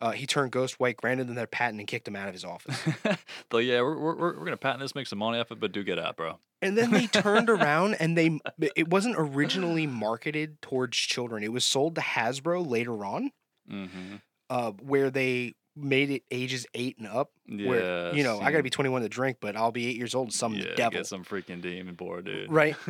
uh, 0.00 0.12
he 0.12 0.26
turned 0.26 0.50
ghost 0.52 0.80
white, 0.80 0.96
granted 0.96 1.26
them 1.28 1.34
their 1.34 1.46
patent, 1.46 1.78
and 1.78 1.86
kicked 1.88 2.08
him 2.08 2.16
out 2.16 2.28
of 2.28 2.34
his 2.34 2.44
office. 2.44 2.78
but 3.50 3.58
yeah, 3.58 3.80
we're, 3.82 3.98
we're, 3.98 4.14
we're 4.16 4.44
gonna 4.44 4.56
patent 4.56 4.80
this, 4.80 4.94
make 4.94 5.06
some 5.06 5.18
money 5.18 5.38
off 5.38 5.50
it, 5.52 5.60
but 5.60 5.72
do 5.72 5.82
get 5.84 5.98
out, 5.98 6.16
bro. 6.16 6.38
And 6.62 6.76
then 6.76 6.90
they 6.90 7.06
turned 7.06 7.48
around 7.56 7.94
and 7.94 8.16
they 8.18 8.38
it 8.76 8.88
wasn't 8.88 9.16
originally 9.18 9.86
marketed 9.86 10.60
towards 10.62 10.96
children. 10.96 11.42
It 11.42 11.52
was 11.52 11.64
sold 11.64 11.94
to 11.96 12.00
Hasbro 12.00 12.66
later 12.68 13.04
on, 13.04 13.30
Mm-hmm. 13.70 14.16
uh, 14.48 14.72
where 14.82 15.10
they 15.10 15.54
made 15.76 16.10
it 16.10 16.22
ages 16.30 16.66
eight 16.74 16.98
and 16.98 17.06
up. 17.06 17.30
Yeah, 17.46 17.68
Where 17.68 18.14
you 18.14 18.22
know 18.24 18.40
I 18.40 18.50
got 18.50 18.56
to 18.58 18.62
be 18.62 18.70
21 18.70 19.02
to 19.02 19.08
drink, 19.08 19.38
but 19.40 19.54
I'll 19.56 19.70
be 19.72 19.86
eight 19.86 19.96
years 19.96 20.14
old 20.14 20.26
and 20.28 20.34
some 20.34 20.54
yeah, 20.54 20.74
devil, 20.76 20.98
get 20.98 21.06
some 21.06 21.24
freaking 21.24 21.60
demon 21.62 21.94
board, 21.94 22.24
dude. 22.26 22.50
right? 22.50 22.76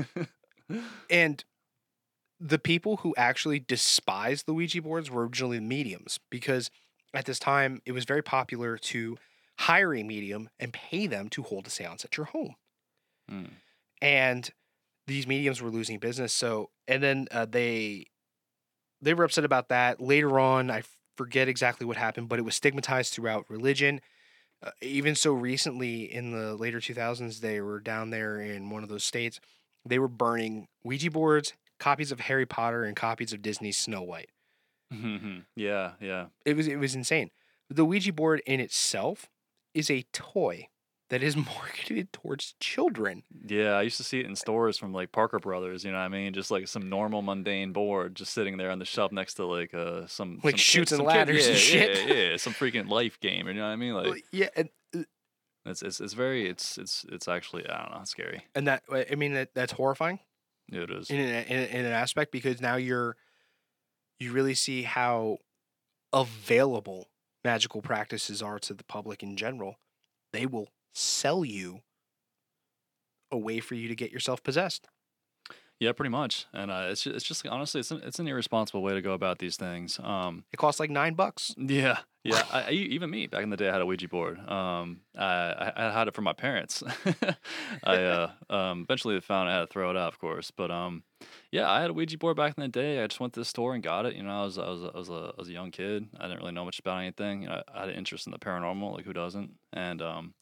And 1.11 1.45
the 2.39 2.59
people 2.59 2.99
who 2.99 3.15
actually 3.17 3.59
despised 3.59 4.47
the 4.47 4.55
Ouija 4.55 4.81
boards 4.81 5.11
were 5.11 5.25
originally 5.27 5.59
the 5.59 5.65
mediums 5.65 6.19
because 6.31 6.71
at 7.15 7.25
this 7.25 7.39
time 7.39 7.81
it 7.85 7.93
was 7.93 8.05
very 8.05 8.23
popular 8.23 8.77
to 8.79 9.17
hire 9.59 9.95
a 9.95 10.03
medium 10.03 10.49
and 10.59 10.73
pay 10.73 11.07
them 11.07 11.29
to 11.29 11.43
hold 11.43 11.67
a 11.67 11.71
seance 11.71 12.05
at 12.05 12.17
your 12.17 12.27
home. 12.27 12.55
Mm. 13.31 13.51
and 14.03 14.51
these 15.11 15.27
mediums 15.27 15.61
were 15.61 15.71
losing 15.71 15.99
business. 15.99 16.33
So, 16.33 16.71
and 16.89 17.03
then 17.03 17.27
uh, 17.31 17.45
they 17.45 18.07
they 19.03 19.13
were 19.13 19.25
upset 19.25 19.45
about 19.45 19.69
that. 19.69 20.01
Later 20.01 20.39
on, 20.39 20.71
I 20.71 20.83
forget 21.17 21.49
exactly 21.49 21.87
what 21.87 21.97
happened, 21.97 22.29
but 22.29 22.39
it 22.39 22.43
was 22.43 22.55
stigmatized 22.55 23.13
throughout 23.13 23.45
religion. 23.49 24.01
Uh, 24.63 24.71
even 24.83 25.15
so, 25.15 25.33
recently 25.33 26.03
in 26.03 26.33
the 26.33 26.55
later 26.55 26.81
2000s, 26.81 27.41
they 27.41 27.61
were 27.61 27.81
down 27.81 28.11
there 28.11 28.41
in 28.41 28.71
one 28.71 28.83
of 28.83 28.89
those 28.89 29.05
states. 29.05 29.41
They 29.85 29.99
were 29.99 30.09
burning 30.09 30.69
Ouija 30.85 31.11
boards, 31.11 31.55
copies 31.79 32.13
of 32.13 32.21
Harry 32.21 32.47
Potter, 32.47 32.85
and 32.85 32.95
copies 32.95 33.33
of 33.33 33.43
Disney's 33.43 33.79
Snow 33.79 34.03
White. 34.03 34.31
Mhm. 34.93 35.45
yeah, 35.57 35.93
yeah. 36.01 36.27
It 36.45 36.57
was 36.57 36.67
it 36.67 36.77
was 36.77 36.95
insane. 36.95 37.31
The 37.69 37.85
Ouija 37.85 38.13
board 38.13 38.43
in 38.47 38.61
itself 38.61 39.29
is 39.75 39.91
a 39.91 40.03
toy 40.13 40.69
that 41.11 41.23
is 41.23 41.37
marketed 41.37 42.13
towards 42.13 42.55
children. 42.61 43.23
Yeah, 43.47 43.73
I 43.73 43.83
used 43.83 43.97
to 43.99 44.05
see 44.05 44.21
it 44.21 44.27
in 44.27 44.35
stores 44.37 44.77
from 44.79 44.93
like 44.93 45.13
Parker 45.13 45.39
Brothers, 45.39 45.85
you 45.85 45.91
know 45.93 45.99
what 45.99 46.05
I 46.05 46.09
mean? 46.09 46.33
Just 46.33 46.51
like 46.51 46.67
some 46.69 46.89
normal 46.89 47.23
mundane 47.23 47.73
board 47.73 48.15
just 48.17 48.33
sitting 48.33 48.57
there 48.57 48.71
on 48.71 48.79
the 48.79 48.85
shelf 48.85 49.13
next 49.13 49.35
to 49.35 49.47
like 49.47 49.73
uh 49.75 50.07
some 50.07 50.41
Like 50.43 50.59
some 50.59 50.59
kid- 50.59 50.79
and 50.79 50.89
some 50.89 50.99
kid- 51.01 51.07
Ladders 51.07 51.47
and 51.47 51.55
yeah, 51.57 51.61
shit. 51.63 52.09
Yeah, 52.09 52.15
yeah, 52.15 52.37
some 52.37 52.53
freaking 52.55 52.89
life 52.89 53.19
game, 53.21 53.47
you 53.49 53.55
know 53.55 53.63
what 53.63 53.69
I 53.69 53.77
mean? 53.77 53.95
Like 53.95 54.25
yeah, 54.33 54.49
and 54.57 54.69
it's 55.67 55.83
it's 55.83 56.01
it's 56.01 56.15
very 56.15 56.49
it's 56.49 56.79
it's 56.79 57.05
it's 57.13 57.29
actually 57.29 57.69
I 57.69 57.83
don't 57.83 57.93
know, 57.95 58.01
it's 58.01 58.11
scary. 58.11 58.47
and 58.55 58.67
that 58.67 58.83
I 58.91 59.15
mean 59.15 59.35
that 59.35 59.51
that's 59.55 59.73
horrifying 59.73 60.19
Yeah, 60.69 60.81
it 60.83 60.91
is. 60.91 61.11
in 61.11 61.21
an, 61.21 61.45
in, 61.47 61.59
in 61.69 61.85
an 61.85 61.93
aspect 61.93 62.33
because 62.33 62.61
now 62.61 62.77
you're 62.77 63.17
you 64.21 64.33
really 64.33 64.55
see 64.55 64.83
how 64.83 65.39
available 66.13 67.09
magical 67.45 67.81
practices 67.83 68.43
are 68.43 68.59
to 68.61 68.75
the 68.75 68.85
public 68.85 69.23
in 69.23 69.37
general. 69.37 69.77
They 70.33 70.47
will 70.47 70.69
sell 70.95 71.45
you 71.45 71.81
a 73.33 73.39
way 73.39 73.61
for 73.61 73.75
you 73.75 73.89
to 73.89 73.95
get 73.95 74.13
yourself 74.13 74.43
possessed. 74.43 74.89
Yeah, 75.79 75.93
pretty 75.93 76.11
much. 76.11 76.47
And 76.53 76.71
uh, 76.71 76.89
it's 76.91 77.03
just, 77.03 77.17
it's 77.17 77.25
just 77.25 77.47
honestly 77.47 77.81
it's 77.81 77.91
an, 77.91 78.03
it's 78.05 78.19
an 78.19 78.29
irresponsible 78.29 78.83
way 78.83 78.93
to 78.93 79.01
go 79.01 79.13
about 79.13 79.39
these 79.39 79.57
things. 79.57 79.99
Um 80.03 80.45
It 80.53 80.59
costs 80.59 80.79
like 80.81 80.91
nine 80.91 81.15
bucks. 81.15 81.55
Yeah, 81.59 82.01
yeah. 82.25 82.45
I, 82.53 82.63
I, 82.63 82.71
even 82.71 83.11
me 83.11 83.27
back 83.27 83.43
in 83.43 83.51
the 83.51 83.57
day, 83.57 83.69
I 83.69 83.73
had 83.73 83.81
a 83.81 83.87
Ouija 83.87 84.09
board. 84.09 84.39
Um, 84.49 85.01
I, 85.17 85.73
I 85.77 85.93
had 85.93 86.09
it 86.09 86.15
from 86.15 86.25
my 86.25 86.33
parents. 86.33 86.83
I 87.85 87.97
uh, 87.97 88.31
um, 88.51 88.83
eventually 88.83 89.21
found 89.21 89.49
I 89.49 89.55
had 89.55 89.61
to 89.61 89.67
throw 89.67 89.91
it 89.91 89.97
out, 89.97 90.13
of 90.13 90.19
course. 90.19 90.51
But 90.51 90.71
um, 90.71 91.03
yeah, 91.51 91.71
I 91.71 91.81
had 91.81 91.91
a 91.91 91.93
Ouija 91.93 92.19
board 92.19 92.37
back 92.37 92.55
in 92.57 92.63
the 92.63 92.69
day. 92.69 93.03
I 93.03 93.07
just 93.07 93.21
went 93.21 93.33
to 93.35 93.41
the 93.41 93.45
store 93.45 93.75
and 93.75 93.83
got 93.83 94.07
it. 94.07 94.15
You 94.17 94.23
know, 94.23 94.43
I 94.43 94.45
was 94.45 94.59
I 94.59 94.69
was 94.69 94.83
I 94.95 94.99
was 94.99 95.09
a, 95.09 95.33
I 95.37 95.39
was 95.39 95.49
a 95.49 95.53
young 95.53 95.71
kid. 95.71 96.09
I 96.19 96.27
didn't 96.27 96.41
really 96.41 96.53
know 96.53 96.65
much 96.65 96.79
about 96.79 96.99
anything. 96.99 97.43
You 97.43 97.49
know, 97.49 97.63
I 97.75 97.81
had 97.81 97.89
an 97.89 97.97
interest 97.97 98.27
in 98.27 98.33
the 98.33 98.39
paranormal, 98.39 98.95
like 98.95 99.05
who 99.05 99.13
doesn't? 99.13 99.53
And 99.73 100.03
um, 100.03 100.35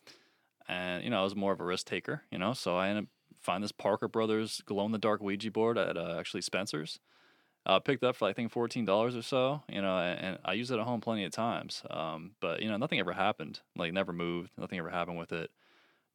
and 0.68 1.04
you 1.04 1.10
know, 1.10 1.20
I 1.20 1.24
was 1.24 1.36
more 1.36 1.52
of 1.52 1.60
a 1.60 1.64
risk 1.64 1.86
taker. 1.86 2.22
You 2.30 2.38
know, 2.38 2.54
so 2.54 2.76
I 2.76 2.88
ended 2.88 3.04
up 3.04 3.10
find 3.40 3.62
this 3.62 3.72
Parker 3.72 4.08
Brothers 4.08 4.62
glow 4.66 4.84
in 4.84 4.92
the 4.92 4.98
dark 4.98 5.22
Ouija 5.22 5.50
board 5.50 5.78
at 5.78 5.96
uh, 5.96 6.16
actually 6.18 6.42
Spencer's 6.42 6.98
uh, 7.68 7.80
picked 7.80 8.04
up 8.04 8.16
for 8.16 8.28
I 8.28 8.34
think 8.34 8.52
fourteen 8.52 8.86
dollars 8.86 9.16
or 9.16 9.22
so. 9.22 9.62
You 9.68 9.82
know, 9.82 9.98
and, 9.98 10.20
and 10.20 10.38
I 10.44 10.54
used 10.54 10.70
it 10.72 10.78
at 10.78 10.86
home 10.86 11.00
plenty 11.02 11.24
of 11.24 11.32
times. 11.32 11.82
Um, 11.90 12.32
but 12.40 12.62
you 12.62 12.68
know, 12.70 12.78
nothing 12.78 13.00
ever 13.00 13.14
happened. 13.14 13.60
Like 13.76 13.92
never 13.92 14.12
moved. 14.12 14.52
Nothing 14.58 14.78
ever 14.78 14.90
happened 14.90 15.18
with 15.18 15.32
it. 15.32 15.50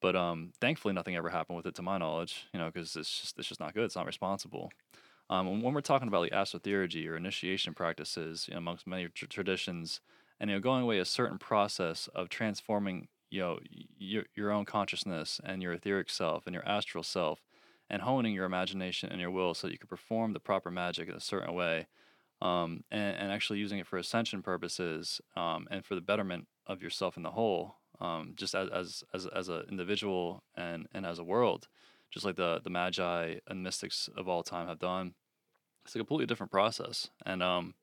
But 0.02 0.16
um, 0.16 0.52
thankfully, 0.62 0.94
nothing 0.94 1.16
ever 1.16 1.30
happened 1.30 1.58
with 1.58 1.66
it 1.66 1.76
to 1.76 1.82
my 1.82 1.98
knowledge. 1.98 2.48
You 2.54 2.60
know, 2.60 2.68
because 2.72 2.96
it's 2.96 3.22
just 3.22 3.39
it's 3.39 3.48
just 3.48 3.60
not 3.62 3.74
good. 3.74 3.86
It's 3.86 3.96
not 3.96 4.06
responsible. 4.08 4.72
Um, 5.30 5.62
when- 5.62 5.74
we're 5.74 5.82
talking 5.82 6.08
about 6.08 6.22
like 6.22 6.32
astrotheurgy 6.32 7.08
or 7.10 7.16
initiation 7.18 7.74
practices, 7.74 8.48
you 8.48 8.54
know, 8.54 8.60
amongst 8.60 8.88
many 8.88 9.08
tr- 9.10 9.26
traditions, 9.28 10.02
and 10.39 10.50
you 10.50 10.56
know, 10.58 10.62
going 10.62 10.84
away 10.84 11.00
a 11.00 11.06
certain 11.06 11.38
process 11.38 12.08
of 12.16 12.30
transforming, 12.30 13.08
you 13.30 13.39
know, 13.42 13.60
your 13.98 14.26
your 14.36 14.52
own 14.52 14.66
consciousness 14.66 15.39
and 15.44 15.62
your 15.63 15.74
etheric 15.74 16.10
self 16.10 16.46
and 16.48 16.54
your 16.54 16.68
astral 16.68 17.04
self 17.04 17.42
and 17.93 18.01
honing 18.01 18.34
your 18.34 18.45
imagination 18.45 19.12
and 19.12 19.21
your 19.21 19.29
will 19.29 19.53
so 19.53 19.67
that 19.67 19.71
you 19.71 19.77
can 19.77 19.88
perform 19.88 20.34
the 20.34 20.39
proper 20.39 20.71
magic 20.71 21.08
in 21.08 21.13
a 21.13 21.19
certain 21.19 21.53
way 21.53 21.86
um, 22.41 22.84
and, 22.89 23.15
and 23.17 23.32
actually 23.32 23.60
using 23.60 23.77
it 23.77 23.86
for 23.86 23.97
ascension 23.97 24.41
purposes 24.41 25.21
um, 25.38 25.67
and 25.69 25.86
for 25.86 25.93
the 25.93 26.01
betterment 26.01 26.47
of 26.65 26.82
yourself 26.82 27.17
in 27.17 27.21
the 27.21 27.29
whole 27.29 27.75
um, 28.01 28.34
just 28.36 28.56
as 28.56 28.67
as 28.69 29.03
as, 29.13 29.27
as 29.27 29.47
an 29.47 29.63
individual 29.69 30.41
and 30.58 30.88
and 30.91 31.06
as 31.06 31.19
a 31.19 31.23
world 31.23 31.67
just 32.10 32.25
like 32.25 32.36
the 32.36 32.60
the 32.63 32.69
magi 32.71 33.36
and 33.47 33.62
mystics 33.62 34.10
of 34.17 34.27
all 34.27 34.41
time 34.41 34.67
have 34.67 34.79
done. 34.79 35.13
It's 35.86 35.93
a 35.93 35.99
completely 35.99 36.25
different 36.25 36.51
process. 36.51 37.10
And 37.23 37.43
um 37.43 37.75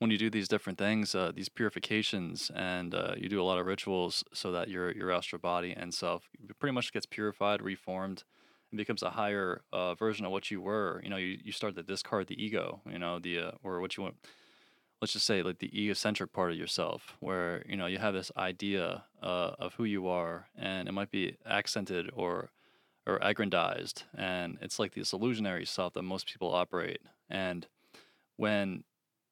when 0.00 0.10
you 0.10 0.18
do 0.18 0.28
these 0.28 0.48
different 0.48 0.78
things, 0.78 1.14
uh, 1.14 1.32
these 1.34 1.48
purifications, 1.48 2.50
and 2.54 2.94
uh, 2.94 3.14
you 3.16 3.28
do 3.28 3.40
a 3.40 3.44
lot 3.44 3.58
of 3.58 3.64
rituals 3.64 4.24
so 4.34 4.52
that 4.52 4.68
your 4.68 4.92
your 4.92 5.10
astral 5.10 5.40
body 5.40 5.72
and 5.74 5.94
self 5.94 6.28
pretty 6.58 6.74
much 6.74 6.92
gets 6.92 7.06
purified, 7.06 7.62
reformed, 7.62 8.24
becomes 8.76 9.02
a 9.02 9.10
higher 9.10 9.62
uh, 9.72 9.94
version 9.94 10.24
of 10.24 10.32
what 10.32 10.50
you 10.50 10.60
were. 10.60 11.00
You 11.02 11.10
know, 11.10 11.16
you, 11.16 11.38
you 11.42 11.52
start 11.52 11.76
to 11.76 11.82
discard 11.82 12.26
the 12.26 12.42
ego. 12.42 12.80
You 12.90 12.98
know, 12.98 13.18
the 13.18 13.38
uh, 13.38 13.50
or 13.62 13.80
what 13.80 13.96
you 13.96 14.02
want. 14.02 14.16
Let's 15.00 15.12
just 15.12 15.26
say 15.26 15.42
like 15.42 15.58
the 15.58 15.80
egocentric 15.80 16.32
part 16.32 16.52
of 16.52 16.56
yourself, 16.56 17.16
where 17.20 17.64
you 17.68 17.76
know 17.76 17.86
you 17.86 17.98
have 17.98 18.14
this 18.14 18.30
idea 18.36 19.04
uh, 19.22 19.52
of 19.58 19.74
who 19.74 19.84
you 19.84 20.06
are, 20.06 20.46
and 20.56 20.88
it 20.88 20.92
might 20.92 21.10
be 21.10 21.36
accented 21.44 22.10
or 22.14 22.50
or 23.06 23.18
aggrandized, 23.20 24.04
and 24.16 24.58
it's 24.60 24.78
like 24.78 24.94
this 24.94 25.12
illusionary 25.12 25.66
self 25.66 25.94
that 25.94 26.02
most 26.02 26.26
people 26.26 26.54
operate. 26.54 27.00
And 27.28 27.66
when 28.36 28.84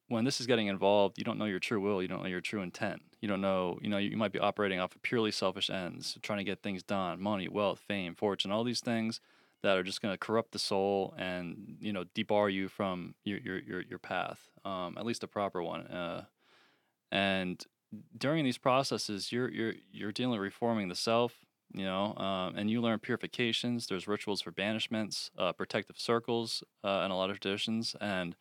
when 0.09 0.25
this 0.25 0.41
is 0.41 0.47
getting 0.47 0.67
involved, 0.67 1.19
you 1.19 1.25
don't 1.25 1.39
know 1.39 1.45
your 1.45 1.61
true 1.61 1.81
will, 1.81 2.03
you 2.03 2.09
don't 2.09 2.23
know 2.23 2.29
your 2.29 2.41
true 2.41 2.63
intent. 2.63 3.03
You 3.21 3.29
don't 3.29 3.41
know, 3.41 3.79
you 3.83 3.91
know, 3.91 3.99
you 3.99 4.17
might 4.17 4.33
be 4.33 4.39
operating 4.39 4.81
off 4.81 4.95
of 4.95 5.03
purely 5.03 5.31
selfish 5.31 5.69
ends, 5.69 6.17
trying 6.23 6.39
to 6.39 6.45
get 6.45 6.63
things 6.63 6.83
done, 6.83 7.21
money, 7.21 7.49
wealth, 7.49 7.81
fame, 7.87 8.15
fortune, 8.15 8.51
all 8.51 8.65
these 8.65 8.81
things 8.81 9.21
that 9.63 9.77
are 9.77 9.83
just 9.83 10.01
going 10.01 10.15
to 10.15 10.19
corrupt 10.19 10.53
the 10.53 10.59
soul 10.59 11.15
and, 11.19 11.77
you 11.81 11.93
know, 11.93 12.05
debar 12.15 12.49
you 12.49 12.69
from 12.69 13.15
your 13.25 13.39
your 13.39 13.59
your, 13.59 13.83
your 13.83 13.99
path, 13.99 14.49
um, 14.65 14.97
at 14.97 15.05
least 15.05 15.23
a 15.23 15.27
proper 15.27 15.63
one. 15.63 15.87
Uh, 15.87 16.25
and 17.13 17.65
during 18.17 18.45
these 18.45 18.59
processes, 18.59 19.33
you're 19.33 19.51
you're 19.51 19.75
you're 19.93 20.13
dealing 20.13 20.33
with 20.33 20.41
reforming 20.41 20.89
the 20.89 20.95
self, 20.95 21.45
you 21.75 21.85
know, 21.85 22.15
um, 22.17 22.57
and 22.57 22.71
you 22.71 22.81
learn 22.81 22.99
purifications. 23.01 23.87
There's 23.87 24.09
rituals 24.09 24.41
for 24.41 24.53
banishments, 24.53 25.31
uh, 25.37 25.53
protective 25.53 25.99
circles, 25.99 26.63
uh, 26.85 27.03
in 27.05 27.11
a 27.11 27.17
lot 27.17 27.31
of 27.31 27.41
traditions, 27.41 27.95
and 28.01 28.37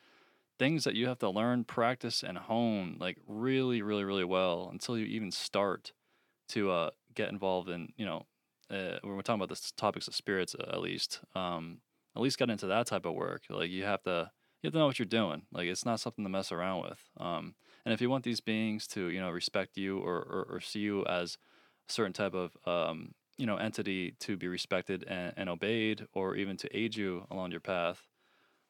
things 0.60 0.84
that 0.84 0.95
you 0.95 1.07
have 1.07 1.20
to 1.20 1.30
learn, 1.30 1.64
practice, 1.64 2.24
and 2.24 2.38
hone 2.38 2.97
like 2.99 3.18
really, 3.28 3.82
really, 3.82 4.03
really 4.03 4.26
well 4.26 4.70
until 4.72 4.97
you 4.97 5.05
even 5.05 5.32
start 5.32 5.93
to 6.49 6.72
uh, 6.72 6.89
get 7.16 7.30
involved 7.30 7.70
in, 7.70 7.93
you 7.97 8.05
know, 8.05 8.26
uh, 8.70 8.99
when 9.01 9.16
we're 9.16 9.22
talking 9.22 9.41
about 9.41 9.55
the 9.55 9.72
topics 9.78 10.07
of 10.07 10.16
spirits, 10.16 10.55
uh, 10.55 10.70
at 10.72 10.82
least, 10.82 11.22
um, 11.36 11.80
at 12.16 12.22
least 12.22 12.38
get 12.38 12.49
into 12.49 12.68
that 12.68 12.88
type 12.88 13.05
of 13.05 13.14
work. 13.16 13.43
Like 13.49 13.72
you 13.72 13.84
have 13.86 14.03
to, 14.03 14.32
you 14.62 14.68
have 14.68 14.74
to 14.74 14.80
know 14.80 14.88
what 14.88 14.99
you're 14.99 15.05
doing. 15.05 15.43
Like 15.51 15.68
it's 15.68 15.86
not 15.86 15.99
something 15.99 16.24
to 16.26 16.30
mess 16.30 16.51
around 16.51 16.84
with. 16.84 17.03
Um, 17.18 17.55
and 17.86 17.93
if 17.93 18.01
you 18.01 18.10
want 18.10 18.24
these 18.24 18.41
beings 18.41 18.86
to, 18.88 19.10
you 19.10 19.20
know, 19.20 19.30
respect 19.32 19.78
you 19.78 19.99
or, 19.99 20.18
or, 20.18 20.47
or 20.49 20.62
see 20.62 20.80
you 20.80 21.05
as 21.05 21.38
a 21.89 21.93
certain 21.93 22.14
type 22.14 22.34
of 22.36 22.57
um, 22.66 23.14
you 23.38 23.45
know 23.45 23.55
entity 23.55 24.16
to 24.20 24.36
be 24.38 24.47
respected 24.47 25.05
and, 25.07 25.34
and 25.38 25.49
obeyed, 25.49 26.05
or 26.14 26.36
even 26.36 26.57
to 26.57 26.78
aid 26.78 26.95
you 26.95 27.26
along 27.32 27.51
your 27.51 27.62
path, 27.62 28.05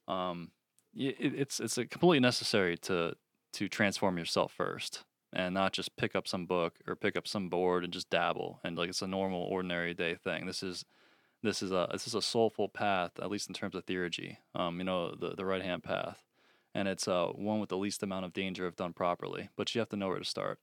um, 0.08 0.52
it's 0.96 1.60
it's 1.60 1.78
a 1.78 1.86
completely 1.86 2.20
necessary 2.20 2.78
to 2.78 3.16
to 3.54 3.68
transform 3.70 4.18
yourself 4.18 4.52
first 4.52 5.04
and 5.34 5.54
not 5.54 5.74
just 5.74 5.96
pick 5.96 6.16
up 6.16 6.28
some 6.28 6.46
book 6.46 6.80
or 6.88 6.96
pick 6.96 7.16
up 7.16 7.28
some 7.28 7.50
board 7.50 7.84
and 7.84 7.94
just 7.94 8.10
dabble 8.10 8.60
and 8.64 8.78
like 8.78 8.90
it's 8.90 9.02
a 9.02 9.08
normal 9.08 9.44
ordinary 9.44 9.94
day 9.94 10.16
thing. 10.16 10.46
This 10.46 10.64
is 10.64 10.86
this 11.44 11.62
is 11.62 11.72
a 11.72 11.88
this 11.92 12.08
is 12.08 12.16
a 12.16 12.22
soulful 12.22 12.70
path, 12.70 13.12
at 13.22 13.30
least 13.30 13.48
in 13.48 13.54
terms 13.54 13.76
of 13.76 13.86
theurgy. 13.86 14.38
Um, 14.56 14.80
you 14.80 14.84
know, 14.84 15.16
the 15.16 15.36
the 15.36 15.46
right 15.46 15.62
hand 15.62 15.84
path, 15.84 16.24
and 16.74 16.88
it's 16.88 17.08
uh 17.08 17.28
one 17.28 17.60
with 17.60 17.70
the 17.70 17.78
least 17.78 18.04
amount 18.04 18.26
of 18.26 18.34
danger 18.34 18.68
if 18.68 18.76
done 18.76 18.94
properly. 18.94 19.50
But 19.56 19.74
you 19.74 19.80
have 19.80 19.90
to 19.90 19.96
know 19.96 20.10
where 20.10 20.20
to 20.20 20.26
start. 20.26 20.60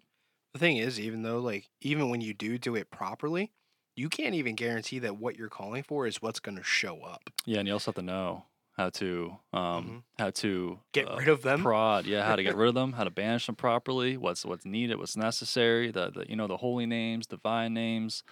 The 0.53 0.59
thing 0.59 0.77
is, 0.77 1.01
even 1.01 1.23
though 1.23 1.39
like 1.39 1.69
even 1.81 2.11
when 2.11 2.21
you 2.21 2.35
do 2.35 2.59
do 2.59 2.75
it 2.75 2.91
properly, 2.91 3.53
you 3.95 4.09
can't 4.09 4.35
even 4.35 4.55
guarantee 4.55 4.99
that 5.01 5.17
what 5.17 5.37
you're 5.37 5.49
calling 5.49 5.83
for 5.83 6.07
is 6.07 6.21
what's 6.21 6.41
going 6.41 6.59
to 6.59 6.65
show 6.65 7.01
up. 7.01 7.31
Yeah, 7.47 7.59
and 7.61 7.69
you 7.69 7.75
also 7.75 7.91
have 7.91 7.97
to 7.97 8.03
know 8.03 8.45
how 8.77 8.91
to 8.91 9.37
um 9.53 10.05
how 10.19 10.31
to 10.31 10.79
Get 10.93 11.09
uh, 11.11 11.17
rid 11.17 11.29
of 11.29 11.43
them. 11.43 11.63
prod 11.63 12.07
yeah 12.07 12.25
how 12.25 12.37
to 12.37 12.43
get 12.43 12.57
rid 12.57 12.69
of 12.69 12.75
them 12.75 12.93
how 12.99 13.05
to 13.05 13.11
banish 13.11 13.47
them 13.47 13.55
properly 13.57 14.17
what's 14.17 14.45
what's 14.45 14.65
needed 14.67 14.97
what's 14.99 15.17
necessary 15.17 15.91
the, 15.91 16.11
the 16.11 16.27
you 16.29 16.37
know 16.37 16.47
the 16.47 16.59
holy 16.59 16.87
names 16.87 17.27
divine 17.27 17.73
names. 17.75 18.23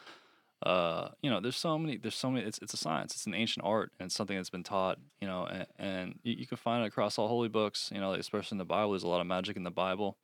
Uh 0.64 1.08
you 1.22 1.28
know 1.30 1.40
there's 1.40 1.56
so 1.56 1.78
many 1.78 1.98
there's 1.98 2.14
so 2.14 2.30
many 2.30 2.46
it's, 2.46 2.58
it's 2.58 2.72
a 2.72 2.76
science 2.78 3.14
it's 3.14 3.26
an 3.26 3.34
ancient 3.34 3.66
art 3.66 3.90
and 3.98 4.06
it's 4.06 4.14
something 4.14 4.36
that's 4.36 4.50
been 4.50 4.62
taught 4.62 4.98
you 5.20 5.26
know 5.26 5.44
and, 5.46 5.66
and 5.78 6.18
you, 6.22 6.34
you 6.38 6.46
can 6.46 6.56
find 6.56 6.84
it 6.84 6.86
across 6.88 7.18
all 7.18 7.28
holy 7.28 7.48
books 7.48 7.90
you 7.94 8.00
know 8.00 8.12
especially 8.14 8.54
in 8.54 8.58
the 8.58 8.64
bible 8.64 8.92
there's 8.92 9.02
a 9.02 9.08
lot 9.08 9.20
of 9.20 9.26
magic 9.26 9.56
in 9.56 9.64
the 9.64 9.70
bible. 9.70 10.16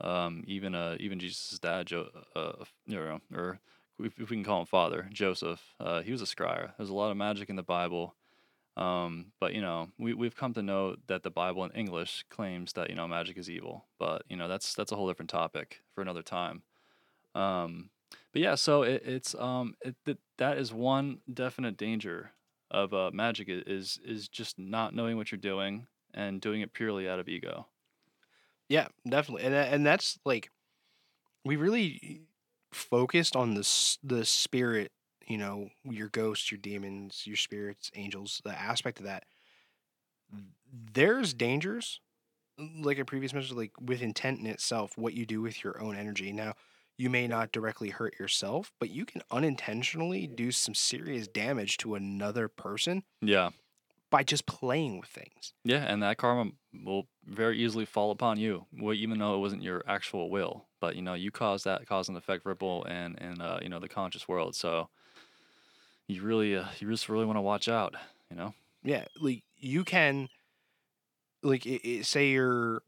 Um 0.00 0.44
even 0.46 0.74
uh 0.74 0.96
even 0.98 1.18
jesus' 1.18 1.58
dad 1.58 1.86
jo- 1.86 2.08
uh 2.34 2.52
you 2.86 2.96
know 2.96 3.20
or 3.34 3.60
if 4.00 4.18
if 4.18 4.30
we 4.30 4.36
can 4.36 4.44
call 4.44 4.60
him 4.60 4.66
father 4.66 5.08
joseph 5.12 5.74
uh 5.78 6.00
he 6.02 6.10
was 6.10 6.22
a 6.22 6.24
scryer. 6.24 6.72
There's 6.78 6.88
a 6.90 6.94
lot 6.94 7.10
of 7.10 7.16
magic 7.18 7.50
in 7.50 7.56
the 7.56 7.62
bible 7.62 8.14
um, 8.80 9.32
but 9.38 9.54
you 9.54 9.60
know, 9.60 9.90
we 9.98 10.14
we've 10.14 10.34
come 10.34 10.54
to 10.54 10.62
know 10.62 10.96
that 11.06 11.22
the 11.22 11.30
Bible 11.30 11.64
in 11.64 11.70
English 11.72 12.24
claims 12.30 12.72
that 12.72 12.88
you 12.88 12.96
know 12.96 13.06
magic 13.06 13.36
is 13.36 13.50
evil. 13.50 13.84
But 13.98 14.22
you 14.28 14.36
know, 14.36 14.48
that's 14.48 14.74
that's 14.74 14.90
a 14.90 14.96
whole 14.96 15.06
different 15.06 15.30
topic 15.30 15.82
for 15.94 16.00
another 16.00 16.22
time. 16.22 16.62
Um, 17.34 17.90
but 18.32 18.42
yeah, 18.42 18.54
so 18.54 18.82
it, 18.82 19.02
it's 19.04 19.34
um 19.34 19.74
it, 19.82 19.96
that 20.06 20.18
that 20.38 20.58
is 20.58 20.72
one 20.72 21.20
definite 21.32 21.76
danger 21.76 22.32
of 22.70 22.94
uh, 22.94 23.10
magic 23.12 23.48
is 23.48 24.00
is 24.04 24.28
just 24.28 24.58
not 24.58 24.94
knowing 24.94 25.18
what 25.18 25.30
you're 25.30 25.38
doing 25.38 25.86
and 26.14 26.40
doing 26.40 26.62
it 26.62 26.72
purely 26.72 27.08
out 27.08 27.18
of 27.20 27.28
ego. 27.28 27.66
Yeah, 28.68 28.88
definitely, 29.06 29.44
and 29.44 29.54
and 29.54 29.84
that's 29.84 30.18
like 30.24 30.50
we 31.44 31.56
really 31.56 32.22
focused 32.72 33.36
on 33.36 33.54
the 33.54 33.96
the 34.02 34.24
spirit. 34.24 34.92
You 35.30 35.38
know, 35.38 35.70
your 35.84 36.08
ghosts, 36.10 36.50
your 36.50 36.58
demons, 36.58 37.26
your 37.26 37.36
spirits, 37.36 37.90
angels. 37.94 38.42
The 38.44 38.50
aspect 38.58 38.98
of 39.00 39.06
that. 39.06 39.24
There's 40.92 41.34
dangers, 41.34 42.00
like 42.58 42.98
I 42.98 43.04
previously 43.04 43.38
mentioned, 43.38 43.58
like 43.58 43.72
with 43.80 44.02
intent 44.02 44.40
in 44.40 44.46
itself. 44.46 44.98
What 44.98 45.14
you 45.14 45.26
do 45.26 45.42
with 45.42 45.64
your 45.64 45.80
own 45.80 45.96
energy. 45.96 46.32
Now, 46.32 46.54
you 46.98 47.10
may 47.10 47.28
not 47.28 47.52
directly 47.52 47.90
hurt 47.90 48.18
yourself, 48.18 48.72
but 48.80 48.90
you 48.90 49.06
can 49.06 49.22
unintentionally 49.30 50.26
do 50.26 50.52
some 50.52 50.74
serious 50.74 51.28
damage 51.28 51.78
to 51.78 51.94
another 51.94 52.48
person 52.48 53.04
Yeah, 53.22 53.50
by 54.10 54.22
just 54.24 54.46
playing 54.46 54.98
with 54.98 55.08
things. 55.08 55.54
yeah, 55.64 55.84
and 55.84 56.02
that 56.02 56.16
karma 56.18 56.52
will 56.72 57.08
very 57.24 57.58
easily 57.58 57.84
fall 57.84 58.10
upon 58.10 58.38
you, 58.38 58.66
well, 58.72 58.94
even 58.94 59.18
though 59.18 59.34
it 59.34 59.40
wasn't 59.40 59.62
your 59.62 59.82
actual 59.86 60.30
will. 60.30 60.66
But 60.80 60.96
you 60.96 61.02
know, 61.02 61.14
you 61.14 61.30
cause 61.30 61.64
that 61.64 61.86
cause 61.86 62.08
and 62.08 62.16
effect 62.16 62.46
ripple 62.46 62.84
and 62.84 63.20
and 63.20 63.42
uh, 63.42 63.58
you 63.62 63.68
know 63.68 63.78
the 63.78 63.88
conscious 63.88 64.26
world. 64.26 64.54
So 64.56 64.88
you 66.10 66.22
really 66.22 66.56
uh, 66.56 66.64
you 66.78 66.88
just 66.90 67.08
really 67.08 67.24
want 67.24 67.36
to 67.36 67.42
watch 67.42 67.68
out. 67.68 67.94
You 68.30 68.36
know. 68.36 68.54
Yeah, 68.82 69.04
like 69.20 69.42
you 69.58 69.84
can, 69.84 70.28
like 71.42 71.66
i 71.66 71.80
i 71.84 72.00
say 72.02 72.30
you're 72.30 72.82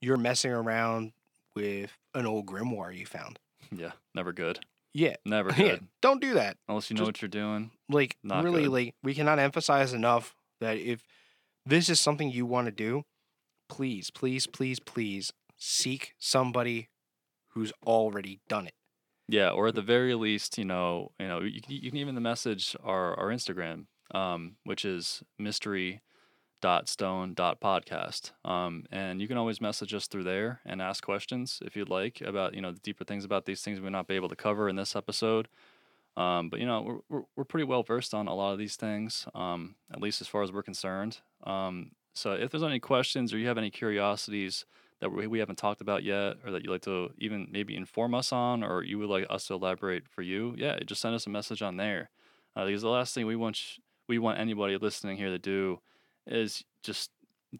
you're 0.00 0.16
messing 0.16 0.52
around 0.52 1.12
with 1.56 1.90
an 2.14 2.26
old 2.26 2.46
grimoire 2.46 2.96
you 2.96 3.06
found. 3.06 3.38
Yeah, 3.74 3.92
never 4.14 4.32
good. 4.32 4.60
Yeah, 4.92 5.16
Never 5.24 5.48
yeah, 5.56 5.56
good. 5.70 5.86
don't 6.02 6.20
do 6.20 6.34
that. 6.34 6.56
Unless 6.68 6.88
you 6.90 6.94
know 6.94 7.00
Just- 7.00 7.08
what 7.08 7.22
you're 7.22 7.28
doing. 7.28 7.72
Like 7.88 8.16
Not 8.22 8.44
really, 8.44 8.62
good. 8.64 8.70
like 8.72 8.94
we 9.02 9.12
cannot 9.14 9.38
emphasize 9.40 9.92
enough 9.92 10.36
that 10.60 10.76
if 10.76 11.02
this 11.66 11.88
is 11.88 12.00
something 12.00 12.30
you 12.30 12.46
want 12.46 12.66
to 12.66 12.70
do, 12.70 13.02
please, 13.68 14.10
please, 14.10 14.46
please, 14.46 14.78
please 14.78 15.32
seek 15.56 16.14
somebody 16.18 16.88
who's 17.54 17.72
already 17.84 18.38
done 18.48 18.66
it. 18.68 18.74
Yeah, 19.28 19.50
or 19.50 19.68
at 19.68 19.74
the 19.74 19.82
very 19.82 20.14
least, 20.14 20.58
you 20.58 20.64
know, 20.64 21.12
you 21.18 21.26
know, 21.28 21.40
you, 21.40 21.60
can- 21.60 21.72
you 21.74 21.90
can 21.90 21.98
even 21.98 22.14
the 22.14 22.20
message 22.20 22.76
our 22.82 23.18
our 23.18 23.28
Instagram, 23.28 23.86
um, 24.14 24.56
which 24.64 24.84
is 24.84 25.22
mystery 25.38 26.02
dot 26.62 26.88
stone 26.88 27.34
dot 27.34 27.60
podcast 27.60 28.32
um 28.44 28.84
and 28.90 29.20
you 29.20 29.28
can 29.28 29.36
always 29.36 29.60
message 29.60 29.94
us 29.94 30.06
through 30.06 30.24
there 30.24 30.60
and 30.64 30.82
ask 30.82 31.04
questions 31.04 31.60
if 31.64 31.76
you'd 31.76 31.90
like 31.90 32.20
about 32.22 32.54
you 32.54 32.60
know 32.62 32.72
the 32.72 32.80
deeper 32.80 33.04
things 33.04 33.24
about 33.24 33.44
these 33.46 33.62
things 33.62 33.78
we 33.78 33.84
may 33.84 33.90
not 33.90 34.08
be 34.08 34.14
able 34.16 34.28
to 34.28 34.36
cover 34.36 34.68
in 34.68 34.76
this 34.76 34.96
episode 34.96 35.48
um 36.16 36.48
but 36.50 36.60
you 36.60 36.66
know 36.66 36.82
we're, 36.82 36.98
we're, 37.08 37.24
we're 37.36 37.44
pretty 37.44 37.64
well 37.64 37.82
versed 37.82 38.14
on 38.14 38.28
a 38.28 38.34
lot 38.34 38.52
of 38.52 38.58
these 38.58 38.76
things 38.76 39.26
um 39.34 39.74
at 39.92 40.00
least 40.00 40.20
as 40.20 40.28
far 40.28 40.42
as 40.42 40.52
we're 40.52 40.62
concerned 40.62 41.18
um 41.44 41.90
so 42.14 42.32
if 42.32 42.50
there's 42.50 42.62
any 42.62 42.80
questions 42.80 43.32
or 43.32 43.38
you 43.38 43.48
have 43.48 43.58
any 43.58 43.70
curiosities 43.70 44.64
that 45.04 45.10
we, 45.10 45.26
we 45.26 45.38
haven't 45.38 45.56
talked 45.56 45.82
about 45.82 46.02
yet 46.02 46.36
or 46.44 46.50
that 46.50 46.64
you'd 46.64 46.70
like 46.70 46.80
to 46.80 47.10
even 47.18 47.46
maybe 47.50 47.76
inform 47.76 48.14
us 48.14 48.32
on 48.32 48.64
or 48.64 48.82
you 48.82 48.98
would 48.98 49.10
like 49.10 49.26
us 49.28 49.46
to 49.46 49.54
elaborate 49.54 50.08
for 50.08 50.22
you 50.22 50.54
yeah 50.56 50.78
just 50.86 51.02
send 51.02 51.14
us 51.14 51.26
a 51.26 51.30
message 51.30 51.60
on 51.60 51.76
there 51.76 52.08
uh, 52.56 52.64
because 52.64 52.80
the 52.80 52.88
last 52.88 53.14
thing 53.14 53.26
we 53.26 53.36
want 53.36 53.54
sh- 53.54 53.78
we 54.08 54.18
want 54.18 54.38
anybody 54.38 54.78
listening 54.78 55.18
here 55.18 55.28
to 55.28 55.38
do 55.38 55.78
is 56.26 56.64
just 56.82 57.10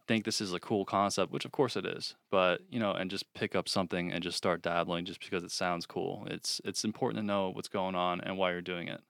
think 0.07 0.25
this 0.25 0.41
is 0.41 0.53
a 0.53 0.59
cool 0.59 0.83
concept, 0.83 1.31
which 1.31 1.45
of 1.45 1.51
course 1.51 1.77
it 1.77 1.85
is, 1.85 2.15
but 2.29 2.61
you 2.69 2.79
know, 2.79 2.91
and 2.91 3.09
just 3.09 3.33
pick 3.33 3.55
up 3.55 3.69
something 3.69 4.11
and 4.11 4.21
just 4.23 4.35
start 4.35 4.61
dabbling 4.61 5.05
just 5.05 5.21
because 5.21 5.43
it 5.43 5.51
sounds 5.51 5.85
cool. 5.85 6.27
It's 6.29 6.59
it's 6.65 6.83
important 6.83 7.21
to 7.21 7.25
know 7.25 7.49
what's 7.49 7.69
going 7.69 7.95
on 7.95 8.19
and 8.21 8.37
why 8.37 8.51
you're 8.51 8.61
doing 8.61 8.87
it. 8.89 9.01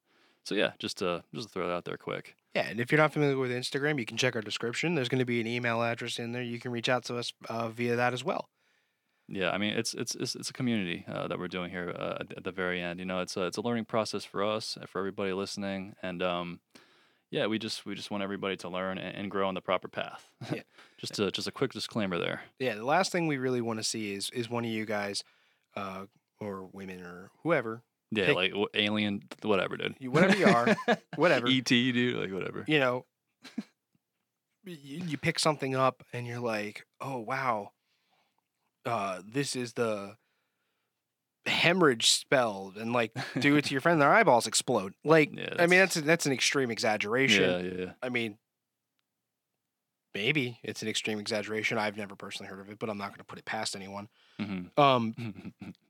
So 0.43 0.53
yeah, 0.53 0.73
just 0.77 0.99
to 0.99 1.23
just 1.33 1.49
throw 1.49 1.67
that 1.67 1.73
out 1.73 1.85
there 1.85 1.97
quick. 1.97 2.35
Yeah, 2.55 2.67
and 2.69 2.79
if 2.79 2.89
you're 2.89 3.01
not 3.01 3.11
familiar 3.11 3.37
with 3.37 3.51
Instagram, 3.51 3.99
you 3.99 4.05
can 4.05 4.15
check 4.15 4.33
our 4.33 4.41
description. 4.41 4.95
There's 4.95 5.09
going 5.09 5.19
to 5.19 5.25
be 5.25 5.41
an 5.41 5.47
email 5.47 5.83
address 5.83 6.19
in 6.19 6.31
there. 6.31 6.41
You 6.41 6.57
can 6.57 6.71
reach 6.71 6.87
out 6.87 7.03
to 7.05 7.17
us 7.17 7.33
uh, 7.49 7.67
via 7.67 7.97
that 7.97 8.13
as 8.13 8.23
well. 8.23 8.49
Yeah, 9.27 9.49
I 9.49 9.57
mean 9.57 9.73
it's 9.73 9.93
it's 9.95 10.13
it's, 10.15 10.35
it's 10.35 10.49
a 10.51 10.53
community 10.53 11.03
uh, 11.07 11.27
that 11.27 11.39
we're 11.39 11.47
doing 11.47 11.71
here 11.71 11.93
uh, 11.97 12.23
at, 12.37 12.43
the 12.43 12.51
very 12.51 12.79
end. 12.79 12.99
You 12.99 13.05
know, 13.05 13.19
it's 13.19 13.35
a 13.35 13.45
it's 13.45 13.57
a 13.57 13.61
learning 13.61 13.85
process 13.85 14.23
for 14.23 14.43
us 14.43 14.77
for 14.87 14.99
everybody 14.99 15.33
listening, 15.33 15.95
and 16.03 16.21
um, 16.21 16.59
yeah, 17.31 17.47
we 17.47 17.57
just 17.57 17.85
we 17.85 17.95
just 17.95 18.11
want 18.11 18.23
everybody 18.23 18.55
to 18.57 18.69
learn 18.69 18.99
and, 18.99 19.17
and 19.17 19.31
grow 19.31 19.47
on 19.47 19.55
the 19.55 19.61
proper 19.61 19.87
path. 19.87 20.31
Yeah. 20.53 20.61
just 20.97 21.19
a 21.19 21.31
just 21.31 21.47
a 21.47 21.51
quick 21.51 21.73
disclaimer 21.73 22.19
there. 22.19 22.41
Yeah, 22.59 22.75
the 22.75 22.85
last 22.85 23.11
thing 23.11 23.27
we 23.27 23.37
really 23.37 23.61
want 23.61 23.79
to 23.79 23.83
see 23.83 24.13
is 24.13 24.29
is 24.29 24.47
one 24.47 24.63
of 24.63 24.69
you 24.69 24.85
guys, 24.85 25.23
uh, 25.75 26.05
or 26.39 26.69
women 26.71 27.01
or 27.01 27.31
whoever, 27.41 27.81
Yeah, 28.11 28.27
Pick- 28.27 28.35
like 28.35 28.51
w- 28.51 28.67
alien, 28.73 29.23
whatever, 29.41 29.77
dude. 29.77 29.95
You- 29.99 30.11
whatever 30.11 30.35
you 30.37 30.45
are, 30.45 30.75
whatever. 31.15 31.47
ET, 31.47 31.63
dude, 31.65 32.15
like 32.15 32.31
whatever. 32.31 32.63
you 32.67 32.79
know, 32.79 33.05
you, 34.65 35.03
you 35.05 35.17
pick 35.17 35.39
something 35.39 35.75
up 35.75 36.03
and 36.13 36.25
you're 36.25 36.39
like, 36.39 36.85
oh 37.01 37.19
wow, 37.19 37.71
uh, 38.85 39.21
this 39.27 39.55
is 39.55 39.73
the 39.73 40.15
hemorrhage 41.45 42.09
spell, 42.09 42.73
and 42.79 42.91
like 42.93 43.11
do 43.39 43.55
it 43.55 43.65
to 43.65 43.71
your 43.71 43.81
friend, 43.81 44.01
their 44.01 44.11
eyeballs 44.13 44.47
explode. 44.47 44.93
Like, 45.03 45.31
Yeah, 45.37 45.55
I 45.59 45.67
mean, 45.67 45.79
that's- 45.79 45.93
that's 45.95 46.05
that's 46.05 46.25
an 46.25 46.31
extreme 46.31 46.71
exaggeration. 46.71 47.43
Yeah, 47.43 47.57
yeah, 47.59 47.85
yeah. 47.85 47.91
I 48.01 48.09
mean, 48.09 48.37
maybe 50.13 50.59
it's 50.63 50.81
an 50.81 50.87
extreme 50.87 51.19
exaggeration. 51.19 51.77
I've 51.77 51.97
never 51.97 52.15
personally 52.15 52.49
heard 52.49 52.59
of 52.61 52.69
it, 52.69 52.79
but 52.79 52.89
I'm 52.89 52.97
not 52.97 53.09
going 53.09 53.17
to 53.19 53.23
put 53.25 53.37
it 53.39 53.45
past 53.45 53.75
anyone. 53.75 54.07
hmm 54.39 54.63
Um, 54.77 55.13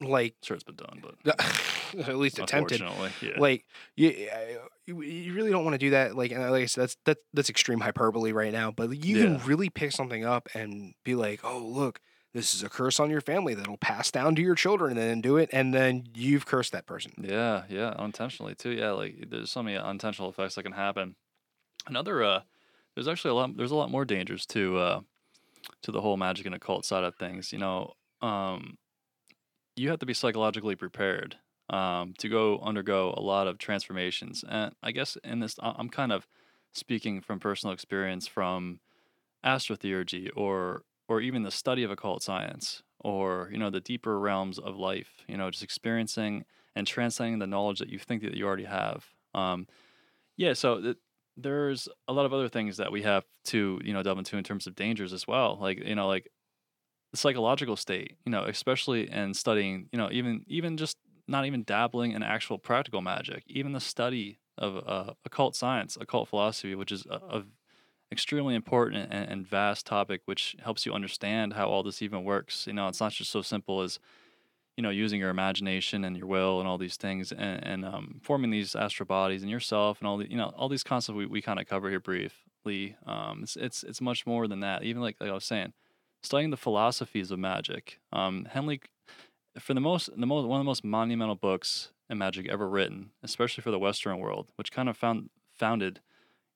like 0.00 0.34
sure, 0.42 0.54
it's 0.54 0.64
been 0.64 0.76
done, 0.76 1.02
but 1.02 1.38
at 2.08 2.16
least 2.16 2.38
attempted. 2.38 2.80
yeah. 2.80 3.38
Like 3.38 3.64
you, 3.96 4.28
uh, 4.32 4.66
you, 4.86 5.02
you 5.02 5.34
really 5.34 5.50
don't 5.50 5.64
want 5.64 5.74
to 5.74 5.78
do 5.78 5.90
that. 5.90 6.16
Like, 6.16 6.30
and 6.32 6.42
like 6.50 6.62
I 6.62 6.66
said, 6.66 6.82
that's 6.82 6.96
that's 7.04 7.20
that's 7.34 7.50
extreme 7.50 7.80
hyperbole 7.80 8.32
right 8.32 8.52
now. 8.52 8.70
But 8.70 9.04
you 9.04 9.16
Yeah. 9.16 9.24
can 9.38 9.46
really 9.46 9.68
pick 9.70 9.92
something 9.92 10.24
up 10.24 10.48
and 10.54 10.94
be 11.04 11.14
like, 11.14 11.40
oh 11.44 11.58
look, 11.58 12.00
this 12.32 12.54
is 12.54 12.62
a 12.62 12.68
curse 12.68 12.98
on 13.00 13.10
your 13.10 13.20
family 13.20 13.54
that'll 13.54 13.76
pass 13.76 14.10
down 14.10 14.34
to 14.36 14.42
your 14.42 14.54
children, 14.54 14.92
and 14.96 15.00
then 15.10 15.20
do 15.20 15.36
it, 15.36 15.50
and 15.52 15.74
then 15.74 16.04
you've 16.14 16.46
cursed 16.46 16.72
that 16.72 16.86
person. 16.86 17.12
Yeah, 17.20 17.64
yeah, 17.68 17.88
unintentionally 17.98 18.54
too. 18.54 18.70
Yeah, 18.70 18.92
like 18.92 19.26
there's 19.30 19.50
so 19.50 19.62
many 19.62 19.76
unintentional 19.76 20.30
effects 20.30 20.54
that 20.54 20.62
can 20.62 20.72
happen. 20.72 21.16
Another, 21.86 22.22
uh, 22.22 22.40
there's 22.94 23.08
actually 23.08 23.32
a 23.32 23.34
lot. 23.34 23.56
There's 23.56 23.70
a 23.72 23.76
lot 23.76 23.90
more 23.90 24.04
dangers 24.04 24.46
to 24.46 24.78
uh, 24.78 25.00
to 25.82 25.92
the 25.92 26.00
whole 26.00 26.16
magic 26.16 26.46
and 26.46 26.54
occult 26.54 26.84
side 26.84 27.04
of 27.04 27.16
things. 27.16 27.52
You 27.52 27.58
know, 27.58 27.92
um, 28.22 28.78
you 29.80 29.88
have 29.88 29.98
to 29.98 30.06
be 30.06 30.12
psychologically 30.12 30.76
prepared 30.76 31.38
um, 31.70 32.12
to 32.18 32.28
go 32.28 32.58
undergo 32.62 33.14
a 33.16 33.22
lot 33.22 33.46
of 33.46 33.56
transformations. 33.56 34.44
And 34.46 34.74
I 34.82 34.92
guess 34.92 35.16
in 35.24 35.40
this, 35.40 35.56
I'm 35.62 35.88
kind 35.88 36.12
of 36.12 36.26
speaking 36.72 37.22
from 37.22 37.40
personal 37.40 37.72
experience 37.72 38.26
from 38.26 38.80
astrotheurgy 39.44 40.28
or 40.36 40.82
or 41.08 41.20
even 41.20 41.42
the 41.42 41.50
study 41.50 41.82
of 41.82 41.90
occult 41.90 42.22
science 42.22 42.82
or 43.00 43.48
you 43.50 43.58
know 43.58 43.70
the 43.70 43.80
deeper 43.80 44.18
realms 44.18 44.58
of 44.58 44.76
life. 44.76 45.24
You 45.26 45.38
know, 45.38 45.50
just 45.50 45.64
experiencing 45.64 46.44
and 46.76 46.86
transcending 46.86 47.38
the 47.38 47.46
knowledge 47.46 47.78
that 47.78 47.88
you 47.88 47.98
think 47.98 48.22
that 48.22 48.34
you 48.34 48.46
already 48.46 48.64
have. 48.64 49.06
Um, 49.34 49.66
yeah, 50.36 50.52
so 50.52 50.80
th- 50.80 50.96
there's 51.36 51.88
a 52.06 52.12
lot 52.12 52.26
of 52.26 52.34
other 52.34 52.48
things 52.48 52.76
that 52.76 52.92
we 52.92 53.02
have 53.02 53.24
to 53.46 53.80
you 53.82 53.94
know 53.94 54.02
delve 54.02 54.18
into 54.18 54.36
in 54.36 54.44
terms 54.44 54.66
of 54.66 54.74
dangers 54.74 55.14
as 55.14 55.26
well. 55.26 55.56
Like 55.58 55.82
you 55.82 55.94
know 55.94 56.06
like 56.06 56.28
the 57.10 57.16
psychological 57.16 57.76
state, 57.76 58.16
you 58.24 58.30
know, 58.30 58.44
especially 58.44 59.10
in 59.10 59.34
studying, 59.34 59.88
you 59.92 59.98
know, 59.98 60.08
even 60.12 60.44
even 60.46 60.76
just 60.76 60.96
not 61.26 61.46
even 61.46 61.62
dabbling 61.62 62.12
in 62.12 62.22
actual 62.22 62.58
practical 62.58 63.00
magic, 63.00 63.44
even 63.46 63.72
the 63.72 63.80
study 63.80 64.38
of 64.58 64.82
uh, 64.86 65.12
occult 65.24 65.56
science, 65.56 65.96
occult 66.00 66.28
philosophy, 66.28 66.74
which 66.74 66.92
is 66.92 67.06
a, 67.06 67.42
extremely 68.12 68.56
important 68.56 69.08
and, 69.12 69.30
and, 69.30 69.46
vast 69.46 69.86
topic, 69.86 70.20
which 70.24 70.56
helps 70.64 70.84
you 70.84 70.92
understand 70.92 71.52
how 71.52 71.68
all 71.68 71.84
this 71.84 72.02
even 72.02 72.24
works. 72.24 72.66
You 72.66 72.72
know, 72.72 72.88
it's 72.88 73.00
not 73.00 73.12
just 73.12 73.30
so 73.30 73.40
simple 73.40 73.82
as 73.82 74.00
you 74.76 74.82
know 74.82 74.90
using 74.90 75.20
your 75.20 75.30
imagination 75.30 76.04
and 76.04 76.16
your 76.16 76.26
will 76.26 76.58
and 76.58 76.68
all 76.68 76.78
these 76.78 76.96
things 76.96 77.32
and, 77.32 77.64
and 77.64 77.84
um, 77.84 78.20
forming 78.22 78.50
these 78.50 78.74
astral 78.74 79.06
bodies 79.06 79.42
and 79.42 79.50
yourself 79.50 79.98
and 80.00 80.08
all 80.08 80.16
the 80.16 80.30
you 80.30 80.36
know 80.36 80.52
all 80.56 80.68
these 80.68 80.82
concepts 80.82 81.16
we, 81.16 81.26
we 81.26 81.42
kind 81.42 81.60
of 81.60 81.66
cover 81.66 81.90
here 81.90 82.00
briefly. 82.00 82.96
Um, 83.06 83.40
it's, 83.42 83.56
it's 83.56 83.82
it's 83.84 84.00
much 84.00 84.26
more 84.26 84.48
than 84.48 84.60
that. 84.60 84.82
Even 84.82 85.02
like 85.02 85.16
like 85.20 85.30
I 85.30 85.34
was 85.34 85.44
saying, 85.44 85.72
studying 86.22 86.50
the 86.50 86.56
philosophies 86.56 87.30
of 87.30 87.38
magic. 87.38 87.98
Um, 88.12 88.46
Henley, 88.50 88.80
for 89.58 89.74
the 89.74 89.80
most 89.80 90.10
the 90.16 90.26
most 90.26 90.46
one 90.46 90.60
of 90.60 90.64
the 90.64 90.68
most 90.68 90.84
monumental 90.84 91.34
books 91.34 91.90
in 92.08 92.18
magic 92.18 92.48
ever 92.48 92.68
written, 92.68 93.10
especially 93.22 93.62
for 93.62 93.70
the 93.70 93.78
Western 93.78 94.18
world, 94.18 94.52
which 94.56 94.72
kind 94.72 94.88
of 94.88 94.96
found 94.96 95.30
founded 95.52 96.00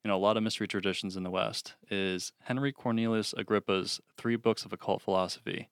you 0.03 0.09
know 0.09 0.15
a 0.15 0.19
lot 0.19 0.37
of 0.37 0.43
mystery 0.43 0.67
traditions 0.67 1.15
in 1.15 1.23
the 1.23 1.31
West, 1.31 1.75
is 1.89 2.31
Henry 2.43 2.71
Cornelius 2.71 3.33
Agrippa's 3.33 3.99
Three 4.17 4.35
Books 4.35 4.65
of 4.65 4.73
Occult 4.73 5.01
Philosophy. 5.01 5.69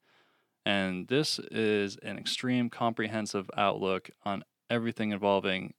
And 0.66 1.08
this 1.10 1.40
is 1.52 1.98
an 2.04 2.18
extreme 2.18 2.70
comprehensive 2.70 3.52
outlook 3.58 4.10
on 4.24 4.44
everything 4.70 5.12
involving 5.12 5.74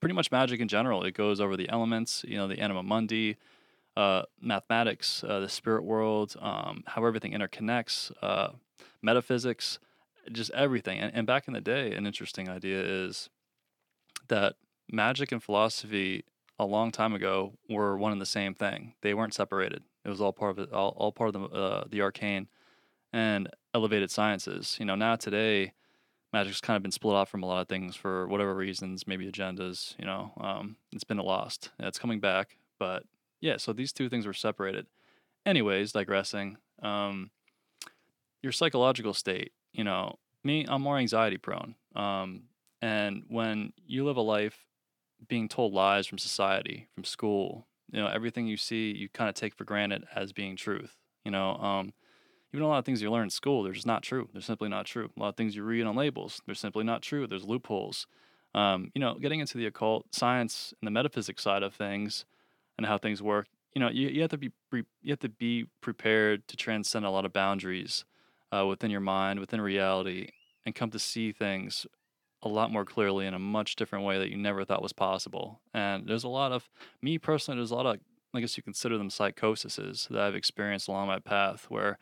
pretty 0.00 0.14
much 0.14 0.30
magic 0.30 0.60
in 0.60 0.68
general. 0.68 1.02
It 1.02 1.14
goes 1.14 1.40
over 1.40 1.56
the 1.56 1.68
elements, 1.70 2.24
you 2.28 2.36
know, 2.36 2.46
the 2.46 2.58
anima 2.58 2.82
mundi, 2.82 3.36
uh, 3.96 4.22
mathematics, 4.40 5.24
uh, 5.24 5.40
the 5.40 5.48
spirit 5.48 5.84
world, 5.84 6.36
um, 6.40 6.82
how 6.86 7.04
everything 7.04 7.32
interconnects, 7.32 8.10
uh, 8.22 8.48
metaphysics, 9.02 9.78
just 10.32 10.50
everything. 10.52 10.98
And, 10.98 11.14
and 11.14 11.26
back 11.26 11.46
in 11.46 11.54
the 11.54 11.60
day, 11.60 11.92
an 11.92 12.06
interesting 12.06 12.48
idea 12.48 12.80
is 12.80 13.28
that 14.28 14.54
magic 14.90 15.32
and 15.32 15.42
philosophy 15.42 16.24
a 16.58 16.64
long 16.64 16.90
time 16.90 17.14
ago 17.14 17.54
were 17.68 17.96
one 17.96 18.12
and 18.12 18.20
the 18.20 18.26
same 18.26 18.54
thing. 18.54 18.94
They 19.02 19.14
weren't 19.14 19.34
separated. 19.34 19.82
It 20.04 20.08
was 20.08 20.20
all 20.20 20.32
part 20.32 20.52
of 20.52 20.58
it, 20.58 20.72
all, 20.72 20.94
all 20.96 21.12
part 21.12 21.34
of 21.34 21.50
the 21.50 21.56
uh, 21.56 21.84
the 21.88 22.02
arcane 22.02 22.48
and 23.12 23.48
elevated 23.72 24.10
sciences. 24.10 24.76
You 24.78 24.86
know, 24.86 24.94
now 24.94 25.16
today, 25.16 25.72
magic's 26.32 26.60
kind 26.60 26.76
of 26.76 26.82
been 26.82 26.92
split 26.92 27.14
off 27.14 27.28
from 27.28 27.42
a 27.42 27.46
lot 27.46 27.62
of 27.62 27.68
things 27.68 27.96
for 27.96 28.26
whatever 28.28 28.54
reasons, 28.54 29.06
maybe 29.06 29.30
agendas. 29.30 29.98
You 29.98 30.04
know, 30.04 30.32
um, 30.40 30.76
it's 30.92 31.04
been 31.04 31.18
lost. 31.18 31.70
It's 31.78 31.98
coming 31.98 32.20
back, 32.20 32.58
but 32.78 33.04
yeah. 33.44 33.56
So 33.58 33.72
these 33.72 33.92
two 33.92 34.08
things 34.08 34.26
were 34.26 34.32
separated. 34.32 34.86
Anyways, 35.46 35.92
digressing. 35.92 36.56
Um, 36.82 37.30
your 38.42 38.52
psychological 38.52 39.14
state 39.14 39.52
you 39.74 39.84
know, 39.84 40.18
me, 40.42 40.64
I'm 40.68 40.80
more 40.80 40.96
anxiety 40.96 41.36
prone. 41.36 41.74
Um, 41.94 42.44
and 42.80 43.24
when 43.28 43.72
you 43.86 44.04
live 44.04 44.16
a 44.16 44.22
life 44.22 44.64
being 45.28 45.48
told 45.48 45.72
lies 45.72 46.06
from 46.06 46.18
society, 46.18 46.88
from 46.94 47.04
school, 47.04 47.66
you 47.90 48.00
know, 48.00 48.06
everything 48.06 48.46
you 48.46 48.56
see, 48.56 48.92
you 48.92 49.08
kind 49.08 49.28
of 49.28 49.34
take 49.34 49.54
for 49.54 49.64
granted 49.64 50.04
as 50.14 50.32
being 50.32 50.56
truth. 50.56 50.96
You 51.24 51.30
know, 51.30 51.56
um, 51.56 51.92
even 52.52 52.64
a 52.64 52.68
lot 52.68 52.78
of 52.78 52.84
things 52.84 53.02
you 53.02 53.10
learn 53.10 53.24
in 53.24 53.30
school, 53.30 53.62
they're 53.62 53.72
just 53.72 53.86
not 53.86 54.02
true. 54.02 54.28
They're 54.32 54.42
simply 54.42 54.68
not 54.68 54.86
true. 54.86 55.10
A 55.16 55.20
lot 55.20 55.28
of 55.30 55.36
things 55.36 55.56
you 55.56 55.64
read 55.64 55.86
on 55.86 55.96
labels, 55.96 56.40
they're 56.46 56.54
simply 56.54 56.84
not 56.84 57.02
true. 57.02 57.26
There's 57.26 57.44
loopholes. 57.44 58.06
Um, 58.54 58.92
you 58.94 59.00
know, 59.00 59.14
getting 59.14 59.40
into 59.40 59.58
the 59.58 59.66
occult 59.66 60.14
science 60.14 60.72
and 60.80 60.86
the 60.86 60.92
metaphysics 60.92 61.42
side 61.42 61.64
of 61.64 61.74
things 61.74 62.24
and 62.76 62.86
how 62.86 62.98
things 62.98 63.22
work, 63.22 63.46
you 63.74 63.80
know, 63.80 63.88
you, 63.88 64.08
you 64.08 64.20
have 64.20 64.30
to 64.30 64.38
be 64.38 64.50
pre- 64.70 64.84
you 65.02 65.12
have 65.12 65.20
to 65.20 65.28
be 65.28 65.66
prepared 65.80 66.46
to 66.48 66.56
transcend 66.56 67.04
a 67.04 67.10
lot 67.10 67.24
of 67.24 67.32
boundaries 67.32 68.04
uh, 68.52 68.64
within 68.66 68.90
your 68.90 69.00
mind, 69.00 69.40
within 69.40 69.60
reality, 69.60 70.28
and 70.64 70.74
come 70.74 70.90
to 70.90 70.98
see 70.98 71.32
things 71.32 71.86
a 72.42 72.48
lot 72.48 72.70
more 72.70 72.84
clearly 72.84 73.26
in 73.26 73.34
a 73.34 73.38
much 73.38 73.74
different 73.74 74.04
way 74.04 74.18
that 74.18 74.30
you 74.30 74.36
never 74.36 74.64
thought 74.64 74.82
was 74.82 74.92
possible. 74.92 75.60
And 75.72 76.06
there's 76.06 76.24
a 76.24 76.28
lot 76.28 76.52
of 76.52 76.68
me 77.02 77.18
personally. 77.18 77.58
There's 77.58 77.70
a 77.70 77.76
lot 77.76 77.86
of 77.86 77.98
I 78.34 78.40
guess 78.40 78.56
you 78.56 78.62
consider 78.62 78.98
them 78.98 79.10
psychoses 79.10 80.08
that 80.10 80.20
I've 80.20 80.34
experienced 80.34 80.88
along 80.88 81.06
my 81.06 81.20
path 81.20 81.66
where 81.68 81.98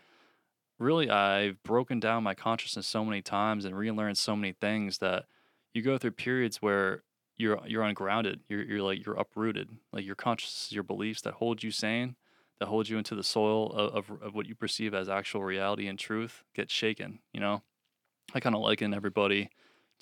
really 0.79 1.11
I've 1.11 1.63
broken 1.63 2.01
down 2.01 2.23
my 2.25 2.35
consciousness 2.35 2.87
so 2.87 3.05
many 3.05 3.23
times 3.23 3.65
and 3.65 3.77
relearned 3.77 4.19
so 4.19 4.35
many 4.35 4.53
things 4.53 4.99
that 4.99 5.27
you 5.75 5.83
go 5.83 5.99
through 5.99 6.13
periods 6.13 6.61
where 6.61 7.03
you're 7.43 7.61
you're 7.67 7.83
ungrounded. 7.83 8.41
You're 8.49 8.63
you're 8.63 8.83
like 8.83 9.05
you're 9.05 9.17
uprooted. 9.17 9.69
Like 9.93 10.05
your 10.05 10.15
consciousness, 10.15 10.73
your 10.73 10.83
beliefs 10.83 11.21
that 11.23 11.35
hold 11.35 11.63
you 11.63 11.71
sane 11.71 12.17
that 12.63 12.69
hold 12.69 12.89
you 12.89 12.97
into 12.97 13.17
the 13.17 13.25
soil 13.25 13.73
of, 13.73 14.09
of, 14.09 14.23
of 14.23 14.35
what 14.37 14.47
you 14.47 14.55
perceive 14.55 14.95
as 14.95 15.09
actual 15.09 15.43
reality 15.43 15.89
and 15.89 15.99
truth 15.99 16.45
get 16.55 16.71
shaken. 16.71 17.19
You 17.33 17.41
know, 17.41 17.63
I 18.35 18.39
kind 18.39 18.55
of 18.55 18.63
liken 18.63 18.95
everybody 18.95 19.51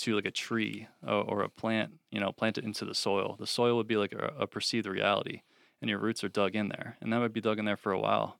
to 0.01 0.15
like 0.15 0.27
a 0.27 0.31
tree 0.31 0.87
or, 1.03 1.23
or, 1.23 1.41
a 1.41 1.49
plant. 1.49 1.93
You 2.11 2.21
know, 2.21 2.33
plant 2.33 2.59
it 2.59 2.65
into 2.65 2.85
the 2.85 2.95
soil. 2.95 3.37
The 3.39 3.47
soil 3.47 3.77
would 3.79 3.87
be 3.87 3.97
like 3.97 4.13
a, 4.13 4.35
a, 4.41 4.47
perceived 4.47 4.87
reality, 4.87 5.41
and 5.81 5.89
your 5.89 5.99
roots 5.99 6.23
are 6.23 6.29
dug 6.29 6.55
in 6.55 6.69
there, 6.69 6.99
and 7.01 7.11
that 7.11 7.21
would 7.21 7.33
be 7.33 7.41
dug 7.41 7.59
in 7.59 7.65
there 7.65 7.79
for 7.79 7.93
a 7.93 7.99
while. 7.99 8.39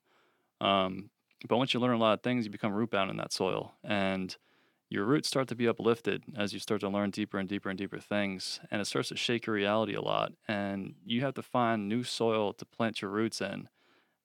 Um, 0.61 1.09
but 1.49 1.57
once 1.57 1.73
you 1.73 1.81
learn 1.81 1.95
a 1.95 1.99
lot 1.99 2.13
of 2.13 2.23
things, 2.23 2.45
you 2.45 2.51
become 2.51 2.75
root 2.75 2.91
bound 2.91 3.11
in 3.11 3.17
that 3.17 3.33
soil, 3.33 3.73
and 3.83 4.37
your 4.91 5.05
roots 5.07 5.29
start 5.29 5.49
to 5.49 5.55
be 5.55 5.67
uplifted 5.67 6.25
as 6.37 6.53
you 6.53 6.59
start 6.59 6.83
to 6.83 6.89
learn 6.89 7.11
deeper 7.11 7.39
and 7.39 7.49
deeper 7.49 7.71
and 7.71 7.79
deeper 7.79 7.99
things, 7.99 8.61
and 8.71 8.83
it 8.83 8.85
starts 8.85 9.09
to 9.09 9.17
shake 9.17 9.47
your 9.47 9.57
reality 9.57 9.95
a 9.95 10.03
lot. 10.03 10.33
And 10.47 10.97
you 11.07 11.23
have 11.23 11.35
to 11.35 11.43
find 11.43 11.89
new 11.89 12.05
soil 12.05 12.53
to 12.53 12.65
plant 12.67 13.01
your 13.01 13.11
roots 13.11 13.41
in 13.41 13.69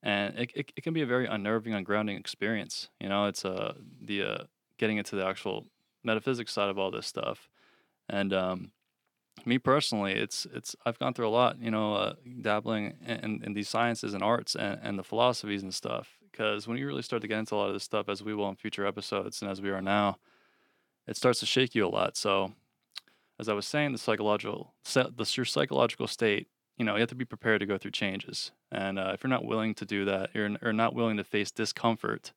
and 0.05 0.38
it, 0.38 0.51
it, 0.55 0.72
it 0.78 0.82
can 0.84 0.93
be 0.93 1.01
a 1.01 1.05
very 1.05 1.26
unnerving, 1.26 1.74
ungrounding 1.74 2.18
experience. 2.18 2.89
You 3.01 3.09
know, 3.09 3.26
it's 3.26 3.43
uh, 3.43 3.74
the 3.99 4.24
uh, 4.24 4.43
getting 4.78 4.97
into 4.97 5.16
the 5.16 5.26
actual 5.26 5.66
metaphysics 6.03 6.53
side 6.53 6.70
of 6.70 6.78
all 6.78 6.91
this 6.91 7.07
stuff, 7.07 7.49
and 8.07 8.32
um, 8.32 8.72
me 9.45 9.57
personally, 9.57 10.13
it's 10.13 10.45
it's 10.53 10.76
I've 10.86 10.99
gone 10.99 11.16
through 11.16 11.28
a 11.28 11.30
lot. 11.30 11.59
You 11.59 11.72
know, 11.72 11.95
uh, 11.95 12.13
dabbling 12.41 12.93
in, 13.05 13.41
in 13.43 13.53
these 13.53 13.68
sciences 13.68 14.13
and 14.13 14.24
arts 14.24 14.55
and, 14.55 14.80
and 14.84 14.99
the 14.99 15.03
philosophies 15.03 15.63
and 15.63 15.74
stuff. 15.74 16.20
Because 16.32 16.68
when 16.68 16.78
you 16.78 16.86
really 16.86 17.01
start 17.01 17.22
to 17.24 17.28
get 17.28 17.39
into 17.39 17.55
a 17.55 17.57
lot 17.57 17.68
of 17.68 17.74
this 17.74 17.84
stuff, 17.84 18.07
as 18.07 18.22
we 18.22 18.36
will 18.36 18.49
in 18.49 18.55
future 18.55 18.86
episodes 18.86 19.41
and 19.41 19.49
as 19.49 19.61
we 19.61 19.70
are 19.70 19.82
now, 19.82 20.18
it 21.07 21.17
starts 21.17 21.39
to 21.41 21.45
shake 21.45 21.75
you 21.75 21.85
a 21.85 21.89
lot. 21.89 22.17
So, 22.17 22.53
as 23.39 23.49
I 23.49 23.53
was 23.53 23.65
saying, 23.65 23.91
the 23.91 23.97
psychological, 23.97 24.73
the 24.93 25.33
your 25.35 25.45
psychological 25.45 26.07
state 26.07 26.47
you 26.77 26.83
know, 26.83 26.95
you 26.95 26.99
have 26.99 27.09
to 27.09 27.15
be 27.15 27.25
prepared 27.25 27.61
to 27.61 27.65
go 27.65 27.77
through 27.77 27.91
changes. 27.91 28.51
And 28.71 28.99
uh, 28.99 29.11
if 29.13 29.23
you're 29.23 29.29
not 29.29 29.45
willing 29.45 29.73
to 29.75 29.85
do 29.85 30.05
that, 30.05 30.31
you're, 30.33 30.49
or 30.61 30.73
not 30.73 30.93
willing 30.93 31.17
to 31.17 31.23
face 31.23 31.51
discomfort, 31.51 32.33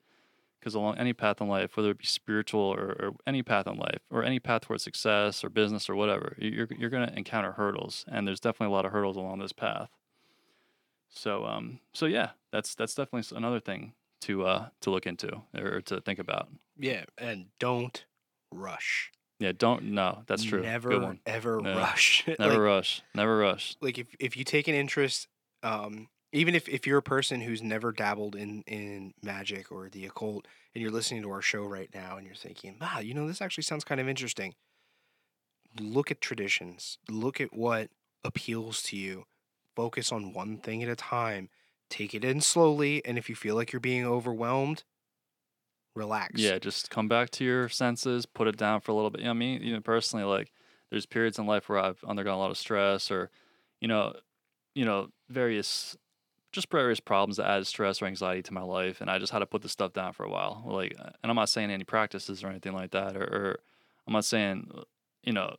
because 0.58 0.74
along 0.74 0.98
any 0.98 1.12
path 1.12 1.40
in 1.40 1.48
life, 1.48 1.76
whether 1.76 1.90
it 1.90 1.98
be 1.98 2.06
spiritual 2.06 2.60
or, 2.60 2.96
or, 3.00 3.10
any 3.26 3.42
path 3.42 3.66
in 3.66 3.76
life, 3.76 4.00
or 4.10 4.22
any 4.22 4.38
path 4.38 4.62
towards 4.62 4.82
success 4.82 5.42
or 5.42 5.48
business 5.48 5.90
or 5.90 5.96
whatever, 5.96 6.36
you're 6.38 6.68
you're 6.78 6.90
going 6.90 7.08
to 7.08 7.16
encounter 7.16 7.52
hurdles, 7.52 8.04
and 8.08 8.26
there's 8.26 8.40
definitely 8.40 8.72
a 8.72 8.76
lot 8.76 8.84
of 8.84 8.92
hurdles 8.92 9.16
along 9.16 9.38
this 9.38 9.52
path. 9.52 9.90
So 11.10 11.44
um 11.46 11.80
so 11.92 12.06
yeah, 12.06 12.30
that's 12.52 12.74
that's 12.74 12.94
definitely 12.94 13.36
another 13.36 13.60
thing 13.60 13.94
to 14.22 14.44
uh 14.44 14.68
to 14.82 14.90
look 14.90 15.06
into 15.06 15.42
or 15.56 15.80
to 15.82 16.00
think 16.00 16.18
about. 16.18 16.48
Yeah, 16.78 17.04
and 17.16 17.46
don't 17.58 18.04
rush. 18.53 19.11
Yeah, 19.38 19.53
don't 19.57 19.92
no, 19.92 20.22
that's 20.26 20.42
true. 20.42 20.62
Never 20.62 21.16
ever 21.24 21.61
yeah. 21.62 21.78
rush. 21.78 22.26
Never 22.38 22.55
like, 22.55 22.59
rush. 22.61 23.03
Never 23.14 23.38
rush. 23.38 23.76
Like 23.80 23.99
if 23.99 24.09
if 24.18 24.36
you 24.36 24.42
take 24.42 24.66
an 24.66 24.74
interest, 24.74 25.28
um, 25.62 26.09
even 26.32 26.55
if, 26.55 26.68
if 26.68 26.86
you're 26.86 26.99
a 26.99 27.03
person 27.03 27.40
who's 27.40 27.62
never 27.62 27.92
dabbled 27.92 28.34
in 28.34 28.62
in 28.66 29.14
magic 29.22 29.70
or 29.70 29.88
the 29.88 30.07
occult 30.07 30.46
and 30.74 30.82
you're 30.82 30.90
listening 30.90 31.22
to 31.22 31.30
our 31.30 31.42
show 31.42 31.62
right 31.62 31.88
now 31.94 32.16
and 32.16 32.26
you're 32.26 32.34
thinking, 32.34 32.76
wow, 32.80 32.99
you 32.99 33.14
know, 33.14 33.26
this 33.26 33.40
actually 33.40 33.62
sounds 33.62 33.84
kind 33.84 34.01
of 34.01 34.09
interesting. 34.09 34.55
Look 35.78 36.11
at 36.11 36.20
traditions. 36.20 36.99
Look 37.09 37.40
at 37.40 37.55
what 37.55 37.90
appeals 38.24 38.82
to 38.84 38.96
you. 38.96 39.24
Focus 39.76 40.11
on 40.11 40.32
one 40.32 40.59
thing 40.59 40.82
at 40.82 40.88
a 40.88 40.96
time. 40.96 41.49
Take 41.88 42.14
it 42.14 42.24
in 42.24 42.40
slowly, 42.40 43.03
and 43.05 43.16
if 43.16 43.28
you 43.30 43.36
feel 43.36 43.55
like 43.55 43.72
you're 43.72 43.80
being 43.80 44.05
overwhelmed, 44.05 44.84
relax. 45.99 46.40
Yeah, 46.40 46.59
just 46.59 46.90
come 46.90 47.09
back 47.09 47.30
to 47.30 47.44
your 47.44 47.68
senses, 47.68 48.24
put 48.24 48.49
it 48.49 48.57
down 48.57 48.80
for 48.80 48.92
a 48.92 48.94
little 48.94 49.11
bit. 49.11 49.20
You 49.20 49.26
know, 49.26 49.34
me, 49.34 49.59
you 49.59 49.72
know, 49.72 49.80
personally, 49.80 50.24
like 50.24 50.53
there's 50.90 51.07
periods 51.07 51.38
in 51.38 51.46
life 51.46 51.68
where 51.68 51.78
I've 51.78 52.03
undergone 52.07 52.34
a 52.34 52.38
lot 52.38 52.51
of 52.51 52.57
stress 52.57 53.11
or, 53.11 53.30
you 53.80 53.88
know, 53.88 54.14
you 54.74 54.84
know, 54.84 55.09
various 55.28 55.96
just 56.53 56.70
various 56.70 57.01
problems 57.01 57.36
that 57.36 57.46
add 57.46 57.66
stress 57.66 58.01
or 58.01 58.07
anxiety 58.07 58.42
to 58.42 58.55
my 58.55 58.62
life, 58.62 59.01
and 59.01 59.11
I 59.11 59.18
just 59.18 59.32
had 59.32 59.40
to 59.40 59.46
put 59.46 59.61
this 59.62 59.72
stuff 59.72 59.92
down 59.92 60.14
for 60.14 60.24
a 60.24 60.30
while. 60.30 60.62
Like, 60.64 60.94
and 60.99 61.30
I'm 61.30 61.36
not 61.36 61.51
saying 61.51 61.70
any 61.70 61.84
practices 61.84 62.42
or 62.42 62.49
anything 62.49 62.72
like 62.72 62.92
that, 62.92 63.16
or, 63.16 63.22
or 63.22 63.59
I'm 64.07 64.14
not 64.14 64.24
saying, 64.24 64.70
you 65.22 65.32
know, 65.32 65.55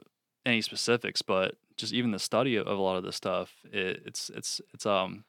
any 0.46 0.62
specifics, 0.62 1.22
but 1.22 1.56
just 1.78 1.94
even 1.94 2.12
the 2.12 2.20
study 2.20 2.56
of, 2.56 2.68
of 2.68 2.78
a 2.78 2.82
lot 2.82 2.98
of 2.98 3.04
this 3.04 3.16
stuff, 3.16 3.54
it, 3.72 4.02
it's 4.06 4.32
it's 4.32 4.62
it's 4.74 4.86
um 4.86 5.26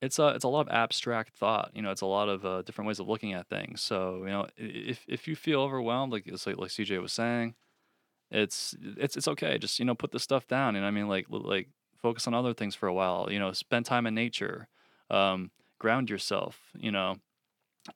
it's 0.00 0.18
a 0.18 0.28
it's 0.28 0.44
a 0.44 0.48
lot 0.48 0.68
of 0.68 0.72
abstract 0.72 1.36
thought. 1.36 1.70
You 1.74 1.82
know, 1.82 1.90
it's 1.90 2.00
a 2.00 2.06
lot 2.06 2.28
of 2.28 2.44
uh, 2.44 2.62
different 2.62 2.86
ways 2.88 3.00
of 3.00 3.08
looking 3.08 3.32
at 3.32 3.48
things. 3.48 3.80
So 3.80 4.18
you 4.24 4.30
know, 4.30 4.46
if 4.56 5.04
if 5.08 5.26
you 5.26 5.36
feel 5.36 5.60
overwhelmed, 5.60 6.12
like 6.12 6.26
like 6.26 6.56
like 6.56 6.70
CJ 6.70 7.00
was 7.02 7.12
saying, 7.12 7.54
it's 8.30 8.76
it's 8.96 9.16
it's 9.16 9.28
okay. 9.28 9.58
Just 9.58 9.78
you 9.78 9.84
know, 9.84 9.94
put 9.94 10.12
the 10.12 10.20
stuff 10.20 10.46
down, 10.46 10.76
and 10.76 10.84
I 10.84 10.90
mean, 10.90 11.08
like 11.08 11.26
like 11.30 11.68
focus 11.96 12.26
on 12.26 12.34
other 12.34 12.54
things 12.54 12.74
for 12.74 12.86
a 12.86 12.94
while. 12.94 13.28
You 13.30 13.38
know, 13.38 13.52
spend 13.52 13.86
time 13.86 14.06
in 14.06 14.14
nature, 14.14 14.68
um, 15.10 15.50
ground 15.78 16.10
yourself. 16.10 16.60
You 16.78 16.92
know, 16.92 17.16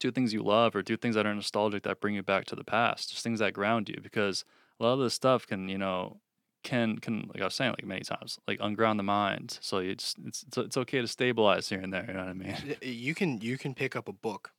do 0.01 0.11
things 0.11 0.33
you 0.33 0.43
love 0.43 0.74
or 0.74 0.83
do 0.83 0.97
things 0.97 1.14
that 1.14 1.26
are 1.26 1.35
nostalgic 1.35 1.85
that 1.85 2.01
bring 2.01 2.14
you 2.14 2.22
back 2.22 2.47
to 2.47 2.57
the 2.57 2.64
past. 2.64 3.11
Just 3.11 3.22
things 3.22 3.41
that 3.41 3.53
ground 3.53 3.89
you, 3.89 3.99
because 4.03 4.45
a 4.80 4.85
lot 4.85 4.95
of 4.95 5.01
this 5.01 5.14
stuff 5.14 5.47
can 5.47 5.68
you 5.68 5.78
know 5.78 6.20
can 6.62 6.98
can 6.98 7.28
like 7.32 7.40
I 7.40 7.44
was 7.44 7.54
saying 7.54 7.72
like 7.72 7.84
many 7.86 8.02
times 8.02 8.38
like 8.46 8.58
unground 8.60 8.98
the 8.98 9.04
mind. 9.04 9.58
So 9.60 9.78
it's 9.78 10.14
it's, 10.24 10.44
it's 10.56 10.76
okay 10.76 11.00
to 11.00 11.08
stabilize 11.08 11.68
here 11.68 11.80
and 11.80 11.92
there. 11.92 12.04
You 12.06 12.14
know 12.14 12.20
what 12.20 12.28
I 12.28 12.32
mean? 12.34 12.76
You 12.82 13.14
can 13.14 13.40
you 13.40 13.58
can 13.58 13.74
pick 13.74 13.96
up 13.96 14.08
a 14.08 14.12
book, 14.12 14.52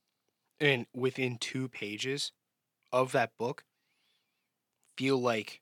and 0.60 0.86
within 0.93 1.38
two 1.38 1.68
pages 1.68 2.32
of 2.91 3.12
that 3.14 3.32
book, 3.38 3.64
feel 4.97 5.18
like 5.18 5.62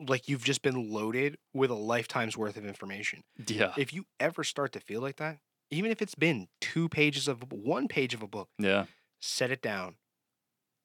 like 0.00 0.28
you've 0.28 0.44
just 0.44 0.62
been 0.62 0.92
loaded 0.92 1.38
with 1.52 1.70
a 1.70 1.74
lifetime's 1.74 2.36
worth 2.36 2.56
of 2.56 2.64
information. 2.64 3.24
Yeah, 3.48 3.72
If 3.76 3.92
you 3.92 4.06
ever 4.20 4.44
start 4.44 4.72
to 4.72 4.80
feel 4.80 5.00
like 5.00 5.16
that, 5.16 5.38
even 5.70 5.90
if 5.90 6.00
it's 6.00 6.14
been 6.14 6.48
two 6.60 6.88
pages 6.88 7.26
of 7.26 7.52
one 7.52 7.88
page 7.88 8.14
of 8.14 8.22
a 8.22 8.28
book, 8.28 8.48
yeah. 8.58 8.84
set 9.18 9.50
it 9.50 9.60
down, 9.60 9.96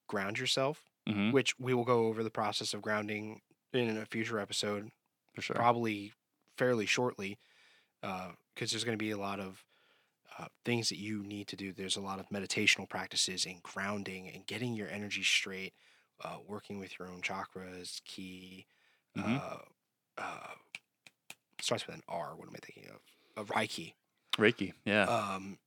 ground 0.08 0.40
yourself, 0.40 0.84
hmm 1.08 1.32
which 1.32 1.54
we 1.60 1.74
will 1.74 1.84
go 1.84 2.06
over 2.06 2.24
the 2.24 2.32
process 2.32 2.74
of 2.74 2.82
grounding 2.82 3.42
in 3.74 3.98
a 3.98 4.06
future 4.06 4.40
episode, 4.40 4.92
for 5.34 5.42
sure. 5.42 5.56
probably 5.56 6.14
fairly 6.58 6.86
shortly, 6.86 7.38
because 8.02 8.72
there's 8.72 8.84
going 8.84 8.98
to 8.98 9.04
be 9.04 9.12
a 9.12 9.18
lot 9.18 9.40
of 9.40 9.64
uh, 10.40 10.46
things 10.66 10.90
that 10.90 10.98
you 10.98 11.24
need 11.24 11.48
to 11.48 11.56
do. 11.56 11.72
There's 11.74 11.96
a 11.96 12.02
lot 12.02 12.20
of 12.20 12.28
meditational 12.30 12.88
practices 12.90 13.46
and 13.46 13.62
grounding 13.64 14.30
and 14.34 14.46
getting 14.46 14.74
your 14.74 14.88
energy 14.90 15.24
straight, 15.24 15.74
uh, 16.24 16.38
working 16.48 16.80
with 16.80 16.98
your 17.00 17.08
own 17.08 17.22
chakras, 17.22 18.04
key. 18.04 18.66
Mhm. 19.18 19.40
Uh, 19.42 19.58
uh, 20.18 20.56
starts 21.62 21.86
with 21.88 21.96
an 21.96 22.04
R. 22.08 22.36
What 22.36 22.48
am 22.48 22.56
I 22.56 22.60
thinking 22.66 22.92
of? 22.92 23.02
Uh, 23.38 23.54
Reiki. 23.54 23.94
Reiki, 24.38 24.74
yeah, 24.86 25.04
Um, 25.04 25.60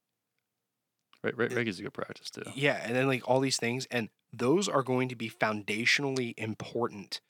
Re- 1.22 1.32
Re- 1.34 1.48
Reiki's 1.48 1.78
a 1.78 1.82
good 1.82 1.94
practice 1.94 2.30
too. 2.30 2.42
Yeah, 2.54 2.80
and 2.84 2.94
then 2.94 3.06
like 3.06 3.28
all 3.28 3.40
these 3.40 3.56
things, 3.56 3.86
and 3.90 4.10
those 4.32 4.68
are 4.68 4.82
going 4.82 5.08
to 5.08 5.16
be 5.16 5.30
foundationally 5.30 6.34
important 6.36 7.20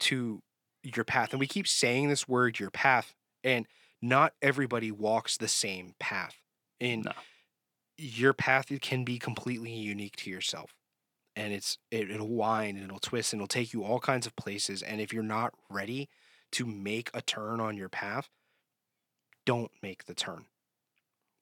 to 0.00 0.42
your 0.82 1.04
path. 1.04 1.32
And 1.32 1.40
we 1.40 1.46
keep 1.46 1.66
saying 1.66 2.08
this 2.08 2.28
word, 2.28 2.58
your 2.58 2.70
path, 2.70 3.14
and 3.42 3.66
not 4.02 4.34
everybody 4.42 4.90
walks 4.90 5.36
the 5.36 5.48
same 5.48 5.94
path. 5.98 6.36
And 6.80 7.04
No. 7.04 7.12
your 7.96 8.32
path 8.32 8.66
can 8.80 9.04
be 9.04 9.18
completely 9.18 9.72
unique 9.72 10.16
to 10.16 10.30
yourself. 10.30 10.74
And 11.34 11.52
it's 11.52 11.78
it, 11.90 12.10
it'll 12.10 12.28
wind 12.28 12.76
and 12.76 12.86
it'll 12.86 12.98
twist 12.98 13.32
and 13.32 13.40
it'll 13.40 13.48
take 13.48 13.72
you 13.72 13.84
all 13.84 14.00
kinds 14.00 14.26
of 14.26 14.36
places. 14.36 14.82
And 14.82 15.00
if 15.00 15.12
you're 15.12 15.22
not 15.22 15.54
ready 15.68 16.08
to 16.52 16.66
make 16.66 17.10
a 17.12 17.20
turn 17.20 17.60
on 17.60 17.76
your 17.76 17.88
path, 17.88 18.30
don't 19.44 19.70
make 19.82 20.04
the 20.04 20.14
turn. 20.14 20.46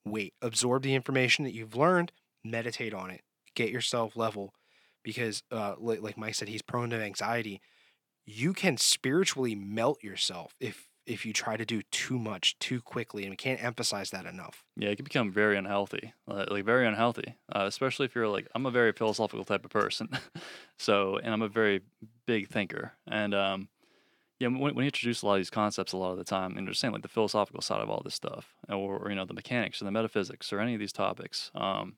Wait, 0.05 0.33
absorb 0.41 0.83
the 0.83 0.93
information 0.95 1.43
that 1.45 1.53
you've 1.53 1.75
learned, 1.75 2.11
meditate 2.43 2.93
on 2.93 3.09
it, 3.09 3.21
get 3.55 3.69
yourself 3.71 4.15
level, 4.15 4.53
because 5.03 5.43
uh, 5.51 5.75
like, 5.79 6.01
like 6.01 6.17
Mike 6.17 6.35
said, 6.35 6.47
he's 6.47 6.61
prone 6.61 6.89
to 6.91 7.01
anxiety. 7.01 7.61
You 8.25 8.53
can 8.53 8.77
spiritually 8.77 9.55
melt 9.55 10.03
yourself 10.03 10.55
if 10.59 10.87
if 11.05 11.23
you 11.23 11.33
try 11.33 11.55
to 11.55 11.65
do 11.65 11.83
too 11.91 12.17
much 12.17 12.57
too 12.57 12.81
quickly, 12.81 13.23
and 13.23 13.29
we 13.31 13.35
can't 13.35 13.63
emphasize 13.63 14.09
that 14.09 14.25
enough. 14.25 14.63
Yeah, 14.75 14.89
it 14.89 14.95
can 14.95 15.03
become 15.03 15.31
very 15.31 15.55
unhealthy, 15.55 16.13
uh, 16.27 16.45
like 16.49 16.65
very 16.65 16.87
unhealthy. 16.87 17.35
Uh, 17.55 17.65
especially 17.67 18.05
if 18.05 18.15
you're 18.15 18.27
like, 18.27 18.47
I'm 18.55 18.65
a 18.65 18.71
very 18.71 18.91
philosophical 18.91 19.45
type 19.45 19.65
of 19.65 19.71
person, 19.71 20.09
so 20.77 21.17
and 21.17 21.31
I'm 21.31 21.43
a 21.43 21.47
very 21.47 21.81
big 22.25 22.47
thinker, 22.49 22.93
and 23.07 23.35
um, 23.35 23.69
yeah, 24.39 24.47
when, 24.47 24.59
when 24.59 24.77
you 24.77 24.85
introduce 24.85 25.21
a 25.21 25.27
lot 25.27 25.33
of 25.35 25.39
these 25.39 25.49
concepts, 25.49 25.93
a 25.93 25.97
lot 25.97 26.11
of 26.11 26.17
the 26.17 26.23
time, 26.23 26.57
and 26.57 26.75
saying 26.75 26.91
like 26.91 27.03
the 27.03 27.07
philosophical 27.07 27.61
side 27.61 27.81
of 27.81 27.89
all 27.89 28.01
this 28.03 28.15
stuff, 28.15 28.55
or, 28.67 28.97
or 28.97 29.09
you 29.09 29.15
know 29.15 29.25
the 29.25 29.33
mechanics 29.33 29.81
or 29.81 29.85
the 29.85 29.91
metaphysics 29.91 30.51
or 30.51 30.59
any 30.59 30.73
of 30.73 30.79
these 30.79 30.93
topics, 30.93 31.51
um, 31.55 31.95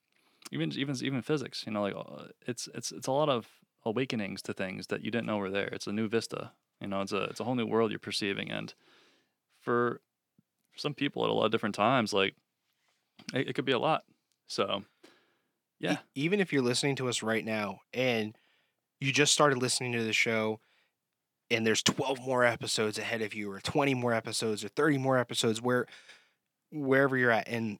even 0.51 0.71
even 0.73 0.95
even 1.03 1.21
physics, 1.21 1.63
you 1.65 1.71
know, 1.71 1.81
like 1.81 1.95
uh, 1.95 2.25
it's 2.45 2.67
it's 2.75 2.91
it's 2.91 3.07
a 3.07 3.11
lot 3.11 3.29
of 3.29 3.47
awakenings 3.87 4.41
to 4.43 4.53
things 4.53 4.87
that 4.87 5.03
you 5.03 5.11
didn't 5.11 5.27
know 5.27 5.37
were 5.37 5.51
there. 5.51 5.67
It's 5.67 5.87
a 5.87 5.91
new 5.93 6.07
vista, 6.07 6.53
you 6.81 6.87
know, 6.87 7.01
it's 7.01 7.11
a 7.11 7.23
it's 7.25 7.39
a 7.39 7.43
whole 7.43 7.55
new 7.55 7.65
world 7.65 7.91
you're 7.91 7.99
perceiving, 7.99 8.51
and 8.51 8.73
for 9.61 10.01
some 10.75 10.93
people 10.93 11.23
at 11.23 11.29
a 11.29 11.33
lot 11.33 11.45
of 11.45 11.51
different 11.51 11.75
times, 11.75 12.13
like 12.13 12.35
it, 13.33 13.49
it 13.49 13.53
could 13.53 13.65
be 13.65 13.71
a 13.71 13.79
lot. 13.79 14.03
So, 14.47 14.83
E- 15.85 15.85
yeah, 15.85 15.99
even 16.15 16.39
if 16.39 16.51
you're 16.51 16.61
listening 16.61 16.95
to 16.97 17.07
us 17.09 17.21
right 17.23 17.45
now 17.45 17.81
and 17.93 18.37
you 18.99 19.11
just 19.11 19.33
started 19.33 19.59
listening 19.59 19.93
to 19.93 20.03
the 20.03 20.13
show 20.13 20.59
and 21.49 21.65
there's 21.65 21.83
12 21.83 22.19
more 22.21 22.43
episodes 22.43 22.97
ahead 22.97 23.21
of 23.21 23.33
you 23.33 23.51
or 23.51 23.59
20 23.59 23.93
more 23.93 24.13
episodes 24.13 24.63
or 24.63 24.69
30 24.69 24.97
more 24.97 25.17
episodes 25.17 25.61
where 25.61 25.87
wherever 26.71 27.17
you're 27.17 27.31
at 27.31 27.47
and 27.47 27.79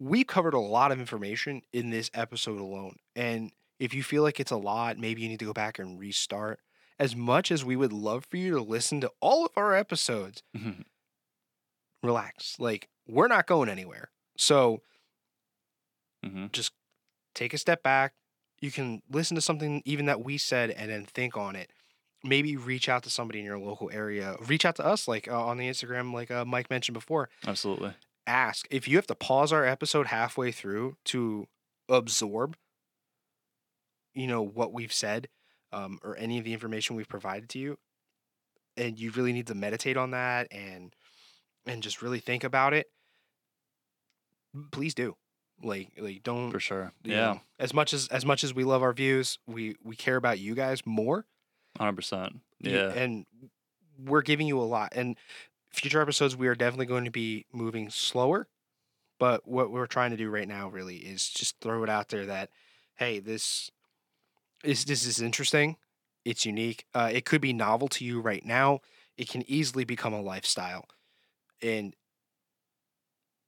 we 0.00 0.24
covered 0.24 0.54
a 0.54 0.60
lot 0.60 0.92
of 0.92 1.00
information 1.00 1.62
in 1.72 1.90
this 1.90 2.10
episode 2.14 2.60
alone 2.60 2.96
and 3.16 3.52
if 3.78 3.94
you 3.94 4.02
feel 4.02 4.22
like 4.22 4.40
it's 4.40 4.50
a 4.50 4.56
lot 4.56 4.98
maybe 4.98 5.22
you 5.22 5.28
need 5.28 5.38
to 5.38 5.44
go 5.44 5.52
back 5.52 5.78
and 5.78 5.98
restart 5.98 6.60
as 6.98 7.14
much 7.14 7.50
as 7.50 7.64
we 7.64 7.76
would 7.76 7.92
love 7.92 8.24
for 8.24 8.36
you 8.36 8.50
to 8.52 8.60
listen 8.60 9.00
to 9.00 9.10
all 9.20 9.44
of 9.46 9.52
our 9.56 9.74
episodes 9.74 10.42
relax 12.02 12.56
like 12.58 12.88
we're 13.06 13.28
not 13.28 13.46
going 13.46 13.68
anywhere 13.68 14.10
so 14.36 14.80
hmm 16.24 16.46
take 17.38 17.54
a 17.54 17.58
step 17.58 17.82
back. 17.82 18.14
You 18.60 18.70
can 18.70 19.02
listen 19.10 19.36
to 19.36 19.40
something 19.40 19.82
even 19.84 20.06
that 20.06 20.24
we 20.24 20.36
said 20.36 20.70
and 20.70 20.90
then 20.90 21.04
think 21.04 21.36
on 21.36 21.54
it. 21.54 21.70
Maybe 22.24 22.56
reach 22.56 22.88
out 22.88 23.04
to 23.04 23.10
somebody 23.10 23.38
in 23.38 23.44
your 23.44 23.58
local 23.58 23.90
area. 23.92 24.34
Reach 24.44 24.64
out 24.64 24.74
to 24.76 24.84
us, 24.84 25.06
like 25.06 25.28
uh, 25.28 25.40
on 25.40 25.56
the 25.56 25.68
Instagram, 25.68 26.12
like 26.12 26.32
uh, 26.32 26.44
Mike 26.44 26.68
mentioned 26.68 26.94
before. 26.94 27.28
absolutely. 27.46 27.92
Ask 28.26 28.66
if 28.70 28.86
you 28.86 28.96
have 28.96 29.06
to 29.06 29.14
pause 29.14 29.52
our 29.52 29.64
episode 29.64 30.08
halfway 30.08 30.52
through 30.52 30.96
to 31.06 31.46
absorb, 31.88 32.56
you 34.14 34.26
know, 34.26 34.42
what 34.42 34.72
we've 34.72 34.92
said 34.92 35.28
um, 35.72 35.98
or 36.02 36.16
any 36.16 36.38
of 36.38 36.44
the 36.44 36.52
information 36.52 36.96
we've 36.96 37.08
provided 37.08 37.48
to 37.50 37.58
you, 37.58 37.78
and 38.76 38.98
you 38.98 39.10
really 39.12 39.32
need 39.32 39.46
to 39.48 39.54
meditate 39.54 39.96
on 39.96 40.10
that 40.12 40.48
and 40.50 40.94
and 41.66 41.82
just 41.82 42.00
really 42.02 42.20
think 42.20 42.44
about 42.44 42.72
it. 42.74 42.86
Please 44.70 44.94
do. 44.94 45.16
Like, 45.62 45.90
like 45.98 46.22
don't 46.22 46.50
For 46.50 46.60
sure. 46.60 46.92
Yeah, 47.02 47.16
know, 47.16 47.40
as 47.58 47.74
much 47.74 47.92
as 47.92 48.08
as 48.08 48.24
much 48.24 48.44
as 48.44 48.54
we 48.54 48.64
love 48.64 48.82
our 48.82 48.92
views, 48.92 49.38
we 49.46 49.76
we 49.82 49.96
care 49.96 50.16
about 50.16 50.38
you 50.38 50.54
guys 50.54 50.86
more. 50.86 51.26
hundred 51.78 51.96
percent. 51.96 52.40
You- 52.60 52.72
Yeah, 52.72 52.92
and 52.92 53.26
we're 53.98 54.22
giving 54.22 54.46
you 54.46 54.60
a 54.60 54.62
lot. 54.62 54.92
And 54.94 55.18
future 55.70 56.00
episodes, 56.00 56.36
we 56.36 56.46
are 56.48 56.54
definitely 56.54 56.86
going 56.86 57.04
to 57.04 57.10
be 57.10 57.44
moving 57.52 57.90
slower. 57.90 58.48
But 59.18 59.48
what 59.48 59.72
we're 59.72 59.86
trying 59.88 60.12
to 60.12 60.16
do 60.16 60.30
right 60.30 60.46
now, 60.46 60.68
really, 60.68 60.98
is 60.98 61.28
just 61.28 61.56
throw 61.60 61.82
it 61.82 61.88
out 61.90 62.08
there 62.08 62.24
that, 62.26 62.50
hey, 62.94 63.18
this 63.18 63.68
is 64.64 64.84
this 64.84 65.06
is 65.06 65.20
interesting. 65.20 65.76
It's 66.24 66.44
unique. 66.44 66.84
Uh, 66.94 67.10
it 67.12 67.24
could 67.24 67.40
be 67.40 67.52
novel 67.52 67.88
to 67.88 68.04
you 68.04 68.20
right 68.20 68.44
now. 68.44 68.80
It 69.16 69.28
can 69.28 69.48
easily 69.50 69.84
become 69.84 70.12
a 70.12 70.20
lifestyle, 70.20 70.86
and 71.62 71.94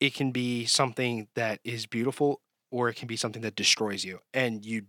it 0.00 0.14
can 0.14 0.32
be 0.32 0.64
something 0.64 1.28
that 1.34 1.60
is 1.64 1.86
beautiful, 1.86 2.40
or 2.70 2.88
it 2.88 2.94
can 2.94 3.06
be 3.06 3.16
something 3.16 3.42
that 3.42 3.56
destroys 3.56 4.04
you, 4.04 4.20
and 4.32 4.64
you 4.64 4.84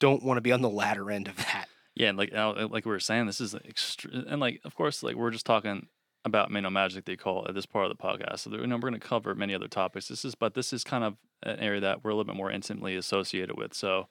don't 0.00 0.22
want 0.22 0.36
to 0.36 0.42
be 0.42 0.52
on 0.52 0.62
the 0.62 0.70
latter 0.70 1.10
end 1.10 1.28
of 1.28 1.36
that. 1.36 1.66
yeah, 1.94 2.08
and 2.08 2.18
like 2.18 2.34
uh, 2.34 2.68
like 2.68 2.84
we 2.84 2.92
were 2.92 3.00
saying, 3.00 3.26
this 3.26 3.40
is 3.40 3.54
extre- 3.54 4.30
and 4.30 4.40
like 4.40 4.60
of 4.64 4.74
course, 4.74 5.02
like 5.02 5.16
we're 5.16 5.30
just 5.30 5.46
talking 5.46 5.88
about 6.24 6.50
know 6.50 6.70
magic 6.70 7.04
they 7.04 7.16
call 7.16 7.44
at 7.48 7.54
this 7.54 7.66
part 7.66 7.90
of 7.90 7.96
the 7.96 8.02
podcast. 8.02 8.40
So 8.40 8.50
you 8.50 8.66
know 8.66 8.76
we're 8.76 8.90
going 8.90 8.94
to 8.94 9.00
cover 9.00 9.34
many 9.34 9.54
other 9.54 9.68
topics. 9.68 10.08
This 10.08 10.24
is 10.24 10.34
but 10.34 10.54
this 10.54 10.72
is 10.72 10.84
kind 10.84 11.04
of 11.04 11.16
an 11.42 11.58
area 11.58 11.80
that 11.80 12.02
we're 12.02 12.10
a 12.10 12.14
little 12.14 12.24
bit 12.24 12.36
more 12.36 12.50
intimately 12.50 12.96
associated 12.96 13.56
with. 13.56 13.74
So, 13.74 14.08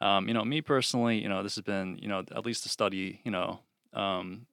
um, 0.00 0.28
you 0.28 0.34
know, 0.34 0.44
me 0.44 0.60
personally, 0.60 1.20
you 1.22 1.28
know, 1.28 1.42
this 1.42 1.54
has 1.56 1.62
been 1.64 1.98
you 2.00 2.08
know 2.08 2.20
at 2.34 2.44
least 2.46 2.62
to 2.64 2.68
study, 2.68 3.20
you 3.24 3.30
know, 3.30 3.60
um, 3.92 4.46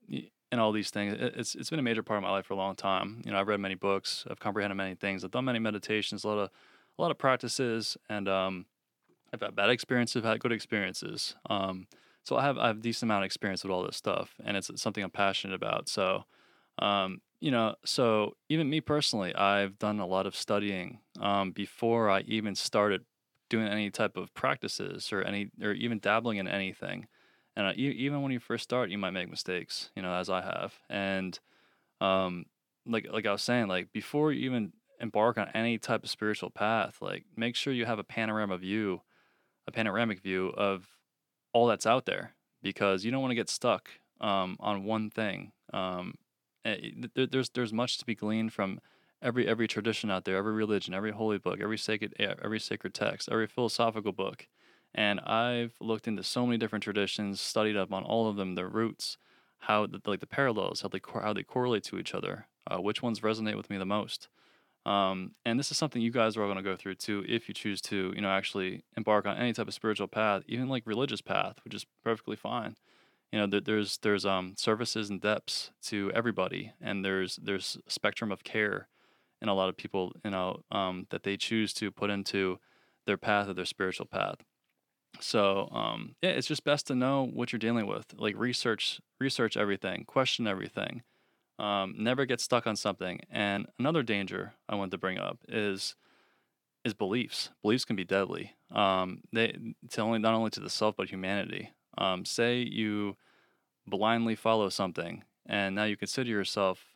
and 0.51 0.61
all 0.61 0.71
these 0.71 0.89
things. 0.89 1.13
It- 1.13 1.35
It's 1.37 1.55
it's 1.55 1.69
been 1.69 1.79
a 1.79 1.83
major 1.83 2.03
part 2.03 2.17
of 2.17 2.23
my 2.23 2.31
life 2.31 2.45
for 2.45 2.53
a 2.53 2.57
long 2.57 2.75
time. 2.75 3.21
You 3.25 3.31
know, 3.31 3.39
I've 3.39 3.47
read 3.47 3.59
many 3.59 3.75
books, 3.75 4.25
I've 4.29 4.39
comprehended 4.39 4.77
many 4.77 4.95
things, 4.95 5.23
I've 5.23 5.31
done 5.31 5.45
many 5.45 5.59
meditations, 5.59 6.23
a 6.23 6.27
lot 6.27 6.37
of 6.39 6.49
a 6.97 7.01
lot 7.01 7.11
of 7.11 7.17
practices, 7.17 7.97
and 8.09 8.27
um, 8.29 8.65
I've 9.33 9.41
had 9.41 9.55
bad 9.55 9.69
experiences, 9.69 10.17
I've 10.17 10.29
had 10.31 10.39
good 10.39 10.51
experiences. 10.51 11.35
Um, 11.49 11.87
so 12.23 12.37
I 12.37 12.43
have 12.43 12.57
I 12.57 12.67
have 12.67 12.77
a 12.77 12.81
decent 12.81 13.09
amount 13.09 13.23
of 13.23 13.25
experience 13.25 13.63
with 13.63 13.71
all 13.71 13.83
this 13.83 13.97
stuff, 13.97 14.35
and 14.43 14.55
it's 14.57 14.69
something 14.81 15.03
I'm 15.03 15.09
passionate 15.11 15.55
about. 15.55 15.89
So, 15.89 16.25
um, 16.79 17.21
you 17.39 17.51
know, 17.51 17.75
so 17.85 18.35
even 18.49 18.69
me 18.69 18.79
personally, 18.81 19.33
I've 19.35 19.77
done 19.79 19.99
a 19.99 20.05
lot 20.05 20.27
of 20.27 20.35
studying 20.35 20.99
um, 21.19 21.51
before 21.51 22.09
I 22.09 22.21
even 22.21 22.55
started 22.55 23.03
doing 23.49 23.67
any 23.67 23.89
type 23.89 24.17
of 24.17 24.33
practices 24.33 25.11
or 25.11 25.21
any 25.21 25.49
or 25.61 25.73
even 25.73 25.99
dabbling 25.99 26.37
in 26.37 26.47
anything. 26.47 27.07
And 27.55 27.77
even 27.77 28.21
when 28.23 28.31
you 28.31 28.39
first 28.39 28.63
start, 28.63 28.89
you 28.89 28.97
might 28.97 29.11
make 29.11 29.29
mistakes, 29.29 29.91
you 29.95 30.01
know, 30.01 30.13
as 30.13 30.29
I 30.29 30.41
have. 30.41 30.73
And 30.89 31.39
um, 32.01 32.45
like 32.85 33.07
like 33.11 33.25
I 33.25 33.31
was 33.31 33.43
saying, 33.43 33.67
like 33.67 33.91
before 33.91 34.31
you 34.31 34.45
even 34.45 34.73
embark 34.99 35.37
on 35.37 35.49
any 35.53 35.77
type 35.77 36.03
of 36.03 36.09
spiritual 36.09 36.49
path, 36.49 36.97
like 37.01 37.25
make 37.35 37.55
sure 37.55 37.73
you 37.73 37.85
have 37.85 37.99
a 37.99 38.03
panorama 38.03 38.57
view, 38.57 39.01
a 39.67 39.71
panoramic 39.71 40.19
view 40.19 40.49
of 40.57 40.87
all 41.53 41.67
that's 41.67 41.85
out 41.85 42.05
there 42.05 42.33
because 42.63 43.05
you 43.05 43.11
don't 43.11 43.21
want 43.21 43.31
to 43.31 43.35
get 43.35 43.49
stuck 43.49 43.89
um, 44.19 44.57
on 44.59 44.83
one 44.83 45.09
thing. 45.09 45.51
Um, 45.71 46.15
eh, 46.65 46.77
th- 46.77 47.13
th- 47.15 47.29
there's 47.29 47.49
there's 47.49 47.73
much 47.73 47.97
to 47.99 48.05
be 48.05 48.15
gleaned 48.15 48.53
from 48.53 48.79
every 49.23 49.47
every 49.47 49.67
tradition 49.67 50.11
out 50.11 50.25
there, 50.25 50.37
every 50.37 50.53
religion, 50.53 50.93
every 50.93 51.11
holy 51.11 51.37
book, 51.37 51.59
every 51.61 51.77
sacred 51.77 52.13
every 52.19 52.59
sacred 52.59 52.93
text, 52.93 53.29
every 53.31 53.47
philosophical 53.47 54.11
book. 54.11 54.47
And 54.93 55.19
I've 55.21 55.73
looked 55.81 56.07
into 56.07 56.23
so 56.23 56.45
many 56.45 56.57
different 56.57 56.83
traditions, 56.83 57.41
studied 57.41 57.77
up 57.77 57.91
on 57.91 58.03
all 58.03 58.29
of 58.29 58.35
them, 58.35 58.53
their 58.55 58.67
roots, 58.67 59.17
how 59.59 59.87
the, 59.87 59.99
like 60.05 60.19
the 60.19 60.27
parallels, 60.27 60.81
how 60.81 60.89
they 60.89 61.01
how 61.21 61.33
they 61.33 61.43
correlate 61.43 61.83
to 61.85 61.97
each 61.97 62.13
other, 62.13 62.47
uh, 62.69 62.77
which 62.77 63.01
ones 63.01 63.21
resonate 63.21 63.57
with 63.57 63.69
me 63.69 63.77
the 63.77 63.85
most. 63.85 64.27
Um, 64.85 65.31
and 65.45 65.57
this 65.57 65.71
is 65.71 65.77
something 65.77 66.01
you 66.01 66.11
guys 66.11 66.35
are 66.35 66.41
all 66.41 66.47
going 66.47 66.57
to 66.57 66.69
go 66.69 66.75
through 66.75 66.95
too, 66.95 67.23
if 67.27 67.47
you 67.47 67.53
choose 67.53 67.79
to, 67.83 68.11
you 68.15 68.21
know, 68.21 68.29
actually 68.29 68.83
embark 68.97 69.25
on 69.25 69.37
any 69.37 69.53
type 69.53 69.69
of 69.69 69.73
spiritual 69.73 70.07
path, 70.07 70.43
even 70.47 70.67
like 70.67 70.85
religious 70.85 71.21
path, 71.21 71.55
which 71.63 71.73
is 71.73 71.85
perfectly 72.03 72.35
fine. 72.35 72.75
You 73.31 73.39
know, 73.39 73.47
there, 73.47 73.61
there's 73.61 73.97
there's 73.99 74.25
um 74.25 74.53
surfaces 74.57 75.09
and 75.09 75.21
depths 75.21 75.71
to 75.83 76.11
everybody, 76.13 76.73
and 76.81 77.03
there's 77.03 77.37
there's 77.37 77.77
spectrum 77.87 78.31
of 78.31 78.43
care 78.43 78.89
in 79.43 79.49
a 79.49 79.53
lot 79.53 79.69
of 79.69 79.77
people, 79.77 80.13
you 80.25 80.31
know, 80.31 80.61
um, 80.71 81.05
that 81.11 81.23
they 81.23 81.37
choose 81.37 81.73
to 81.75 81.91
put 81.91 82.09
into 82.09 82.57
their 83.05 83.17
path 83.17 83.49
or 83.49 83.53
their 83.53 83.65
spiritual 83.65 84.05
path. 84.07 84.37
So 85.19 85.69
um, 85.71 86.15
yeah, 86.21 86.31
it's 86.31 86.47
just 86.47 86.63
best 86.63 86.87
to 86.87 86.95
know 86.95 87.29
what 87.31 87.51
you're 87.51 87.59
dealing 87.59 87.85
with. 87.85 88.05
Like 88.17 88.35
research, 88.37 88.99
research 89.19 89.57
everything, 89.57 90.05
question 90.05 90.47
everything. 90.47 91.03
Um, 91.59 91.93
never 91.97 92.25
get 92.25 92.41
stuck 92.41 92.65
on 92.65 92.75
something. 92.75 93.19
And 93.29 93.67
another 93.77 94.01
danger 94.01 94.53
I 94.67 94.75
want 94.75 94.91
to 94.91 94.97
bring 94.97 95.19
up 95.19 95.37
is 95.47 95.95
is 96.83 96.93
beliefs. 96.93 97.49
Beliefs 97.61 97.85
can 97.85 97.95
be 97.95 98.03
deadly. 98.03 98.55
Um, 98.71 99.21
they 99.31 99.55
to 99.91 100.01
only 100.01 100.19
not 100.19 100.33
only 100.33 100.49
to 100.51 100.59
the 100.59 100.69
self 100.69 100.95
but 100.95 101.09
humanity. 101.09 101.71
Um, 101.97 102.25
say 102.25 102.57
you 102.59 103.17
blindly 103.85 104.35
follow 104.35 104.69
something, 104.69 105.23
and 105.45 105.75
now 105.75 105.83
you 105.83 105.95
consider 105.95 106.29
yourself, 106.29 106.92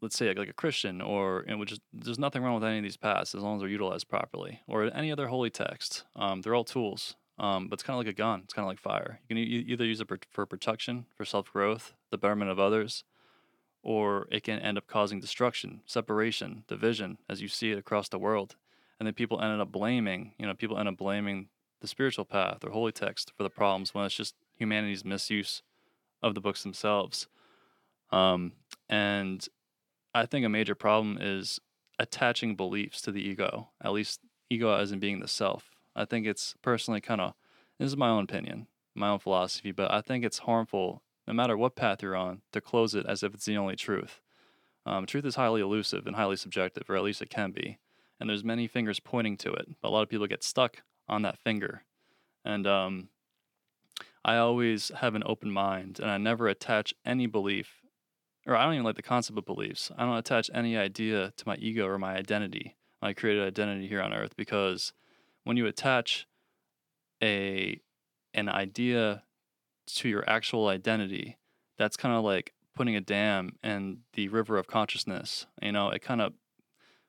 let's 0.00 0.16
say 0.16 0.28
like, 0.28 0.38
like 0.38 0.48
a 0.48 0.54
Christian, 0.54 1.00
or 1.00 1.44
you 1.46 1.52
know, 1.52 1.58
which 1.58 1.72
is, 1.72 1.80
there's 1.92 2.18
nothing 2.18 2.42
wrong 2.42 2.54
with 2.54 2.64
any 2.64 2.78
of 2.78 2.82
these 2.82 2.96
paths 2.96 3.34
as 3.34 3.42
long 3.42 3.56
as 3.56 3.60
they're 3.60 3.68
utilized 3.68 4.08
properly, 4.08 4.60
or 4.66 4.84
any 4.94 5.12
other 5.12 5.28
holy 5.28 5.50
text. 5.50 6.04
Um, 6.16 6.42
they're 6.42 6.54
all 6.54 6.64
tools. 6.64 7.16
Um, 7.38 7.68
but 7.68 7.74
it's 7.74 7.84
kind 7.84 7.94
of 7.94 8.04
like 8.04 8.12
a 8.12 8.16
gun. 8.16 8.40
It's 8.44 8.52
kind 8.52 8.64
of 8.64 8.68
like 8.68 8.80
fire. 8.80 9.20
You 9.22 9.28
can 9.28 9.38
e- 9.38 9.64
either 9.68 9.84
use 9.84 10.00
it 10.00 10.08
for 10.30 10.44
protection, 10.44 11.06
for 11.16 11.24
self 11.24 11.52
growth, 11.52 11.94
the 12.10 12.18
betterment 12.18 12.50
of 12.50 12.58
others, 12.58 13.04
or 13.82 14.26
it 14.30 14.42
can 14.42 14.58
end 14.58 14.76
up 14.76 14.88
causing 14.88 15.20
destruction, 15.20 15.82
separation, 15.86 16.64
division, 16.66 17.18
as 17.28 17.40
you 17.40 17.48
see 17.48 17.70
it 17.70 17.78
across 17.78 18.08
the 18.08 18.18
world. 18.18 18.56
And 18.98 19.06
then 19.06 19.14
people 19.14 19.40
ended 19.40 19.60
up 19.60 19.70
blaming, 19.70 20.32
you 20.38 20.46
know, 20.46 20.54
people 20.54 20.78
end 20.78 20.88
up 20.88 20.96
blaming 20.96 21.48
the 21.80 21.86
spiritual 21.86 22.24
path 22.24 22.64
or 22.64 22.70
holy 22.70 22.90
text 22.90 23.32
for 23.36 23.44
the 23.44 23.50
problems 23.50 23.94
when 23.94 24.04
it's 24.04 24.16
just 24.16 24.34
humanity's 24.56 25.04
misuse 25.04 25.62
of 26.20 26.34
the 26.34 26.40
books 26.40 26.64
themselves. 26.64 27.28
Um, 28.10 28.52
and 28.88 29.46
I 30.14 30.26
think 30.26 30.44
a 30.44 30.48
major 30.48 30.74
problem 30.74 31.18
is 31.20 31.60
attaching 31.98 32.56
beliefs 32.56 33.00
to 33.02 33.12
the 33.12 33.22
ego, 33.22 33.68
at 33.82 33.92
least 33.92 34.20
ego 34.50 34.74
as 34.74 34.92
in 34.92 34.98
being 34.98 35.20
the 35.20 35.28
self. 35.28 35.70
I 35.94 36.04
think 36.04 36.26
it's 36.26 36.54
personally 36.62 37.00
kind 37.00 37.20
of, 37.20 37.34
this 37.78 37.88
is 37.88 37.96
my 37.96 38.08
own 38.08 38.24
opinion, 38.24 38.66
my 38.94 39.08
own 39.08 39.18
philosophy, 39.18 39.72
but 39.72 39.90
I 39.92 40.00
think 40.00 40.24
it's 40.24 40.38
harmful, 40.38 41.02
no 41.26 41.34
matter 41.34 41.56
what 41.56 41.76
path 41.76 42.02
you're 42.02 42.16
on, 42.16 42.42
to 42.52 42.60
close 42.60 42.94
it 42.94 43.06
as 43.06 43.22
if 43.22 43.34
it's 43.34 43.44
the 43.44 43.56
only 43.56 43.76
truth. 43.76 44.20
Um, 44.86 45.06
truth 45.06 45.24
is 45.24 45.34
highly 45.34 45.60
elusive 45.60 46.06
and 46.06 46.16
highly 46.16 46.36
subjective, 46.36 46.88
or 46.88 46.96
at 46.96 47.02
least 47.02 47.20
it 47.20 47.30
can 47.30 47.50
be. 47.50 47.78
And 48.18 48.30
there's 48.30 48.44
many 48.44 48.66
fingers 48.66 49.00
pointing 49.00 49.36
to 49.38 49.52
it. 49.52 49.68
But 49.82 49.88
a 49.88 49.90
lot 49.90 50.02
of 50.02 50.08
people 50.08 50.26
get 50.26 50.42
stuck 50.42 50.82
on 51.08 51.22
that 51.22 51.38
finger. 51.38 51.82
And 52.44 52.66
um, 52.66 53.08
I 54.24 54.36
always 54.36 54.90
have 54.96 55.14
an 55.14 55.22
open 55.26 55.50
mind 55.50 56.00
and 56.00 56.10
I 56.10 56.18
never 56.18 56.48
attach 56.48 56.94
any 57.04 57.26
belief, 57.26 57.82
or 58.48 58.56
I 58.56 58.64
don't 58.64 58.74
even 58.74 58.84
like 58.84 58.96
the 58.96 59.02
concept 59.02 59.38
of 59.38 59.44
beliefs. 59.44 59.92
I 59.96 60.06
don't 60.06 60.16
attach 60.16 60.50
any 60.54 60.76
idea 60.76 61.32
to 61.36 61.44
my 61.46 61.56
ego 61.56 61.86
or 61.86 61.98
my 61.98 62.16
identity, 62.16 62.76
my 63.02 63.12
created 63.12 63.46
identity 63.46 63.86
here 63.86 64.00
on 64.00 64.14
earth, 64.14 64.34
because 64.36 64.94
when 65.44 65.58
you 65.58 65.66
attach 65.66 66.26
a 67.22 67.80
an 68.32 68.48
idea 68.48 69.22
to 69.86 70.08
your 70.08 70.28
actual 70.28 70.68
identity, 70.68 71.36
that's 71.76 71.96
kind 71.96 72.14
of 72.14 72.24
like 72.24 72.54
putting 72.74 72.96
a 72.96 73.00
dam 73.00 73.56
in 73.62 73.98
the 74.14 74.28
river 74.28 74.56
of 74.56 74.66
consciousness. 74.66 75.46
You 75.60 75.72
know, 75.72 75.90
it 75.90 76.00
kind 76.00 76.22
of 76.22 76.32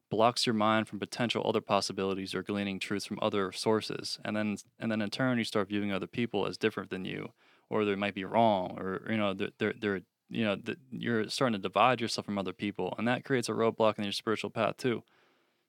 blocks 0.10 0.46
your 0.46 0.56
mind 0.56 0.88
from 0.88 1.00
potential 1.00 1.44
other 1.46 1.62
possibilities 1.62 2.34
or 2.34 2.44
gleaning 2.44 2.80
truths 2.80 3.06
from 3.06 3.20
other 3.22 3.52
sources 3.52 4.20
and 4.26 4.36
then 4.36 4.58
and 4.80 4.92
then 4.92 5.02
in 5.02 5.10
turn 5.12 5.38
you 5.38 5.44
start 5.44 5.70
viewing 5.70 5.92
other 5.92 6.08
people 6.08 6.48
as 6.48 6.58
different 6.58 6.90
than 6.90 7.06
you 7.06 7.30
or 7.70 7.86
they 7.86 7.94
might 7.94 8.16
be 8.16 8.26
wrong 8.26 8.76
or 8.80 9.02
you 9.08 9.18
know 9.18 9.36
they're 9.36 9.52
they're, 9.60 9.74
they're 9.80 10.02
you 10.30 10.46
know 10.46 10.56
that 10.56 10.78
you're 10.92 11.28
starting 11.30 11.54
to 11.54 11.62
divide 11.62 12.02
yourself 12.02 12.26
from 12.26 12.38
other 12.38 12.54
people 12.54 12.94
and 12.98 13.08
that 13.08 13.24
creates 13.26 13.50
a 13.50 13.54
roadblock 13.54 13.98
in 13.98 14.04
your 14.04 14.14
spiritual 14.14 14.50
path 14.50 14.78
too 14.78 15.04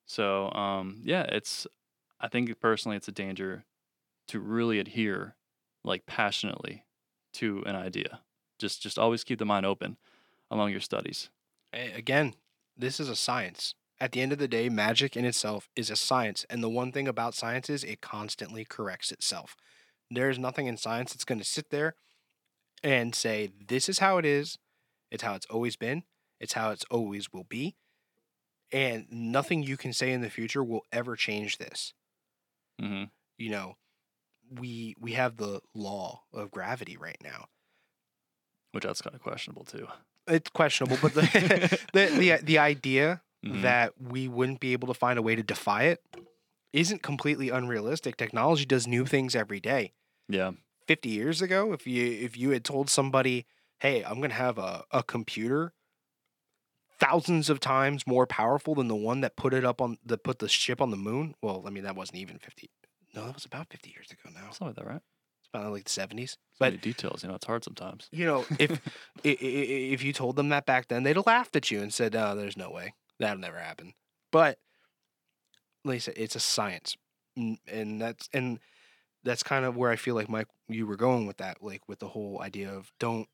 so 0.06 0.50
um 0.52 1.00
yeah 1.04 1.22
it's 1.22 1.66
i 2.20 2.28
think 2.28 2.58
personally 2.60 2.96
it's 2.96 3.08
a 3.08 3.12
danger 3.12 3.64
to 4.28 4.38
really 4.38 4.78
adhere 4.78 5.34
like 5.84 6.06
passionately 6.06 6.84
to 7.32 7.62
an 7.66 7.74
idea 7.76 8.20
just 8.58 8.82
just 8.82 8.98
always 8.98 9.24
keep 9.24 9.38
the 9.38 9.46
mind 9.46 9.64
open 9.66 9.96
along 10.50 10.70
your 10.70 10.80
studies 10.80 11.30
Again, 11.72 12.34
this 12.76 12.98
is 12.98 13.08
a 13.08 13.16
science. 13.16 13.74
At 14.00 14.12
the 14.12 14.22
end 14.22 14.32
of 14.32 14.38
the 14.38 14.48
day, 14.48 14.68
magic 14.68 15.16
in 15.16 15.24
itself 15.24 15.68
is 15.76 15.90
a 15.90 15.96
science. 15.96 16.44
And 16.48 16.62
the 16.62 16.68
one 16.68 16.90
thing 16.90 17.06
about 17.06 17.34
science 17.34 17.68
is 17.68 17.84
it 17.84 18.00
constantly 18.00 18.64
corrects 18.64 19.12
itself. 19.12 19.56
There's 20.10 20.38
nothing 20.38 20.66
in 20.66 20.76
science 20.76 21.12
that's 21.12 21.24
going 21.24 21.38
to 21.38 21.44
sit 21.44 21.70
there 21.70 21.94
and 22.82 23.14
say, 23.14 23.50
this 23.68 23.88
is 23.88 23.98
how 23.98 24.18
it 24.18 24.24
is. 24.24 24.58
It's 25.10 25.22
how 25.22 25.34
it's 25.34 25.46
always 25.46 25.76
been. 25.76 26.04
It's 26.40 26.52
how 26.54 26.70
it's 26.70 26.84
always 26.90 27.32
will 27.32 27.44
be. 27.44 27.76
And 28.72 29.06
nothing 29.10 29.62
you 29.62 29.76
can 29.76 29.92
say 29.92 30.12
in 30.12 30.20
the 30.20 30.30
future 30.30 30.62
will 30.62 30.82
ever 30.92 31.16
change 31.16 31.58
this. 31.58 31.92
hmm 32.80 33.04
You 33.38 33.50
know, 33.50 33.76
we 34.50 34.94
we 34.98 35.12
have 35.12 35.36
the 35.36 35.60
law 35.74 36.22
of 36.32 36.50
gravity 36.50 36.96
right 36.96 37.18
now. 37.22 37.46
which 38.72 38.84
that's 38.84 39.02
kind 39.02 39.14
of 39.16 39.22
questionable 39.22 39.64
too 39.64 39.86
It's 40.28 40.50
questionable, 40.50 40.96
but 41.02 41.14
the 41.14 41.22
the, 41.92 42.06
the 42.18 42.36
the 42.44 42.58
idea 42.58 43.22
Mhm. 43.44 43.62
that 43.62 43.94
we 44.00 44.28
wouldn't 44.28 44.60
be 44.60 44.74
able 44.74 44.86
to 44.88 44.94
find 44.94 45.18
a 45.18 45.22
way 45.22 45.34
to 45.34 45.42
defy 45.42 45.84
it 45.84 46.04
isn't 46.74 47.02
completely 47.02 47.48
unrealistic. 47.48 48.16
Technology 48.18 48.66
does 48.66 48.86
new 48.86 49.06
things 49.06 49.34
every 49.34 49.60
day. 49.60 49.92
yeah 50.28 50.52
50 50.90 51.08
years 51.08 51.40
ago, 51.40 51.72
if 51.72 51.86
you 51.86 52.04
if 52.04 52.36
you 52.36 52.50
had 52.50 52.64
told 52.64 52.90
somebody, 52.90 53.46
"Hey, 53.78 54.02
I'm 54.02 54.16
going 54.16 54.30
to 54.30 54.34
have 54.36 54.58
a 54.58 54.82
a 54.90 55.04
computer 55.04 55.72
thousands 56.98 57.48
of 57.48 57.60
times 57.60 58.08
more 58.08 58.26
powerful 58.26 58.74
than 58.74 58.88
the 58.88 58.96
one 58.96 59.20
that 59.20 59.36
put 59.36 59.54
it 59.54 59.64
up 59.64 59.80
on 59.80 59.98
that 60.04 60.24
put 60.24 60.40
the 60.40 60.48
ship 60.48 60.80
on 60.80 60.90
the 60.90 60.96
moon." 60.96 61.36
Well, 61.40 61.62
I 61.64 61.70
mean, 61.70 61.84
that 61.84 61.94
wasn't 61.94 62.18
even 62.18 62.40
50. 62.40 62.72
No, 63.14 63.24
that 63.24 63.34
was 63.34 63.44
about 63.44 63.68
50 63.70 63.90
years 63.90 64.08
ago 64.10 64.30
now. 64.34 64.50
something 64.50 64.66
like 64.66 64.74
that 64.76 64.86
right 64.86 65.02
It's 65.38 65.48
about 65.54 65.70
like 65.70 65.84
the 65.84 65.90
70s. 65.90 66.30
So 66.32 66.36
But 66.58 66.80
details 66.80 67.22
you 67.22 67.28
know 67.28 67.36
it's 67.36 67.46
hard 67.46 67.62
sometimes 67.62 68.08
you 68.10 68.26
know, 68.26 68.44
if 68.58 68.72
i- 69.24 69.28
i- 69.28 69.30
i- 69.30 69.92
if 69.94 70.02
you 70.02 70.12
told 70.12 70.34
them 70.34 70.48
that 70.48 70.66
back 70.66 70.88
then, 70.88 71.04
they'd 71.04 71.14
have 71.14 71.26
laughed 71.26 71.54
at 71.54 71.70
you 71.70 71.80
and 71.82 71.94
said, 71.94 72.14
"No, 72.14 72.34
there's 72.34 72.56
no 72.56 72.68
way 72.68 72.94
that'll 73.20 73.38
never 73.38 73.60
happen." 73.60 73.94
But 74.32 74.58
like 75.84 75.94
I 75.96 75.98
said, 75.98 76.14
it's 76.16 76.34
a 76.34 76.40
science, 76.40 76.96
and 77.36 78.00
that's 78.00 78.28
and 78.32 78.58
that's 79.24 79.42
kind 79.42 79.64
of 79.64 79.76
where 79.76 79.90
I 79.90 79.96
feel 79.96 80.14
like 80.14 80.28
Mike, 80.28 80.48
you 80.68 80.86
were 80.86 80.96
going 80.96 81.26
with 81.26 81.38
that, 81.38 81.58
like 81.62 81.88
with 81.88 81.98
the 81.98 82.08
whole 82.08 82.40
idea 82.42 82.72
of 82.72 82.90
don't 82.98 83.28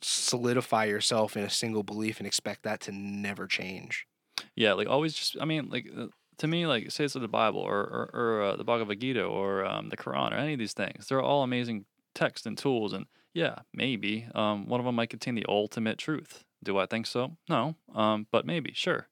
solidify 0.00 0.84
yourself 0.84 1.36
in 1.36 1.42
a 1.42 1.50
single 1.50 1.82
belief 1.82 2.18
and 2.18 2.26
expect 2.26 2.62
that 2.62 2.80
to 2.80 2.92
never 2.92 3.46
change. 3.46 4.06
Yeah, 4.54 4.74
like 4.74 4.88
always 4.88 5.14
just 5.14 5.36
I 5.40 5.44
mean 5.44 5.68
like 5.70 5.88
uh, 5.96 6.06
to 6.38 6.46
me 6.46 6.66
like 6.66 6.90
say 6.90 7.04
it's 7.04 7.14
the 7.14 7.28
Bible 7.28 7.60
or 7.60 7.80
or, 7.80 8.10
or 8.14 8.42
uh, 8.42 8.56
the 8.56 8.64
Bhagavad 8.64 9.00
Gita 9.00 9.24
or 9.24 9.64
um, 9.64 9.88
the 9.88 9.96
Quran 9.96 10.32
or 10.32 10.36
any 10.36 10.52
of 10.52 10.58
these 10.58 10.74
things. 10.74 11.08
They're 11.08 11.22
all 11.22 11.42
amazing 11.42 11.84
texts 12.14 12.46
and 12.46 12.56
tools 12.56 12.92
and 12.92 13.06
yeah, 13.34 13.56
maybe 13.72 14.26
um, 14.34 14.66
one 14.66 14.80
of 14.80 14.86
them 14.86 14.96
might 14.96 15.10
contain 15.10 15.34
the 15.34 15.46
ultimate 15.48 15.98
truth. 15.98 16.44
Do 16.62 16.78
I 16.78 16.86
think 16.86 17.06
so? 17.06 17.36
No. 17.48 17.76
Um, 17.94 18.26
but 18.32 18.44
maybe, 18.44 18.72
sure. 18.74 19.08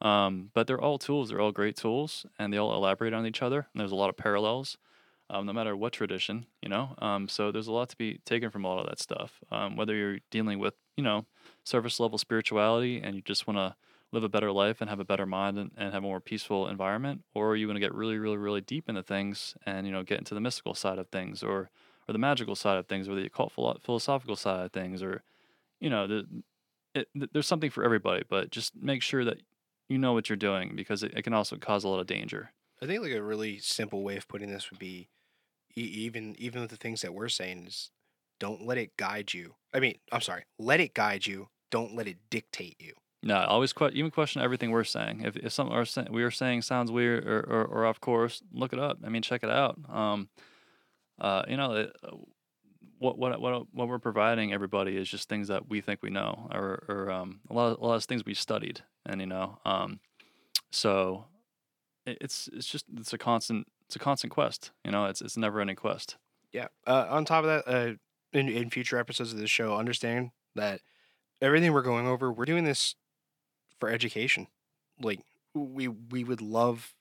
Um, 0.00 0.50
but 0.54 0.66
they're 0.66 0.80
all 0.80 0.98
tools. 0.98 1.30
They're 1.30 1.40
all 1.40 1.50
great 1.50 1.76
tools, 1.76 2.26
and 2.38 2.52
they 2.52 2.56
all 2.56 2.74
elaborate 2.74 3.14
on 3.14 3.26
each 3.26 3.42
other. 3.42 3.66
And 3.72 3.80
there's 3.80 3.90
a 3.90 3.96
lot 3.96 4.10
of 4.10 4.16
parallels, 4.16 4.76
um, 5.30 5.46
no 5.46 5.52
matter 5.52 5.76
what 5.76 5.92
tradition, 5.92 6.46
you 6.62 6.68
know. 6.68 6.94
Um, 6.98 7.28
so 7.28 7.50
there's 7.50 7.66
a 7.66 7.72
lot 7.72 7.88
to 7.90 7.96
be 7.96 8.18
taken 8.24 8.50
from 8.50 8.66
all 8.66 8.78
of 8.78 8.86
that 8.86 8.98
stuff. 8.98 9.40
Um, 9.50 9.76
whether 9.76 9.94
you're 9.94 10.18
dealing 10.30 10.58
with, 10.58 10.74
you 10.96 11.04
know, 11.04 11.26
surface 11.64 11.98
level 11.98 12.18
spirituality 12.18 13.00
and 13.00 13.16
you 13.16 13.22
just 13.22 13.46
want 13.46 13.58
to 13.58 13.76
live 14.14 14.24
a 14.24 14.28
better 14.28 14.52
life 14.52 14.80
and 14.80 14.88
have 14.88 15.00
a 15.00 15.04
better 15.04 15.26
mind 15.26 15.58
and, 15.58 15.72
and 15.76 15.92
have 15.92 16.02
a 16.02 16.06
more 16.06 16.20
peaceful 16.20 16.68
environment 16.68 17.22
or 17.34 17.56
you 17.56 17.66
want 17.66 17.76
to 17.76 17.80
get 17.80 17.92
really 17.92 18.16
really 18.16 18.36
really 18.36 18.60
deep 18.60 18.88
into 18.88 19.02
things 19.02 19.56
and 19.66 19.86
you 19.86 19.92
know 19.92 20.04
get 20.04 20.18
into 20.18 20.34
the 20.34 20.40
mystical 20.40 20.72
side 20.72 20.98
of 20.98 21.08
things 21.08 21.42
or 21.42 21.68
or 22.08 22.12
the 22.12 22.18
magical 22.18 22.54
side 22.54 22.78
of 22.78 22.86
things 22.86 23.08
or 23.08 23.16
the 23.16 23.26
occult 23.26 23.50
philo- 23.52 23.78
philosophical 23.82 24.36
side 24.36 24.64
of 24.66 24.72
things 24.72 25.02
or 25.02 25.22
you 25.80 25.90
know 25.90 26.06
the, 26.06 26.26
it, 26.94 27.08
th- 27.18 27.30
there's 27.32 27.46
something 27.46 27.70
for 27.70 27.84
everybody 27.84 28.22
but 28.28 28.50
just 28.50 28.76
make 28.76 29.02
sure 29.02 29.24
that 29.24 29.38
you 29.88 29.98
know 29.98 30.12
what 30.12 30.28
you're 30.28 30.36
doing 30.36 30.76
because 30.76 31.02
it, 31.02 31.12
it 31.16 31.22
can 31.22 31.34
also 31.34 31.56
cause 31.56 31.82
a 31.82 31.88
lot 31.88 31.98
of 31.98 32.06
danger 32.06 32.52
I 32.80 32.86
think 32.86 33.02
like 33.02 33.12
a 33.12 33.22
really 33.22 33.58
simple 33.58 34.02
way 34.02 34.16
of 34.16 34.28
putting 34.28 34.50
this 34.50 34.70
would 34.70 34.78
be 34.78 35.08
even 35.76 36.34
even 36.38 36.62
with 36.62 36.70
the 36.70 36.76
things 36.76 37.02
that 37.02 37.14
we're 37.14 37.28
saying 37.28 37.66
is 37.66 37.90
don't 38.40 38.66
let 38.66 38.78
it 38.78 38.96
guide 38.96 39.32
you. 39.32 39.54
I 39.72 39.80
mean, 39.80 39.96
I'm 40.12 40.20
sorry, 40.20 40.44
let 40.58 40.80
it 40.80 40.94
guide 40.94 41.26
you. 41.26 41.48
Don't 41.70 41.96
let 41.96 42.06
it 42.06 42.18
dictate 42.30 42.76
you. 42.80 42.92
No, 43.22 43.36
always 43.36 43.72
que- 43.72 43.90
even 43.94 44.10
question 44.10 44.42
everything 44.42 44.70
we're 44.70 44.84
saying. 44.84 45.22
If, 45.24 45.36
if 45.36 45.52
something 45.52 45.74
are 45.74 45.86
we 46.10 46.22
are 46.22 46.30
saying 46.30 46.62
sounds 46.62 46.92
weird 46.92 47.26
or, 47.26 47.40
or, 47.40 47.64
or 47.64 47.86
off 47.86 47.98
course, 47.98 48.42
look 48.52 48.72
it 48.72 48.78
up. 48.78 48.98
I 49.04 49.08
mean, 49.08 49.22
check 49.22 49.42
it 49.42 49.50
out. 49.50 49.78
Um, 49.88 50.28
uh, 51.18 51.42
you 51.48 51.56
know, 51.56 51.72
it, 51.72 51.96
uh, 52.04 52.16
what 52.98 53.18
what 53.18 53.40
what 53.40 53.66
what 53.72 53.88
we're 53.88 53.98
providing 53.98 54.52
everybody 54.52 54.96
is 54.96 55.08
just 55.08 55.28
things 55.28 55.48
that 55.48 55.68
we 55.68 55.80
think 55.80 56.00
we 56.02 56.10
know, 56.10 56.48
or 56.52 56.84
or 56.88 57.10
um, 57.10 57.40
a 57.48 57.54
lot 57.54 57.72
of, 57.72 57.78
a 57.80 57.86
lot 57.86 57.94
of 57.94 58.04
things 58.04 58.24
we 58.24 58.34
studied, 58.34 58.82
and 59.06 59.20
you 59.20 59.26
know, 59.26 59.58
um, 59.64 60.00
so 60.70 61.24
it, 62.04 62.18
it's 62.20 62.48
it's 62.52 62.66
just 62.66 62.84
it's 62.96 63.12
a 63.12 63.18
constant 63.18 63.66
it's 63.86 63.96
a 63.96 63.98
constant 63.98 64.32
quest. 64.32 64.70
You 64.84 64.90
know, 64.90 65.06
it's 65.06 65.20
it's 65.20 65.36
never 65.36 65.60
ending 65.60 65.76
quest. 65.76 66.16
Yeah. 66.52 66.68
Uh, 66.86 67.06
on 67.10 67.24
top 67.24 67.44
of 67.44 67.64
that, 67.64 67.70
uh, 67.70 67.94
in 68.32 68.48
in 68.48 68.70
future 68.70 68.98
episodes 68.98 69.32
of 69.32 69.38
this 69.38 69.50
show, 69.50 69.76
understand 69.76 70.30
that 70.54 70.80
everything 71.40 71.72
we're 71.72 71.82
going 71.82 72.06
over, 72.06 72.32
we're 72.32 72.44
doing 72.44 72.64
this 72.64 72.94
for 73.78 73.88
education. 73.88 74.46
Like 75.00 75.20
we 75.54 75.88
we 75.88 76.24
would 76.24 76.40
love 76.40 76.94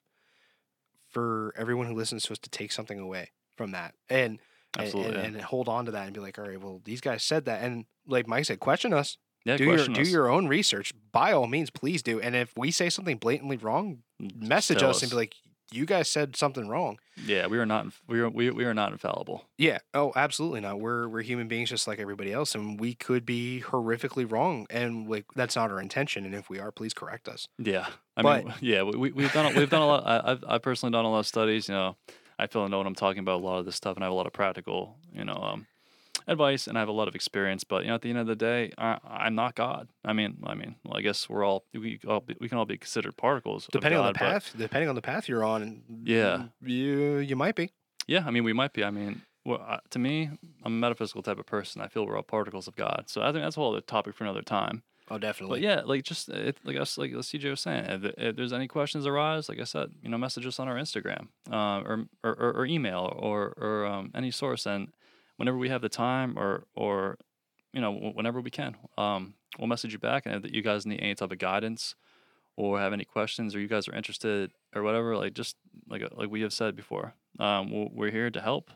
for 1.10 1.54
everyone 1.56 1.88
who 1.88 1.94
listens 1.94 2.24
to 2.24 2.34
us 2.34 2.40
to 2.40 2.50
take 2.50 2.72
something 2.72 3.00
away 3.00 3.32
from 3.56 3.72
that 3.72 3.94
and 4.10 4.40
and, 4.76 4.86
Absolutely, 4.86 5.14
and, 5.14 5.22
yeah. 5.22 5.28
and 5.28 5.42
hold 5.42 5.70
on 5.70 5.86
to 5.86 5.92
that 5.92 6.06
and 6.06 6.14
be 6.16 6.20
like, 6.20 6.40
all 6.40 6.48
right, 6.48 6.60
well, 6.60 6.82
these 6.84 7.00
guys 7.00 7.24
said 7.24 7.46
that, 7.46 7.62
and 7.62 7.86
like 8.08 8.28
Mike 8.28 8.46
said, 8.46 8.60
question 8.60 8.92
us. 8.92 9.18
Yeah, 9.46 9.58
do 9.58 9.66
your 9.66 9.76
question 9.76 9.94
do 9.94 10.04
your 10.04 10.30
own 10.30 10.48
research. 10.48 10.94
By 11.12 11.32
all 11.32 11.46
means, 11.46 11.70
please 11.70 12.02
do. 12.02 12.20
And 12.20 12.36
if 12.36 12.58
we 12.58 12.72
say 12.72 12.90
something 12.90 13.18
blatantly 13.18 13.58
wrong, 13.58 14.00
message 14.20 14.80
tell 14.80 14.90
us 14.90 15.04
and 15.04 15.12
be 15.12 15.18
like, 15.18 15.36
you 15.74 15.86
guys 15.86 16.08
said 16.10 16.36
something 16.36 16.68
wrong. 16.68 17.00
yeah, 17.26 17.48
we 17.48 17.58
are 17.58 17.66
not 17.66 17.88
we 18.08 18.20
are 18.20 18.30
we, 18.30 18.50
we 18.52 18.64
are 18.66 18.74
not 18.74 18.92
infallible. 18.92 19.46
Yeah. 19.58 19.80
Oh, 19.94 20.12
absolutely 20.16 20.62
not. 20.62 20.80
We're 20.80 21.08
we're 21.08 21.22
human 21.22 21.48
beings 21.48 21.70
just 21.70 21.88
like 21.88 22.00
everybody 22.00 22.32
else, 22.32 22.56
and 22.56 22.80
we 22.80 22.94
could 22.94 23.26
be 23.26 23.64
horrifically 23.66 24.30
wrong, 24.30 24.68
and 24.70 25.10
like 25.10 25.26
that's 25.36 25.56
not 25.56 25.72
our 25.72 25.80
intention. 25.82 26.26
And 26.26 26.34
if 26.36 26.50
we 26.50 26.60
are, 26.60 26.72
please 26.72 26.94
correct 26.94 27.28
us. 27.28 27.48
Yeah, 27.58 27.88
I 28.18 28.22
mean, 28.22 28.46
But- 28.48 28.62
yeah, 28.64 28.84
we, 28.84 28.98
we- 28.98 29.12
we've 29.12 29.34
done 29.34 29.54
a- 29.54 29.58
we've 29.60 29.70
done 29.70 29.82
a 29.82 29.88
lot. 29.88 30.04
I, 30.06 30.32
I've 30.32 30.44
I've 30.48 30.62
personally 30.62 30.92
done 30.92 31.06
a 31.06 31.10
lot 31.12 31.20
of 31.20 31.28
studies. 31.28 31.68
You 31.68 31.76
know, 31.76 31.98
I 32.40 32.48
feel 32.48 32.62
I 32.64 32.68
know 32.68 32.78
what 32.78 32.88
I'm 32.88 32.96
talking 32.96 33.20
about 33.20 33.42
a 33.42 33.44
lot 33.44 33.60
of 33.60 33.66
this 33.66 33.76
stuff, 33.76 33.96
and 33.96 34.04
I 34.04 34.08
have 34.08 34.14
a 34.14 34.16
lot 34.16 34.28
of 34.28 34.34
practical, 34.34 34.98
you 35.14 35.24
know, 35.26 35.36
um, 35.36 35.68
advice, 36.28 36.68
and 36.68 36.78
I 36.78 36.82
have 36.82 36.90
a 36.90 36.94
lot 36.94 37.08
of 37.08 37.16
experience. 37.16 37.64
But 37.64 37.84
you 37.84 37.90
know, 37.90 37.96
at 37.96 38.02
the 38.02 38.10
end 38.10 38.20
of 38.20 38.28
the 38.28 38.36
day, 38.36 38.72
I, 38.78 38.98
I'm 39.06 39.36
not 39.36 39.56
God. 39.56 39.88
I 40.06 40.14
mean, 40.14 40.38
I 40.46 40.54
mean, 40.56 40.76
well, 40.84 40.98
I 40.98 41.02
guess 41.02 41.30
we're 41.30 41.44
all 41.44 41.66
we 41.74 42.00
all 42.08 42.20
be, 42.22 42.36
we 42.40 42.50
can 42.50 42.58
all 42.58 42.66
be 42.66 42.78
considered 42.78 43.18
particles. 43.18 43.66
of 43.68 43.72
Depending 43.72 44.00
on 44.00 44.08
the 44.08 44.14
God, 44.14 44.20
but- 44.20 44.32
path, 44.44 44.54
depending 44.58 44.90
on 44.90 44.96
the 44.96 45.02
path 45.02 45.28
you're 45.30 45.44
on, 45.44 45.82
Yeah. 46.04 46.46
you 46.62 47.18
you 47.18 47.36
might 47.36 47.56
be. 47.56 47.72
Yeah, 48.08 48.24
I 48.26 48.32
mean, 48.32 48.44
we 48.44 48.54
might 48.54 48.74
be. 48.74 48.84
I 48.84 48.92
mean, 48.92 49.22
well, 49.46 49.64
uh, 49.68 49.78
to 49.92 50.00
me, 50.00 50.30
I'm 50.64 50.74
a 50.74 50.78
metaphysical 50.78 51.22
type 51.24 51.40
of 51.40 51.46
person. 51.46 51.82
I 51.82 51.88
feel 51.88 52.06
we're 52.06 52.18
all 52.18 52.24
particles 52.24 52.68
of 52.68 52.76
God. 52.76 53.06
So 53.08 53.22
I 53.22 53.32
think 53.32 53.44
that's 53.44 53.56
a 53.58 53.60
whole 53.60 53.72
other 53.72 53.82
topic 53.82 54.16
for 54.16 54.24
another 54.26 54.42
time. 54.42 54.84
Oh, 55.12 55.18
definitely. 55.18 55.60
But 55.60 55.64
yeah, 55.64 55.82
like 55.86 56.04
just 56.04 56.30
it, 56.30 56.58
like 56.64 56.78
us, 56.78 56.98
like 56.98 57.12
CJ 57.12 57.50
was 57.50 57.60
saying, 57.60 57.86
if, 57.86 58.06
if 58.18 58.36
there's 58.38 58.54
any 58.54 58.68
questions 58.70 59.06
arise, 59.06 59.50
like 59.50 59.60
I 59.60 59.66
said, 59.66 59.92
you 60.02 60.10
know, 60.10 60.18
message 60.18 60.46
us 60.48 60.60
on 60.60 60.70
our 60.70 60.76
Instagram, 60.76 61.28
uh, 61.52 61.82
or, 61.86 62.06
or 62.24 62.32
or 62.34 62.52
or 62.60 62.66
email 62.66 63.14
or 63.20 63.54
or 63.58 63.86
um, 63.86 64.12
any 64.16 64.32
source, 64.32 64.66
and 64.66 64.94
whenever 65.38 65.58
we 65.58 65.70
have 65.70 65.82
the 65.82 65.90
time, 65.90 66.38
or 66.38 66.66
or 66.76 67.18
you 67.74 67.82
know, 67.82 67.92
whenever 67.92 68.40
we 68.42 68.52
can, 68.52 68.76
um, 68.98 69.34
we'll 69.58 69.68
message 69.68 69.94
you 69.94 70.00
back, 70.00 70.26
and 70.26 70.46
if 70.46 70.54
you 70.54 70.62
guys 70.62 70.86
need 70.86 71.00
any 71.00 71.16
type 71.16 71.32
of 71.32 71.40
guidance 71.40 71.96
or 72.56 72.80
have 72.80 72.94
any 72.94 73.06
questions, 73.06 73.56
or 73.56 73.60
you 73.60 73.68
guys 73.68 73.88
are 73.88 73.96
interested 73.96 74.52
or 74.76 74.84
whatever, 74.84 75.18
like 75.18 75.34
just 75.34 75.56
like 75.90 76.04
uh, 76.04 76.10
like 76.16 76.30
we 76.30 76.42
have 76.42 76.54
said 76.54 76.76
before, 76.76 77.16
um, 77.40 77.94
we're 77.94 78.12
here 78.12 78.30
to 78.30 78.42
help 78.42 78.70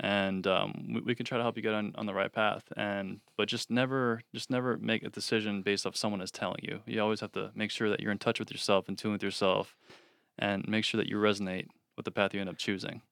and 0.00 0.46
um, 0.46 0.88
we, 0.94 1.00
we 1.00 1.14
can 1.14 1.26
try 1.26 1.36
to 1.36 1.44
help 1.44 1.56
you 1.56 1.62
get 1.62 1.74
on, 1.74 1.92
on 1.96 2.06
the 2.06 2.14
right 2.14 2.32
path 2.32 2.64
and 2.76 3.20
but 3.36 3.48
just 3.48 3.70
never 3.70 4.22
just 4.34 4.50
never 4.50 4.76
make 4.78 5.02
a 5.02 5.10
decision 5.10 5.62
based 5.62 5.86
off 5.86 5.94
someone 5.94 6.20
is 6.20 6.30
telling 6.30 6.60
you. 6.62 6.80
You 6.86 7.00
always 7.02 7.20
have 7.20 7.32
to 7.32 7.50
make 7.54 7.70
sure 7.70 7.90
that 7.90 8.00
you're 8.00 8.12
in 8.12 8.18
touch 8.18 8.40
with 8.40 8.50
yourself 8.50 8.88
in 8.88 8.96
tune 8.96 9.12
with 9.12 9.22
yourself 9.22 9.76
and 10.38 10.66
make 10.66 10.84
sure 10.84 10.98
that 10.98 11.08
you 11.08 11.16
resonate 11.16 11.66
with 11.96 12.06
the 12.06 12.10
path 12.10 12.32
you 12.32 12.40
end 12.40 12.48
up 12.48 12.56
choosing 12.56 13.02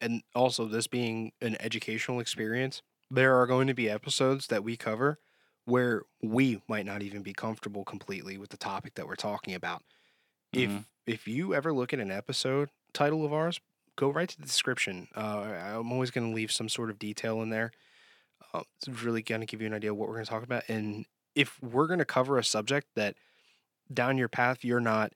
And 0.00 0.22
also, 0.34 0.66
this 0.66 0.86
being 0.86 1.32
an 1.40 1.56
educational 1.60 2.20
experience, 2.20 2.82
there 3.10 3.36
are 3.36 3.46
going 3.46 3.66
to 3.68 3.74
be 3.74 3.88
episodes 3.88 4.48
that 4.48 4.64
we 4.64 4.76
cover 4.76 5.18
where 5.64 6.02
we 6.22 6.60
might 6.68 6.84
not 6.86 7.02
even 7.02 7.22
be 7.22 7.32
comfortable 7.32 7.84
completely 7.84 8.36
with 8.36 8.50
the 8.50 8.56
topic 8.56 8.94
that 8.94 9.06
we're 9.06 9.14
talking 9.16 9.54
about. 9.54 9.82
If 10.52 10.74
Mhm. 10.74 10.84
if 11.06 11.28
you 11.28 11.54
ever 11.54 11.72
look 11.72 11.92
at 11.92 12.00
an 12.00 12.10
episode 12.12 12.70
title 12.94 13.24
of 13.24 13.32
ours, 13.32 13.60
go 13.96 14.10
right 14.10 14.28
to 14.28 14.36
the 14.38 14.46
description. 14.46 15.08
Uh, 15.16 15.40
I'm 15.78 15.92
always 15.92 16.10
going 16.12 16.30
to 16.30 16.34
leave 16.34 16.52
some 16.52 16.68
sort 16.68 16.90
of 16.90 16.98
detail 16.98 17.42
in 17.42 17.50
there. 17.50 17.72
Uh, 18.52 18.62
it's 18.78 18.88
really 19.02 19.22
going 19.22 19.40
to 19.40 19.46
give 19.46 19.60
you 19.60 19.66
an 19.68 19.74
idea 19.74 19.92
of 19.92 19.96
what 19.98 20.08
we're 20.08 20.16
going 20.16 20.26
to 20.26 20.30
talk 20.30 20.44
about. 20.44 20.64
And 20.68 21.06
if 21.34 21.60
we're 21.62 21.86
going 21.86 21.98
to 22.00 22.04
cover 22.04 22.38
a 22.38 22.44
subject 22.44 22.88
that 22.96 23.16
down 23.92 24.18
your 24.18 24.28
path 24.28 24.64
you're 24.64 24.80
not 24.80 25.12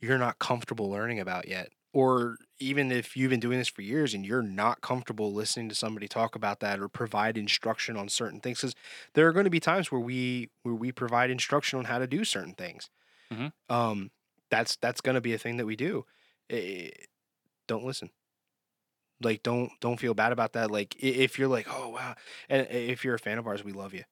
you're 0.00 0.18
not 0.18 0.38
comfortable 0.38 0.90
learning 0.90 1.20
about 1.20 1.48
yet, 1.48 1.70
or 1.92 2.36
even 2.60 2.92
if 2.92 3.16
you've 3.16 3.30
been 3.30 3.40
doing 3.40 3.58
this 3.58 3.68
for 3.68 3.82
years 3.82 4.14
and 4.14 4.26
you're 4.26 4.42
not 4.42 4.80
comfortable 4.82 5.32
listening 5.32 5.68
to 5.70 5.74
somebody 5.74 6.08
talk 6.08 6.34
about 6.36 6.60
that 6.60 6.80
or 6.80 6.88
provide 6.88 7.38
instruction 7.38 7.96
on 7.96 8.08
certain 8.08 8.40
things, 8.40 8.60
because 8.60 8.74
there 9.14 9.26
are 9.28 9.32
going 9.32 9.44
to 9.44 9.50
be 9.50 9.60
times 9.60 9.90
where 9.92 10.00
we 10.00 10.50
where 10.62 10.74
we 10.74 10.92
provide 10.92 11.30
instruction 11.30 11.78
on 11.78 11.86
how 11.86 11.98
to 11.98 12.06
do 12.06 12.24
certain 12.24 12.54
things. 12.54 12.90
Mhm. 13.30 13.48
Um, 13.68 14.10
that's 14.50 14.76
that's 14.76 15.00
going 15.02 15.16
to 15.16 15.20
be 15.22 15.34
a 15.34 15.38
thing 15.38 15.58
that 15.58 15.66
we 15.66 15.76
do. 15.76 16.04
Eh, 16.50 16.90
don't 17.68 17.84
listen. 17.84 18.10
Like 19.20 19.42
don't 19.42 19.70
don't 19.80 19.98
feel 19.98 20.14
bad 20.14 20.32
about 20.32 20.52
that. 20.52 20.70
Like 20.70 20.94
if 21.02 21.38
you're 21.38 21.48
like, 21.48 21.66
oh 21.68 21.88
wow, 21.88 22.14
and 22.48 22.66
if 22.70 23.04
you're 23.04 23.16
a 23.16 23.18
fan 23.18 23.38
of 23.38 23.46
ours, 23.46 23.64
we 23.64 23.72
love 23.72 23.92
you. 23.94 24.04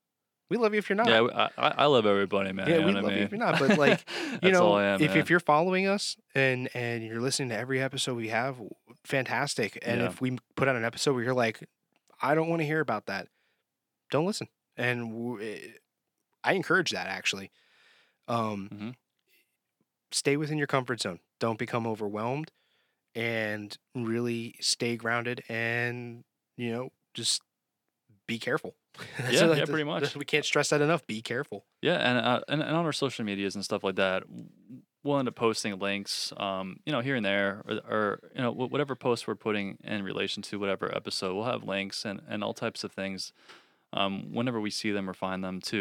We 0.48 0.56
love 0.58 0.72
you 0.74 0.78
if 0.78 0.88
you're 0.88 0.96
not. 0.96 1.08
yeah 1.08 1.48
I, 1.58 1.68
I, 1.68 1.84
love 1.86 2.06
everybody 2.06 2.52
man 2.52 2.68
Yeah, 2.68 2.74
you 2.76 2.80
know 2.82 2.86
we 2.86 2.92
what 2.94 2.98
I 2.98 3.02
love 3.02 3.10
you 3.12 3.16
mean? 3.16 3.24
if 3.24 3.30
you're 3.32 3.38
not, 3.40 3.58
but, 3.58 3.78
like, 3.84 4.04
you 4.42 4.52
know, 4.52 4.78
am, 4.78 5.00
if, 5.02 5.10
man. 5.10 5.18
if 5.18 5.28
you're 5.30 5.40
following 5.40 5.86
us 5.88 6.16
and 6.34 6.68
and 6.74 7.02
you're 7.04 7.20
listening 7.20 7.48
to 7.48 7.56
every 7.56 7.82
episode 7.82 8.14
we 8.16 8.28
have, 8.28 8.56
fantastic. 9.04 9.78
And 9.82 10.00
Yeah. 10.00 10.06
if 10.06 10.20
we 10.20 10.38
put 10.54 10.68
out 10.68 10.76
an 10.76 10.84
episode 10.84 11.14
where 11.14 11.24
you're 11.24 11.34
like, 11.34 11.68
I 12.22 12.34
don't 12.36 12.48
want 12.48 12.60
to 12.60 12.66
hear 12.66 12.80
about 12.80 13.06
that, 13.06 13.26
don't 14.10 14.24
listen. 14.26 14.46
And 14.76 15.10
w- 15.10 15.40
eh, 15.42 15.58
I 16.44 16.52
encourage 16.52 16.90
that 16.92 17.08
actually. 17.08 17.50
Um, 18.28 18.68
Mhm. 18.72 18.94
stay 20.12 20.36
within 20.36 20.58
your 20.58 20.66
comfort 20.68 21.00
zone. 21.00 21.20
Don't 21.40 21.58
become 21.58 21.86
overwhelmed, 21.86 22.52
and 23.14 23.76
really 23.94 24.54
stay 24.60 24.96
grounded. 24.96 25.42
And 25.48 26.24
you 26.56 26.70
know, 26.72 26.92
just 27.14 27.42
be 28.26 28.38
careful. 28.38 28.74
Yeah, 29.30 29.46
what- 29.48 29.58
yeah, 29.58 29.64
pretty 29.64 29.84
much. 29.84 30.14
We 30.16 30.24
can't 30.24 30.44
stress 30.44 30.70
that 30.70 30.80
enough. 30.80 31.06
Be 31.06 31.22
careful. 31.22 31.64
Yeah, 31.82 31.94
and, 31.96 32.18
uh, 32.18 32.40
and 32.48 32.62
and 32.62 32.76
on 32.76 32.84
our 32.84 32.92
social 32.92 33.24
medias 33.24 33.54
and 33.54 33.64
stuff 33.64 33.82
like 33.84 33.96
that, 33.96 34.24
we'll 35.02 35.18
end 35.18 35.28
up 35.28 35.34
posting 35.34 35.78
links, 35.78 36.32
um, 36.36 36.80
you 36.84 36.92
know, 36.92 37.00
here 37.00 37.14
and 37.16 37.24
there, 37.24 37.62
or, 37.68 37.74
or 37.88 38.20
you 38.34 38.42
know, 38.42 38.52
whatever 38.52 38.94
post 38.96 39.26
we're 39.28 39.34
putting 39.36 39.78
in 39.84 40.02
relation 40.02 40.42
to 40.42 40.58
whatever 40.58 40.94
episode, 40.94 41.34
we'll 41.34 41.44
have 41.44 41.62
links 41.64 42.04
and 42.04 42.20
and 42.28 42.42
all 42.42 42.54
types 42.54 42.84
of 42.84 42.92
things, 42.92 43.32
um, 43.92 44.32
whenever 44.32 44.60
we 44.60 44.70
see 44.70 44.90
them 44.90 45.08
or 45.08 45.14
find 45.14 45.42
them 45.44 45.60
to, 45.60 45.76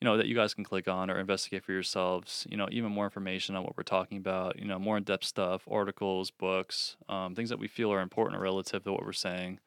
you 0.00 0.04
know, 0.04 0.16
that 0.16 0.26
you 0.26 0.34
guys 0.34 0.54
can 0.54 0.64
click 0.64 0.88
on 0.88 1.10
or 1.10 1.18
investigate 1.18 1.64
for 1.64 1.72
yourselves. 1.72 2.46
You 2.50 2.56
know, 2.56 2.68
even 2.70 2.90
more 2.90 3.04
information 3.04 3.54
on 3.56 3.62
what 3.64 3.76
we're 3.76 3.82
talking 3.82 4.18
about. 4.18 4.58
You 4.58 4.64
know, 4.64 4.78
more 4.78 4.96
in 4.96 5.02
depth 5.04 5.24
stuff, 5.24 5.62
articles, 5.70 6.30
books, 6.30 6.96
um, 7.08 7.34
things 7.34 7.50
that 7.50 7.58
we 7.58 7.68
feel 7.68 7.92
are 7.92 8.00
important 8.00 8.38
or 8.38 8.42
relative 8.42 8.82
to 8.84 8.92
what 8.92 9.04
we're 9.04 9.12
saying. 9.12 9.60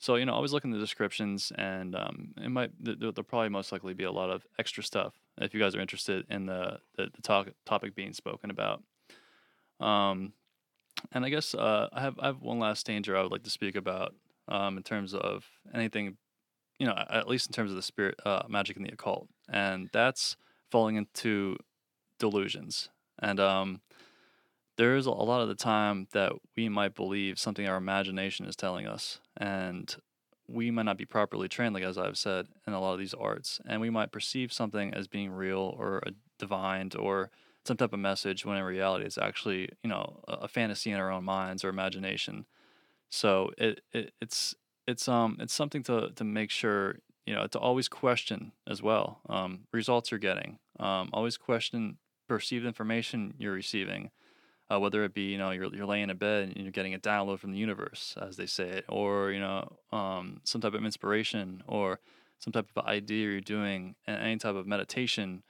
So 0.00 0.14
you 0.16 0.24
know, 0.24 0.32
always 0.32 0.52
look 0.54 0.64
in 0.64 0.70
the 0.70 0.78
descriptions, 0.78 1.52
and 1.56 1.94
um, 1.94 2.30
it 2.38 2.48
might 2.48 2.72
th- 2.82 2.98
there- 2.98 3.12
there'll 3.12 3.22
probably 3.24 3.50
most 3.50 3.70
likely 3.70 3.92
be 3.94 4.04
a 4.04 4.10
lot 4.10 4.30
of 4.30 4.46
extra 4.58 4.82
stuff 4.82 5.12
if 5.38 5.52
you 5.54 5.60
guys 5.60 5.74
are 5.74 5.80
interested 5.80 6.24
in 6.30 6.46
the 6.46 6.78
the, 6.96 7.10
the 7.14 7.22
talk, 7.22 7.48
topic 7.66 7.94
being 7.94 8.14
spoken 8.14 8.50
about. 8.50 8.82
Um, 9.78 10.32
and 11.12 11.24
I 11.24 11.28
guess 11.28 11.54
uh, 11.54 11.88
I 11.92 12.00
have 12.00 12.18
I 12.18 12.26
have 12.26 12.40
one 12.40 12.58
last 12.58 12.86
danger 12.86 13.14
I 13.16 13.22
would 13.22 13.30
like 13.30 13.42
to 13.44 13.50
speak 13.50 13.76
about 13.76 14.14
um, 14.48 14.78
in 14.78 14.82
terms 14.82 15.12
of 15.14 15.44
anything, 15.74 16.16
you 16.78 16.86
know, 16.86 16.94
at 17.10 17.28
least 17.28 17.46
in 17.48 17.52
terms 17.52 17.70
of 17.70 17.76
the 17.76 17.82
spirit, 17.82 18.14
uh, 18.24 18.42
magic, 18.48 18.76
and 18.78 18.86
the 18.86 18.92
occult, 18.92 19.28
and 19.50 19.90
that's 19.92 20.36
falling 20.70 20.96
into 20.96 21.56
delusions. 22.18 22.88
And 23.18 23.38
um, 23.38 23.80
there's 24.80 25.04
a 25.04 25.10
lot 25.10 25.42
of 25.42 25.48
the 25.48 25.54
time 25.54 26.08
that 26.12 26.32
we 26.56 26.70
might 26.70 26.94
believe 26.94 27.38
something 27.38 27.68
our 27.68 27.76
imagination 27.76 28.46
is 28.46 28.56
telling 28.56 28.86
us, 28.86 29.20
and 29.36 29.94
we 30.48 30.70
might 30.70 30.86
not 30.86 30.96
be 30.96 31.04
properly 31.04 31.50
trained, 31.50 31.74
like 31.74 31.84
as 31.84 31.98
I've 31.98 32.16
said, 32.16 32.46
in 32.66 32.72
a 32.72 32.80
lot 32.80 32.94
of 32.94 32.98
these 32.98 33.12
arts, 33.12 33.60
and 33.68 33.82
we 33.82 33.90
might 33.90 34.10
perceive 34.10 34.54
something 34.54 34.94
as 34.94 35.06
being 35.06 35.32
real 35.32 35.76
or 35.78 35.98
a 36.06 36.12
divined 36.38 36.96
or 36.96 37.30
some 37.66 37.76
type 37.76 37.92
of 37.92 37.98
message 37.98 38.46
when 38.46 38.56
in 38.56 38.64
reality 38.64 39.04
it's 39.04 39.18
actually 39.18 39.68
you 39.84 39.90
know 39.90 40.24
a, 40.26 40.32
a 40.32 40.48
fantasy 40.48 40.90
in 40.90 40.98
our 40.98 41.12
own 41.12 41.24
minds 41.24 41.62
or 41.62 41.68
imagination. 41.68 42.46
So 43.10 43.50
it, 43.58 43.82
it 43.92 44.14
it's 44.22 44.54
it's 44.86 45.08
um 45.08 45.36
it's 45.40 45.52
something 45.52 45.82
to 45.82 46.08
to 46.16 46.24
make 46.24 46.50
sure 46.50 47.00
you 47.26 47.34
know 47.34 47.46
to 47.48 47.58
always 47.58 47.86
question 47.86 48.52
as 48.66 48.82
well 48.82 49.20
um, 49.28 49.64
results 49.72 50.10
you're 50.10 50.18
getting. 50.18 50.58
Um, 50.78 51.10
always 51.12 51.36
question 51.36 51.98
perceived 52.26 52.64
information 52.64 53.34
you're 53.38 53.52
receiving. 53.52 54.10
Uh, 54.70 54.78
whether 54.78 55.04
it 55.04 55.12
be 55.12 55.22
you 55.22 55.38
know 55.38 55.50
you're 55.50 55.74
you're 55.74 55.86
laying 55.86 56.10
in 56.10 56.16
bed 56.16 56.48
and 56.48 56.56
you're 56.56 56.72
getting 56.72 56.94
a 56.94 56.98
download 56.98 57.38
from 57.38 57.52
the 57.52 57.58
universe, 57.58 58.14
as 58.20 58.36
they 58.36 58.46
say 58.46 58.68
it, 58.68 58.84
or 58.88 59.30
you 59.30 59.40
know 59.40 59.76
um, 59.92 60.40
some 60.44 60.60
type 60.60 60.74
of 60.74 60.84
inspiration 60.84 61.62
or 61.66 62.00
some 62.38 62.52
type 62.52 62.68
of 62.74 62.86
idea 62.86 63.26
you're 63.26 63.40
doing, 63.40 63.94
any 64.06 64.36
type 64.36 64.54
of 64.54 64.66
meditation, 64.66 65.42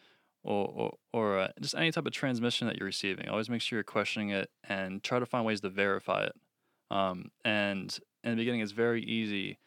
or 0.43 0.67
or, 0.67 0.95
or 1.13 1.39
uh, 1.39 1.49
just 1.61 1.75
any 1.77 1.93
type 1.93 2.07
of 2.07 2.13
transmission 2.13 2.67
that 2.67 2.77
you're 2.77 2.87
receiving. 2.87 3.29
Always 3.29 3.51
make 3.51 3.61
sure 3.61 3.77
you're 3.77 3.85
questioning 3.85 4.31
it 4.31 4.51
and 4.69 5.03
try 5.03 5.19
to 5.19 5.27
find 5.27 5.45
ways 5.45 5.61
to 5.61 5.69
verify 5.69 6.25
it. 6.25 6.35
Um, 6.91 7.31
and 7.45 7.97
in 8.25 8.31
the 8.31 8.37
beginning, 8.37 8.61
it's 8.61 8.73
very 8.73 9.03
easy. 9.05 9.59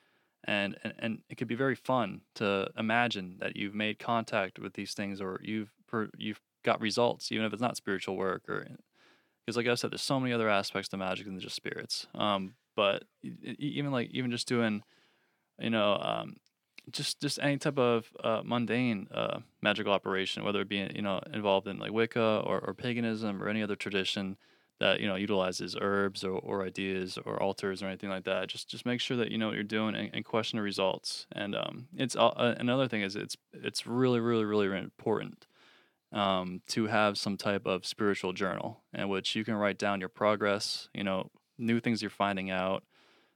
And, 0.46 0.78
and, 0.84 0.94
and 1.00 1.22
it 1.30 1.36
could 1.36 1.48
be 1.48 1.56
very 1.56 1.76
fun 1.76 2.20
to 2.36 2.70
imagine 2.78 3.38
that 3.40 3.56
you've 3.56 3.74
made 3.74 3.98
contact 3.98 4.60
with 4.60 4.74
these 4.74 4.94
things 4.94 5.22
or 5.22 5.40
you've 5.42 5.72
per, 5.88 6.10
you've 6.18 6.42
got 6.66 6.82
results, 6.82 7.32
even 7.32 7.46
if 7.46 7.54
it's 7.54 7.62
not 7.62 7.78
spiritual 7.78 8.18
work 8.18 8.50
or 8.50 8.68
because 9.46 9.58
like 9.58 9.68
I 9.68 9.76
said, 9.76 9.92
there's 9.92 10.02
so 10.02 10.20
many 10.20 10.34
other 10.34 10.50
aspects 10.50 10.90
to 10.90 10.98
magic 10.98 11.26
than 11.26 11.40
just 11.40 11.56
spirits. 11.56 12.08
Um, 12.16 12.56
but 12.76 13.04
even 13.22 13.92
like 13.92 14.10
even 14.12 14.32
just 14.32 14.48
doing, 14.48 14.84
you 15.60 15.70
know, 15.70 15.98
um, 15.98 16.38
just 16.92 17.22
just 17.22 17.40
any 17.42 17.58
type 17.58 17.78
of 17.78 18.08
uh, 18.24 18.42
mundane 18.44 19.08
uh, 19.14 19.40
magical 19.62 19.94
operation, 19.94 20.44
whether 20.44 20.62
it 20.62 20.70
be 20.70 20.90
you 20.96 21.02
know 21.02 21.22
involved 21.32 21.68
in 21.68 21.80
like 21.80 21.92
Wicca 21.92 22.44
or, 22.46 22.60
or 22.60 22.74
paganism 22.74 23.42
or 23.42 23.50
any 23.50 23.62
other 23.62 23.76
tradition 23.76 24.38
that 24.80 25.00
you 25.00 25.08
know 25.08 25.16
utilizes 25.16 25.76
herbs 25.80 26.24
or, 26.24 26.38
or 26.40 26.66
ideas 26.66 27.18
or 27.26 27.42
altars 27.42 27.84
or 27.84 27.88
anything 27.88 28.10
like 28.10 28.24
that. 28.24 28.48
Just 28.48 28.70
just 28.70 28.86
make 28.86 29.00
sure 29.00 29.18
that 29.18 29.32
you 29.32 29.38
know 29.38 29.48
what 29.48 29.56
you're 29.56 29.64
doing 29.64 29.96
and, 29.96 30.10
and 30.14 30.26
question 30.26 30.58
the 30.58 30.64
results. 30.64 31.28
And 31.32 31.56
um, 31.56 31.88
it's 31.96 32.16
uh, 32.16 32.56
another 32.60 32.88
thing 32.88 33.02
is 33.02 33.16
it's 33.16 33.38
it's 33.54 33.86
really 33.86 34.20
really 34.20 34.46
really 34.46 34.68
important 34.78 35.48
um, 36.14 36.62
to 36.68 36.86
have 36.88 37.18
some 37.18 37.38
type 37.38 37.66
of 37.66 37.86
spiritual 37.86 38.34
journal 38.34 38.84
in 38.94 39.10
which 39.10 39.36
you 39.36 39.44
can 39.44 39.56
write 39.56 39.80
down 39.80 40.00
your 40.00 40.10
progress, 40.10 40.88
you 40.94 41.04
know, 41.04 41.30
new 41.58 41.80
things 41.80 42.02
you're 42.02 42.12
finding 42.12 42.52
out, 42.52 42.84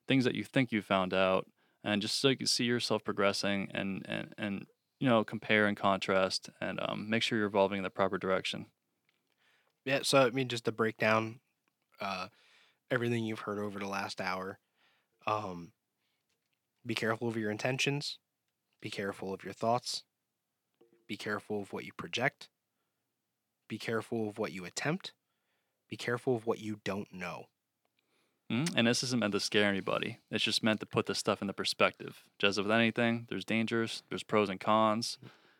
things 0.07 0.23
that 0.23 0.35
you 0.35 0.43
think 0.43 0.71
you 0.71 0.81
found 0.81 1.13
out, 1.13 1.47
and 1.83 2.01
just 2.01 2.19
so 2.19 2.29
you 2.29 2.37
can 2.37 2.47
see 2.47 2.65
yourself 2.65 3.03
progressing 3.03 3.69
and 3.73 4.05
and 4.07 4.33
and 4.37 4.65
you 4.99 5.09
know 5.09 5.23
compare 5.23 5.65
and 5.65 5.75
contrast 5.75 6.49
and 6.61 6.79
um, 6.81 7.09
make 7.09 7.23
sure 7.23 7.37
you're 7.37 7.47
evolving 7.47 7.79
in 7.79 7.83
the 7.83 7.89
proper 7.89 8.17
direction. 8.17 8.67
Yeah. 9.83 9.99
So 10.03 10.19
I 10.19 10.29
mean, 10.29 10.47
just 10.47 10.65
to 10.65 10.71
break 10.71 10.97
down 10.97 11.39
uh, 11.99 12.27
everything 12.91 13.25
you've 13.25 13.39
heard 13.39 13.59
over 13.59 13.79
the 13.79 13.87
last 13.87 14.21
hour, 14.21 14.59
um, 15.25 15.71
be 16.85 16.93
careful 16.93 17.27
of 17.27 17.37
your 17.37 17.49
intentions. 17.49 18.19
Be 18.81 18.91
careful 18.91 19.33
of 19.33 19.43
your 19.43 19.53
thoughts. 19.53 20.03
Be 21.07 21.17
careful 21.17 21.61
of 21.61 21.73
what 21.73 21.85
you 21.85 21.93
project 21.97 22.49
be 23.67 23.77
careful 23.77 24.29
of 24.29 24.37
what 24.37 24.51
you 24.51 24.65
attempt. 24.65 25.13
Be 25.89 25.97
careful 25.97 26.35
of 26.35 26.45
what 26.45 26.59
you 26.59 26.79
don't 26.83 27.13
know. 27.13 27.45
Mm, 28.51 28.73
and 28.75 28.87
this 28.87 29.03
isn't 29.03 29.19
meant 29.19 29.33
to 29.33 29.39
scare 29.39 29.67
anybody. 29.67 30.19
It's 30.31 30.43
just 30.43 30.63
meant 30.63 30.79
to 30.79 30.85
put 30.85 31.05
the 31.05 31.15
stuff 31.15 31.41
in 31.41 31.47
the 31.47 31.53
perspective. 31.53 32.23
Just 32.39 32.57
with 32.57 32.71
anything, 32.71 33.27
there's 33.29 33.43
dangers, 33.43 34.03
there's 34.09 34.23
pros 34.23 34.49
and 34.49 34.59
cons, 34.59 35.17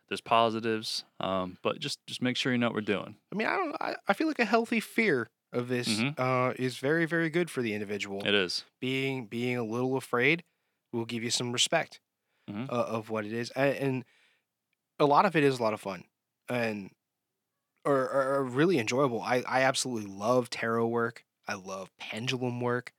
there's 0.07 0.21
positives. 0.21 1.03
Um, 1.19 1.57
but 1.61 1.79
just 1.79 1.99
just 2.07 2.21
make 2.21 2.37
sure 2.37 2.51
you 2.51 2.57
know 2.57 2.67
what 2.67 2.75
we're 2.75 2.81
doing. 2.81 3.15
I 3.31 3.35
mean, 3.35 3.47
I 3.47 3.55
don't. 3.57 3.75
I, 3.81 3.95
I 4.07 4.13
feel 4.13 4.27
like 4.27 4.39
a 4.39 4.45
healthy 4.45 4.79
fear 4.79 5.29
of 5.51 5.67
this 5.67 5.87
mm-hmm. 5.87 6.21
uh, 6.21 6.53
is 6.57 6.77
very 6.77 7.05
very 7.05 7.29
good 7.29 7.49
for 7.49 7.61
the 7.61 7.73
individual. 7.73 8.25
It 8.25 8.33
is 8.33 8.63
being 8.79 9.25
being 9.25 9.57
a 9.57 9.63
little 9.63 9.97
afraid 9.97 10.43
will 10.93 11.05
give 11.05 11.23
you 11.23 11.29
some 11.29 11.51
respect 11.51 11.99
mm-hmm. 12.49 12.65
uh, 12.69 12.83
of 12.83 13.09
what 13.09 13.25
it 13.25 13.33
is, 13.33 13.51
and, 13.51 13.75
and 13.75 14.05
a 14.97 15.05
lot 15.05 15.25
of 15.25 15.35
it 15.35 15.43
is 15.43 15.59
a 15.59 15.63
lot 15.63 15.73
of 15.73 15.81
fun. 15.81 16.05
And 16.49 16.91
are, 17.93 18.35
are 18.35 18.43
really 18.43 18.79
enjoyable. 18.79 19.21
I, 19.21 19.43
I 19.47 19.61
absolutely 19.61 20.11
love 20.11 20.49
tarot 20.49 20.87
work. 20.87 21.23
I 21.47 21.53
love 21.55 21.89
pendulum 21.97 22.59
work. 22.59 22.93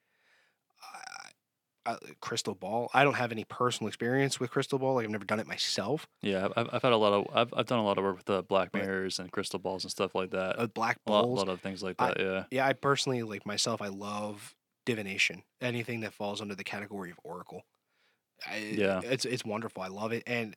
I, 1.89 1.97
crystal 2.20 2.55
ball. 2.55 2.91
I 2.93 3.03
don't 3.03 3.14
have 3.14 3.32
any 3.32 3.45
personal 3.45 3.89
experience 3.89 4.39
with 4.39 4.51
crystal 4.51 4.78
ball. 4.78 4.97
Like 4.97 5.05
I've 5.05 5.11
never 5.11 5.24
done 5.24 5.41
it 5.41 5.47
myself. 5.47 6.07
Yeah, 6.20 6.49
I've, 6.55 6.68
I've 6.70 6.82
had 6.82 6.93
a 6.93 6.97
lot 6.97 7.12
of 7.14 7.26
I've, 7.34 7.55
I've 7.57 7.66
done 7.66 7.78
a 7.78 7.84
lot 7.84 7.97
of 7.97 8.05
work 8.05 8.16
with 8.16 8.26
the 8.26 8.43
black 8.43 8.74
mirrors 8.74 9.18
and 9.18 9.32
crystal 9.32 9.59
balls 9.59 9.84
and 9.84 9.91
stuff 9.91 10.14
like 10.14 10.30
that. 10.32 10.59
Uh, 10.59 10.66
black 10.66 10.99
balls. 11.07 11.24
A 11.24 11.28
lot, 11.28 11.34
a 11.34 11.47
lot, 11.47 11.49
of 11.49 11.61
things 11.61 11.82
like 11.82 11.97
that. 11.97 12.20
I, 12.20 12.22
yeah. 12.22 12.45
Yeah, 12.51 12.66
I 12.66 12.74
personally 12.74 13.22
like 13.22 13.47
myself. 13.47 13.80
I 13.80 13.89
love 13.89 14.55
divination. 14.84 15.43
Anything 15.62 16.01
that 16.01 16.12
falls 16.12 16.43
under 16.43 16.55
the 16.55 16.64
category 16.64 17.11
of 17.11 17.18
oracle. 17.24 17.62
I, 18.47 18.59
yeah, 18.59 19.01
it's 19.03 19.24
it's 19.24 19.45
wonderful. 19.45 19.82
I 19.82 19.89
love 19.89 20.12
it, 20.12 20.24
and 20.26 20.55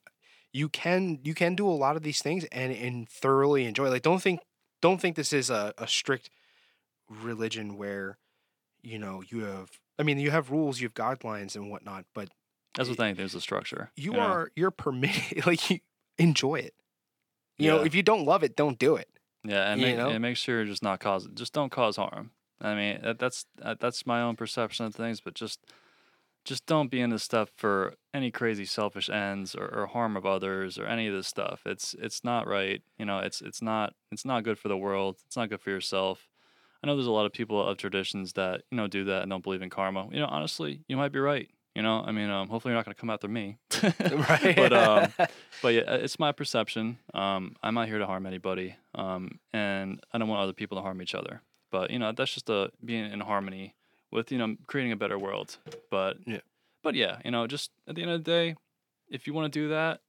you 0.53 0.69
can 0.69 1.19
you 1.23 1.33
can 1.33 1.55
do 1.55 1.67
a 1.67 1.71
lot 1.71 1.95
of 1.95 2.03
these 2.03 2.21
things 2.21 2.45
and 2.51 2.71
and 2.71 3.09
thoroughly 3.09 3.65
enjoy. 3.65 3.89
Like 3.89 4.01
don't 4.01 4.21
think 4.21 4.41
don't 4.81 4.99
think 4.99 5.15
this 5.15 5.33
is 5.33 5.49
a, 5.49 5.73
a 5.77 5.87
strict 5.87 6.29
religion 7.09 7.77
where 7.77 8.17
you 8.81 8.99
know 8.99 9.23
you 9.29 9.41
have 9.41 9.79
I 9.99 10.03
mean 10.03 10.19
you 10.19 10.31
have 10.31 10.51
rules, 10.51 10.79
you 10.79 10.87
have 10.87 10.93
guidelines 10.93 11.55
and 11.55 11.69
whatnot, 11.69 12.05
but 12.13 12.29
as 12.79 12.89
with 12.89 12.99
anything, 12.99 13.17
there's 13.17 13.35
a 13.35 13.41
structure. 13.41 13.91
You, 13.95 14.13
you 14.13 14.19
are 14.19 14.43
know? 14.43 14.49
you're 14.55 14.71
permitted 14.71 15.45
like 15.45 15.69
you 15.69 15.79
enjoy 16.17 16.55
it. 16.55 16.73
You 17.57 17.67
yeah. 17.67 17.77
know, 17.77 17.83
if 17.83 17.93
you 17.93 18.03
don't 18.03 18.25
love 18.25 18.43
it, 18.43 18.55
don't 18.55 18.79
do 18.79 18.95
it. 18.95 19.07
Yeah, 19.43 19.71
and, 19.71 19.81
make, 19.81 19.97
and 19.97 20.21
make 20.21 20.37
sure 20.37 20.63
just 20.65 20.83
not 20.83 20.99
cause 20.99 21.27
just 21.33 21.53
don't 21.53 21.71
cause 21.71 21.95
harm. 21.95 22.31
I 22.59 22.75
mean, 22.75 22.99
that, 23.01 23.19
that's 23.19 23.45
that's 23.57 24.05
my 24.05 24.21
own 24.21 24.35
perception 24.35 24.85
of 24.85 24.93
things, 24.93 25.19
but 25.19 25.33
just 25.33 25.59
just 26.43 26.65
don't 26.65 26.89
be 26.89 27.01
into 27.01 27.19
stuff 27.19 27.51
for 27.55 27.93
any 28.13 28.31
crazy 28.31 28.65
selfish 28.65 29.09
ends 29.09 29.55
or, 29.55 29.67
or 29.67 29.85
harm 29.87 30.17
of 30.17 30.25
others 30.25 30.77
or 30.77 30.85
any 30.85 31.07
of 31.07 31.13
this 31.13 31.27
stuff. 31.27 31.61
It's 31.65 31.95
it's 31.99 32.23
not 32.23 32.47
right. 32.47 32.81
You 32.97 33.05
know, 33.05 33.19
it's 33.19 33.41
it's 33.41 33.61
not 33.61 33.93
it's 34.11 34.25
not 34.25 34.43
good 34.43 34.57
for 34.57 34.67
the 34.67 34.77
world. 34.77 35.17
It's 35.25 35.37
not 35.37 35.49
good 35.49 35.61
for 35.61 35.69
yourself. 35.69 36.27
I 36.83 36.87
know 36.87 36.95
there's 36.95 37.07
a 37.07 37.11
lot 37.11 37.27
of 37.27 37.33
people 37.33 37.61
of 37.61 37.77
traditions 37.77 38.33
that 38.33 38.63
you 38.71 38.77
know 38.77 38.87
do 38.87 39.05
that 39.05 39.21
and 39.21 39.29
don't 39.29 39.43
believe 39.43 39.61
in 39.61 39.69
karma. 39.69 40.07
You 40.11 40.19
know, 40.19 40.27
honestly, 40.27 40.83
you 40.87 40.97
might 40.97 41.11
be 41.11 41.19
right. 41.19 41.49
You 41.75 41.83
know, 41.83 42.03
I 42.05 42.11
mean, 42.11 42.29
um, 42.29 42.49
hopefully 42.49 42.71
you're 42.73 42.79
not 42.79 42.85
going 42.85 42.95
to 42.95 42.99
come 42.99 43.09
after 43.09 43.29
me. 43.29 43.57
right. 44.29 44.55
but 44.55 44.73
um, 44.73 45.13
but 45.61 45.73
yeah, 45.73 45.83
it's 45.87 46.19
my 46.19 46.31
perception. 46.31 46.97
Um, 47.13 47.55
I'm 47.63 47.75
not 47.75 47.87
here 47.87 47.99
to 47.99 48.05
harm 48.05 48.25
anybody. 48.25 48.75
Um, 48.93 49.39
and 49.53 50.01
I 50.11 50.17
don't 50.17 50.27
want 50.27 50.41
other 50.41 50.53
people 50.53 50.77
to 50.77 50.81
harm 50.81 51.01
each 51.01 51.15
other. 51.15 51.41
But 51.71 51.91
you 51.91 51.99
know, 51.99 52.11
that's 52.11 52.33
just 52.33 52.49
a 52.49 52.71
being 52.83 53.09
in 53.11 53.21
harmony 53.21 53.75
with 54.11 54.31
you 54.31 54.37
know 54.37 54.55
creating 54.67 54.91
a 54.91 54.97
better 54.97 55.17
world. 55.17 55.57
But 55.89 56.17
yeah, 56.25 56.39
but 56.83 56.95
yeah, 56.95 57.19
you 57.23 57.31
know, 57.31 57.47
just 57.47 57.71
at 57.87 57.95
the 57.95 58.01
end 58.01 58.11
of 58.11 58.23
the 58.23 58.31
day, 58.31 58.55
if 59.09 59.27
you 59.27 59.33
want 59.33 59.51
to 59.51 59.59
do 59.59 59.69
that, 59.69 60.01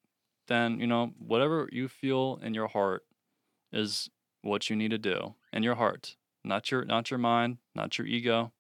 then 0.49 0.81
you 0.81 0.87
know 0.87 1.13
whatever 1.19 1.69
you 1.73 1.89
feel 1.89 2.41
in 2.43 2.55
your 2.55 2.69
heart 2.69 3.05
is 3.73 4.11
what 4.43 4.69
you 4.69 4.77
need 4.77 4.91
to 4.91 4.99
do 4.99 5.35
in 5.53 5.63
your 5.63 5.77
heart, 5.77 6.17
not 6.45 6.71
your 6.71 6.85
not 6.85 7.11
your 7.11 7.19
mind, 7.19 7.59
not 7.75 7.99
your 7.99 8.07
ego, 8.07 8.53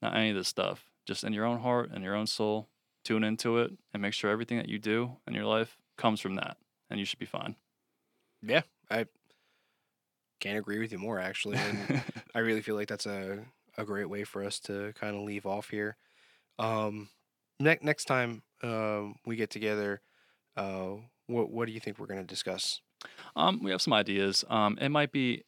not 0.00 0.16
any 0.16 0.30
of 0.30 0.36
this 0.36 0.48
stuff. 0.48 0.88
Just 1.06 1.24
in 1.24 1.32
your 1.32 1.44
own 1.44 1.60
heart 1.60 1.90
and 1.92 2.02
your 2.02 2.16
own 2.16 2.26
soul, 2.26 2.68
tune 3.04 3.22
into 3.22 3.58
it 3.58 3.72
and 3.92 4.02
make 4.02 4.12
sure 4.12 4.30
everything 4.30 4.58
that 4.58 4.68
you 4.68 4.78
do 4.78 5.12
in 5.26 5.34
your 5.34 5.44
life 5.44 5.76
comes 5.96 6.20
from 6.20 6.34
that, 6.34 6.56
and 6.90 6.98
you 6.98 7.06
should 7.06 7.18
be 7.18 7.26
fine. 7.26 7.56
Yeah, 8.42 8.62
I 8.90 9.06
can't 10.40 10.58
agree 10.58 10.78
with 10.78 10.92
you 10.92 10.98
more 10.98 11.18
actually. 11.18 11.58
And 11.58 12.02
I 12.34 12.40
really 12.40 12.60
feel 12.60 12.74
like 12.74 12.88
that's 12.88 13.06
a 13.06 13.44
a 13.78 13.84
great 13.84 14.08
way 14.08 14.24
for 14.24 14.44
us 14.44 14.58
to 14.60 14.92
kind 14.94 15.16
of 15.16 15.22
leave 15.22 15.46
off 15.46 15.68
here. 15.70 15.96
Um, 16.58 17.08
ne- 17.60 17.78
next 17.82 18.04
time 18.04 18.42
um, 18.62 19.16
we 19.24 19.36
get 19.36 19.50
together, 19.50 20.00
uh, 20.56 20.94
what 21.26 21.50
what 21.50 21.66
do 21.66 21.72
you 21.72 21.80
think 21.80 21.98
we're 21.98 22.06
going 22.06 22.20
to 22.20 22.26
discuss? 22.26 22.80
Um, 23.34 23.62
we 23.62 23.70
have 23.70 23.82
some 23.82 23.92
ideas. 23.92 24.44
Um, 24.48 24.78
it 24.80 24.88
might 24.88 25.12
be, 25.12 25.44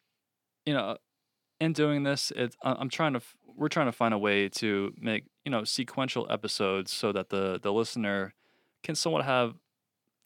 you 0.66 0.74
know, 0.74 0.98
in 1.60 1.72
doing 1.72 2.02
this, 2.02 2.32
it's 2.36 2.56
I'm 2.62 2.88
trying 2.88 3.14
to 3.14 3.20
we're 3.56 3.68
trying 3.68 3.86
to 3.86 3.92
find 3.92 4.14
a 4.14 4.18
way 4.18 4.48
to 4.48 4.92
make 5.00 5.24
you 5.44 5.50
know 5.50 5.64
sequential 5.64 6.26
episodes 6.30 6.92
so 6.92 7.12
that 7.12 7.30
the 7.30 7.58
the 7.60 7.72
listener 7.72 8.34
can 8.82 8.94
somewhat 8.94 9.24
have 9.24 9.54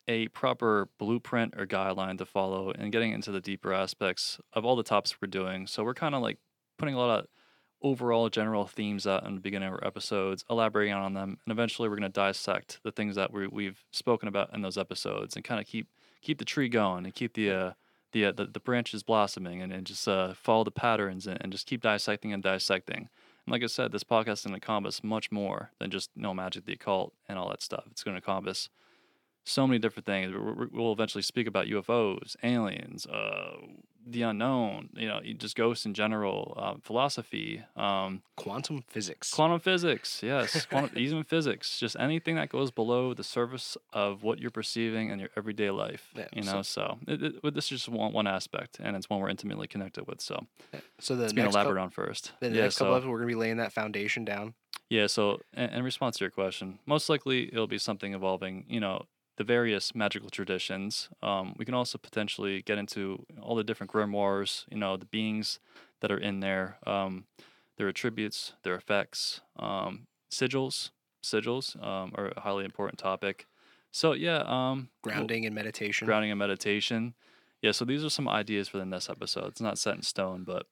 a 0.08 0.28
proper 0.28 0.88
blueprint 0.98 1.54
or 1.56 1.66
guideline 1.66 2.18
to 2.18 2.26
follow 2.26 2.72
and 2.72 2.92
getting 2.92 3.12
into 3.12 3.30
the 3.30 3.40
deeper 3.40 3.72
aspects 3.72 4.40
of 4.52 4.64
all 4.64 4.76
the 4.76 4.82
topics 4.82 5.16
we're 5.22 5.28
doing. 5.28 5.66
So 5.66 5.84
we're 5.84 5.94
kind 5.94 6.14
of 6.14 6.22
like 6.22 6.38
putting 6.76 6.94
a 6.94 6.98
lot 6.98 7.20
of 7.20 7.26
overall 7.82 8.28
general 8.28 8.66
themes 8.66 9.06
out 9.06 9.26
in 9.26 9.34
the 9.34 9.40
beginning 9.40 9.68
of 9.68 9.74
our 9.74 9.86
episodes, 9.86 10.44
elaborating 10.48 10.94
on 10.94 11.14
them, 11.14 11.38
and 11.44 11.52
eventually 11.52 11.88
we're 11.88 11.96
going 11.96 12.02
to 12.10 12.20
dissect 12.20 12.80
the 12.82 12.92
things 12.92 13.16
that 13.16 13.32
we, 13.32 13.46
we've 13.46 13.84
spoken 13.90 14.28
about 14.28 14.54
in 14.54 14.62
those 14.62 14.78
episodes 14.78 15.34
and 15.36 15.44
kind 15.44 15.60
of 15.60 15.66
keep 15.66 15.88
keep 16.20 16.38
the 16.38 16.44
tree 16.44 16.68
going 16.68 17.04
and 17.04 17.14
keep 17.14 17.34
the 17.34 17.50
uh, 17.50 17.72
the, 18.12 18.26
uh, 18.26 18.32
the, 18.32 18.44
the 18.46 18.60
branches 18.60 19.02
blossoming 19.02 19.62
and, 19.62 19.72
and 19.72 19.86
just 19.86 20.06
uh, 20.06 20.34
follow 20.34 20.64
the 20.64 20.70
patterns 20.70 21.26
and, 21.26 21.38
and 21.40 21.50
just 21.50 21.66
keep 21.66 21.80
dissecting 21.80 22.32
and 22.32 22.42
dissecting. 22.42 23.08
And 23.46 23.52
like 23.52 23.62
I 23.62 23.66
said, 23.66 23.90
this 23.90 24.04
podcast 24.04 24.32
is 24.34 24.42
going 24.42 24.50
to 24.52 24.56
encompass 24.56 25.02
much 25.02 25.32
more 25.32 25.70
than 25.80 25.90
just 25.90 26.10
you 26.14 26.22
know 26.22 26.34
magic, 26.34 26.66
the 26.66 26.74
occult, 26.74 27.12
and 27.28 27.38
all 27.38 27.48
that 27.48 27.62
stuff. 27.62 27.84
It's 27.90 28.02
going 28.04 28.14
to 28.14 28.18
encompass 28.22 28.68
so 29.44 29.66
many 29.66 29.78
different 29.80 30.06
things. 30.06 30.32
We- 30.32 30.38
we- 30.52 30.66
We'll 30.72 30.92
eventually 30.92 31.22
speak 31.22 31.46
about 31.48 31.66
UFOs, 31.66 32.36
aliens, 32.44 33.06
uh, 33.06 33.56
the 34.06 34.22
unknown. 34.22 34.90
You 34.94 35.08
know, 35.08 35.20
just 35.36 35.56
ghosts 35.56 35.86
in 35.86 35.94
general, 35.94 36.54
uh, 36.56 36.74
philosophy, 36.82 37.62
um, 37.76 38.22
Quantum 38.36 38.82
physics. 38.88 39.32
quantum 39.32 39.60
physics. 39.60 40.22
Yes, 40.22 40.66
quantum, 40.70 40.98
even 40.98 41.22
physics. 41.22 41.78
Just 41.78 41.96
anything 41.98 42.36
that 42.36 42.48
goes 42.48 42.70
below 42.70 43.14
the 43.14 43.24
surface 43.24 43.76
of 43.92 44.22
what 44.22 44.38
you're 44.38 44.50
perceiving 44.50 45.10
in 45.10 45.18
your 45.18 45.30
everyday 45.36 45.70
life. 45.70 46.10
Yeah, 46.16 46.26
you 46.32 46.42
know, 46.42 46.62
so 46.62 46.98
it, 47.06 47.22
it, 47.22 47.42
but 47.42 47.54
this 47.54 47.64
is 47.66 47.70
just 47.70 47.88
one 47.88 48.12
one 48.12 48.26
aspect, 48.26 48.78
and 48.80 48.96
it's 48.96 49.08
one 49.08 49.20
we're 49.20 49.28
intimately 49.30 49.66
connected 49.66 50.06
with. 50.06 50.20
So 50.20 50.46
so 50.98 51.16
the 51.16 51.24
it's 51.24 51.34
next, 51.34 51.54
elaborated 51.54 51.76
cou- 51.78 51.82
on 51.82 51.90
first. 51.90 52.32
the 52.40 52.48
yeah, 52.50 52.62
next 52.62 52.76
so, 52.76 52.84
couple 52.84 52.96
of 52.96 53.06
we're 53.06 53.18
gonna 53.18 53.28
be 53.28 53.34
laying 53.34 53.58
that 53.58 53.72
foundation 53.72 54.24
down. 54.24 54.54
yeah, 54.88 55.06
so 55.06 55.40
in, 55.56 55.70
in 55.70 55.82
response 55.84 56.18
to 56.18 56.24
your 56.24 56.30
question, 56.30 56.78
most 56.86 57.08
likely 57.08 57.48
it'll 57.48 57.66
be 57.66 57.78
something 57.78 58.12
involving, 58.12 58.64
you 58.68 58.80
know, 58.80 59.06
the 59.36 59.44
various 59.44 59.94
magical 59.94 60.28
traditions. 60.30 61.08
Um, 61.22 61.54
we 61.58 61.64
can 61.64 61.74
also 61.74 61.98
potentially 61.98 62.62
get 62.62 62.78
into 62.78 63.24
all 63.40 63.54
the 63.56 63.64
different 63.64 63.92
grimoires, 63.92 64.64
you 64.70 64.76
know, 64.76 64.96
the 64.96 65.06
beings 65.06 65.58
that 66.00 66.10
are 66.12 66.18
in 66.18 66.40
there, 66.40 66.78
um, 66.86 67.24
their 67.78 67.88
attributes, 67.88 68.52
their 68.62 68.74
effects, 68.74 69.40
um, 69.58 70.06
sigils. 70.30 70.90
Sigils 71.24 71.80
um, 71.82 72.12
are 72.16 72.32
a 72.36 72.40
highly 72.40 72.64
important 72.64 72.98
topic. 72.98 73.46
So 73.90 74.12
yeah, 74.12 74.42
um, 74.46 74.88
we'll- 75.04 75.14
Grounding 75.14 75.46
and 75.46 75.54
meditation. 75.54 76.06
grounding 76.06 76.30
and 76.30 76.38
meditation. 76.38 77.14
Yeah, 77.62 77.70
so 77.72 77.84
these 77.84 78.04
are 78.04 78.10
some 78.10 78.28
ideas 78.28 78.66
for 78.68 78.78
the 78.78 78.84
next 78.84 79.08
episode. 79.08 79.46
It's 79.46 79.60
not 79.60 79.78
set 79.78 79.94
in 79.94 80.02
stone, 80.02 80.42
but 80.44 80.66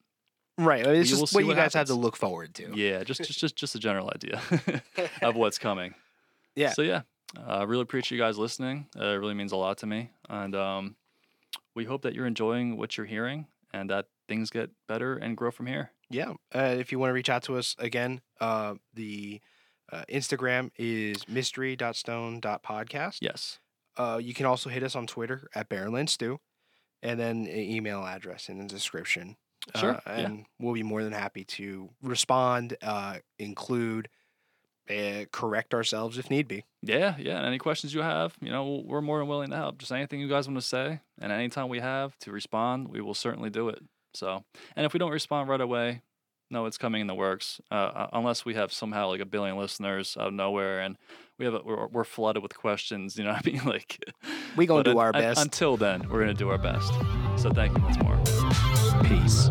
Right. 0.59 0.85
It's 0.87 1.09
just 1.09 1.29
see 1.29 1.35
what 1.37 1.41
you 1.43 1.47
what 1.49 1.57
guys 1.57 1.73
have 1.75 1.87
to 1.87 1.95
look 1.95 2.17
forward 2.17 2.55
to. 2.57 2.73
yeah, 2.75 3.05
just 3.05 3.23
just 3.23 3.39
just 3.39 3.57
just 3.57 3.75
a 3.75 3.79
general 3.79 4.11
idea 4.15 4.43
of 5.23 5.37
what's 5.37 5.57
coming. 5.59 5.95
Yeah. 6.57 6.73
So 6.73 6.83
yeah, 6.83 7.03
I 7.37 7.63
really 7.65 7.83
appreciate 7.83 8.19
you 8.19 8.23
guys 8.25 8.39
listening. 8.39 8.87
Uh, 8.99 9.05
it 9.07 9.15
really 9.17 9.35
means 9.35 9.53
a 9.53 9.57
lot 9.57 9.79
to 9.79 9.87
me, 9.87 10.11
and 10.29 10.55
um, 10.57 10.97
we 11.75 11.85
hope 11.85 12.03
that 12.03 12.15
you're 12.15 12.27
enjoying 12.27 12.77
what 12.77 12.97
you're 12.97 13.07
hearing 13.07 13.47
and 13.73 13.89
that 13.91 14.07
things 14.29 14.51
get 14.51 14.71
better 14.89 15.17
and 15.17 15.37
grow 15.37 15.51
from 15.51 15.67
here. 15.67 15.93
Yeah. 16.09 16.33
Uh, 16.55 16.75
if 16.79 16.91
you 16.91 16.99
want 16.99 17.11
to 17.11 17.15
reach 17.15 17.31
out 17.31 17.45
to 17.45 17.57
us 17.57 17.77
again, 17.79 18.21
uh, 18.41 18.75
the 18.95 19.41
uh, 19.93 20.03
Instagram 20.11 20.71
is 20.77 21.29
mystery.stone.podcast. 21.29 23.19
Yes. 23.21 23.59
Uh, 23.97 24.19
you 24.23 24.35
can 24.35 24.47
also 24.47 24.71
hit 24.71 24.83
us 24.83 24.97
on 24.97 25.07
Twitter 25.07 25.49
at 25.55 25.69
Barrenland 25.69 26.09
Stew, 26.09 26.41
and 27.03 27.19
then 27.19 27.47
an 27.47 27.49
email 27.59 28.05
address 28.05 28.49
in 28.49 28.59
the 28.59 28.65
description. 28.67 29.37
Sure, 29.77 29.97
Uh, 29.97 30.01
yeah. 30.07 30.15
and 30.21 30.47
we'll 30.59 30.75
be 30.75 30.83
more 30.83 31.05
than 31.05 31.13
happy 31.13 31.45
to 31.45 31.91
respond, 32.03 32.77
uh, 32.83 33.19
include, 33.39 34.09
uh, 34.91 35.25
correct 35.33 35.73
ourselves 35.75 36.19
if 36.19 36.31
need 36.31 36.49
be. 36.49 36.65
Yeah, 36.83 37.15
yeah. 37.19 37.37
And 37.39 37.47
any 37.47 37.59
questions 37.59 37.95
you 37.95 38.03
have, 38.03 38.35
you 38.41 38.51
know, 38.51 38.83
we're 38.85 39.01
more 39.01 39.19
than 39.19 39.29
willing 39.29 39.51
to 39.51 39.57
help. 39.57 39.79
Just 39.79 39.93
anything 39.93 40.21
you 40.21 40.29
guys 40.29 40.49
want 40.49 40.59
to 40.59 40.67
say, 40.67 41.01
and 41.21 41.31
anytime 41.33 41.69
we 41.69 41.79
have 41.81 42.17
to 42.21 42.33
respond, 42.33 42.89
we 42.89 43.01
will 43.01 43.15
certainly 43.15 43.51
do 43.51 43.69
it. 43.69 43.81
So, 44.15 44.43
and 44.75 44.85
if 44.85 44.93
we 44.93 44.99
don't 44.99 45.13
respond 45.13 45.49
right 45.49 45.61
away, 45.61 46.03
no, 46.51 46.67
it's 46.67 46.79
coming 46.79 47.01
in 47.01 47.07
the 47.07 47.15
works. 47.15 47.61
Uh, 47.71 47.75
uh, 47.75 48.07
unless 48.13 48.45
we 48.45 48.55
have 48.55 48.73
somehow 48.73 49.09
like 49.09 49.21
a 49.21 49.25
billion 49.25 49.57
listeners 49.57 50.17
out 50.19 50.27
of 50.29 50.35
nowhere, 50.35 50.81
and 50.81 50.97
we 51.39 51.45
have 51.45 51.55
a, 51.55 51.61
we're, 51.65 51.87
we're 51.87 52.05
flooded 52.05 52.43
with 52.43 52.57
questions. 52.57 53.17
You 53.17 53.25
know, 53.25 53.31
what 53.33 53.47
I 53.47 53.51
mean, 53.53 53.63
like 53.65 53.99
We 54.57 54.67
gonna 54.67 54.83
do 54.83 54.99
our 54.99 55.13
best. 55.13 55.41
until 55.41 55.77
then, 55.77 56.09
we're 56.11 56.21
gonna 56.21 56.35
do 56.35 56.49
our 56.49 56.59
best. 56.59 56.93
So, 57.37 57.51
thank 57.51 57.77
you 57.79 57.85
once 57.85 57.99
more. 58.03 58.19
Peace. 59.05 59.49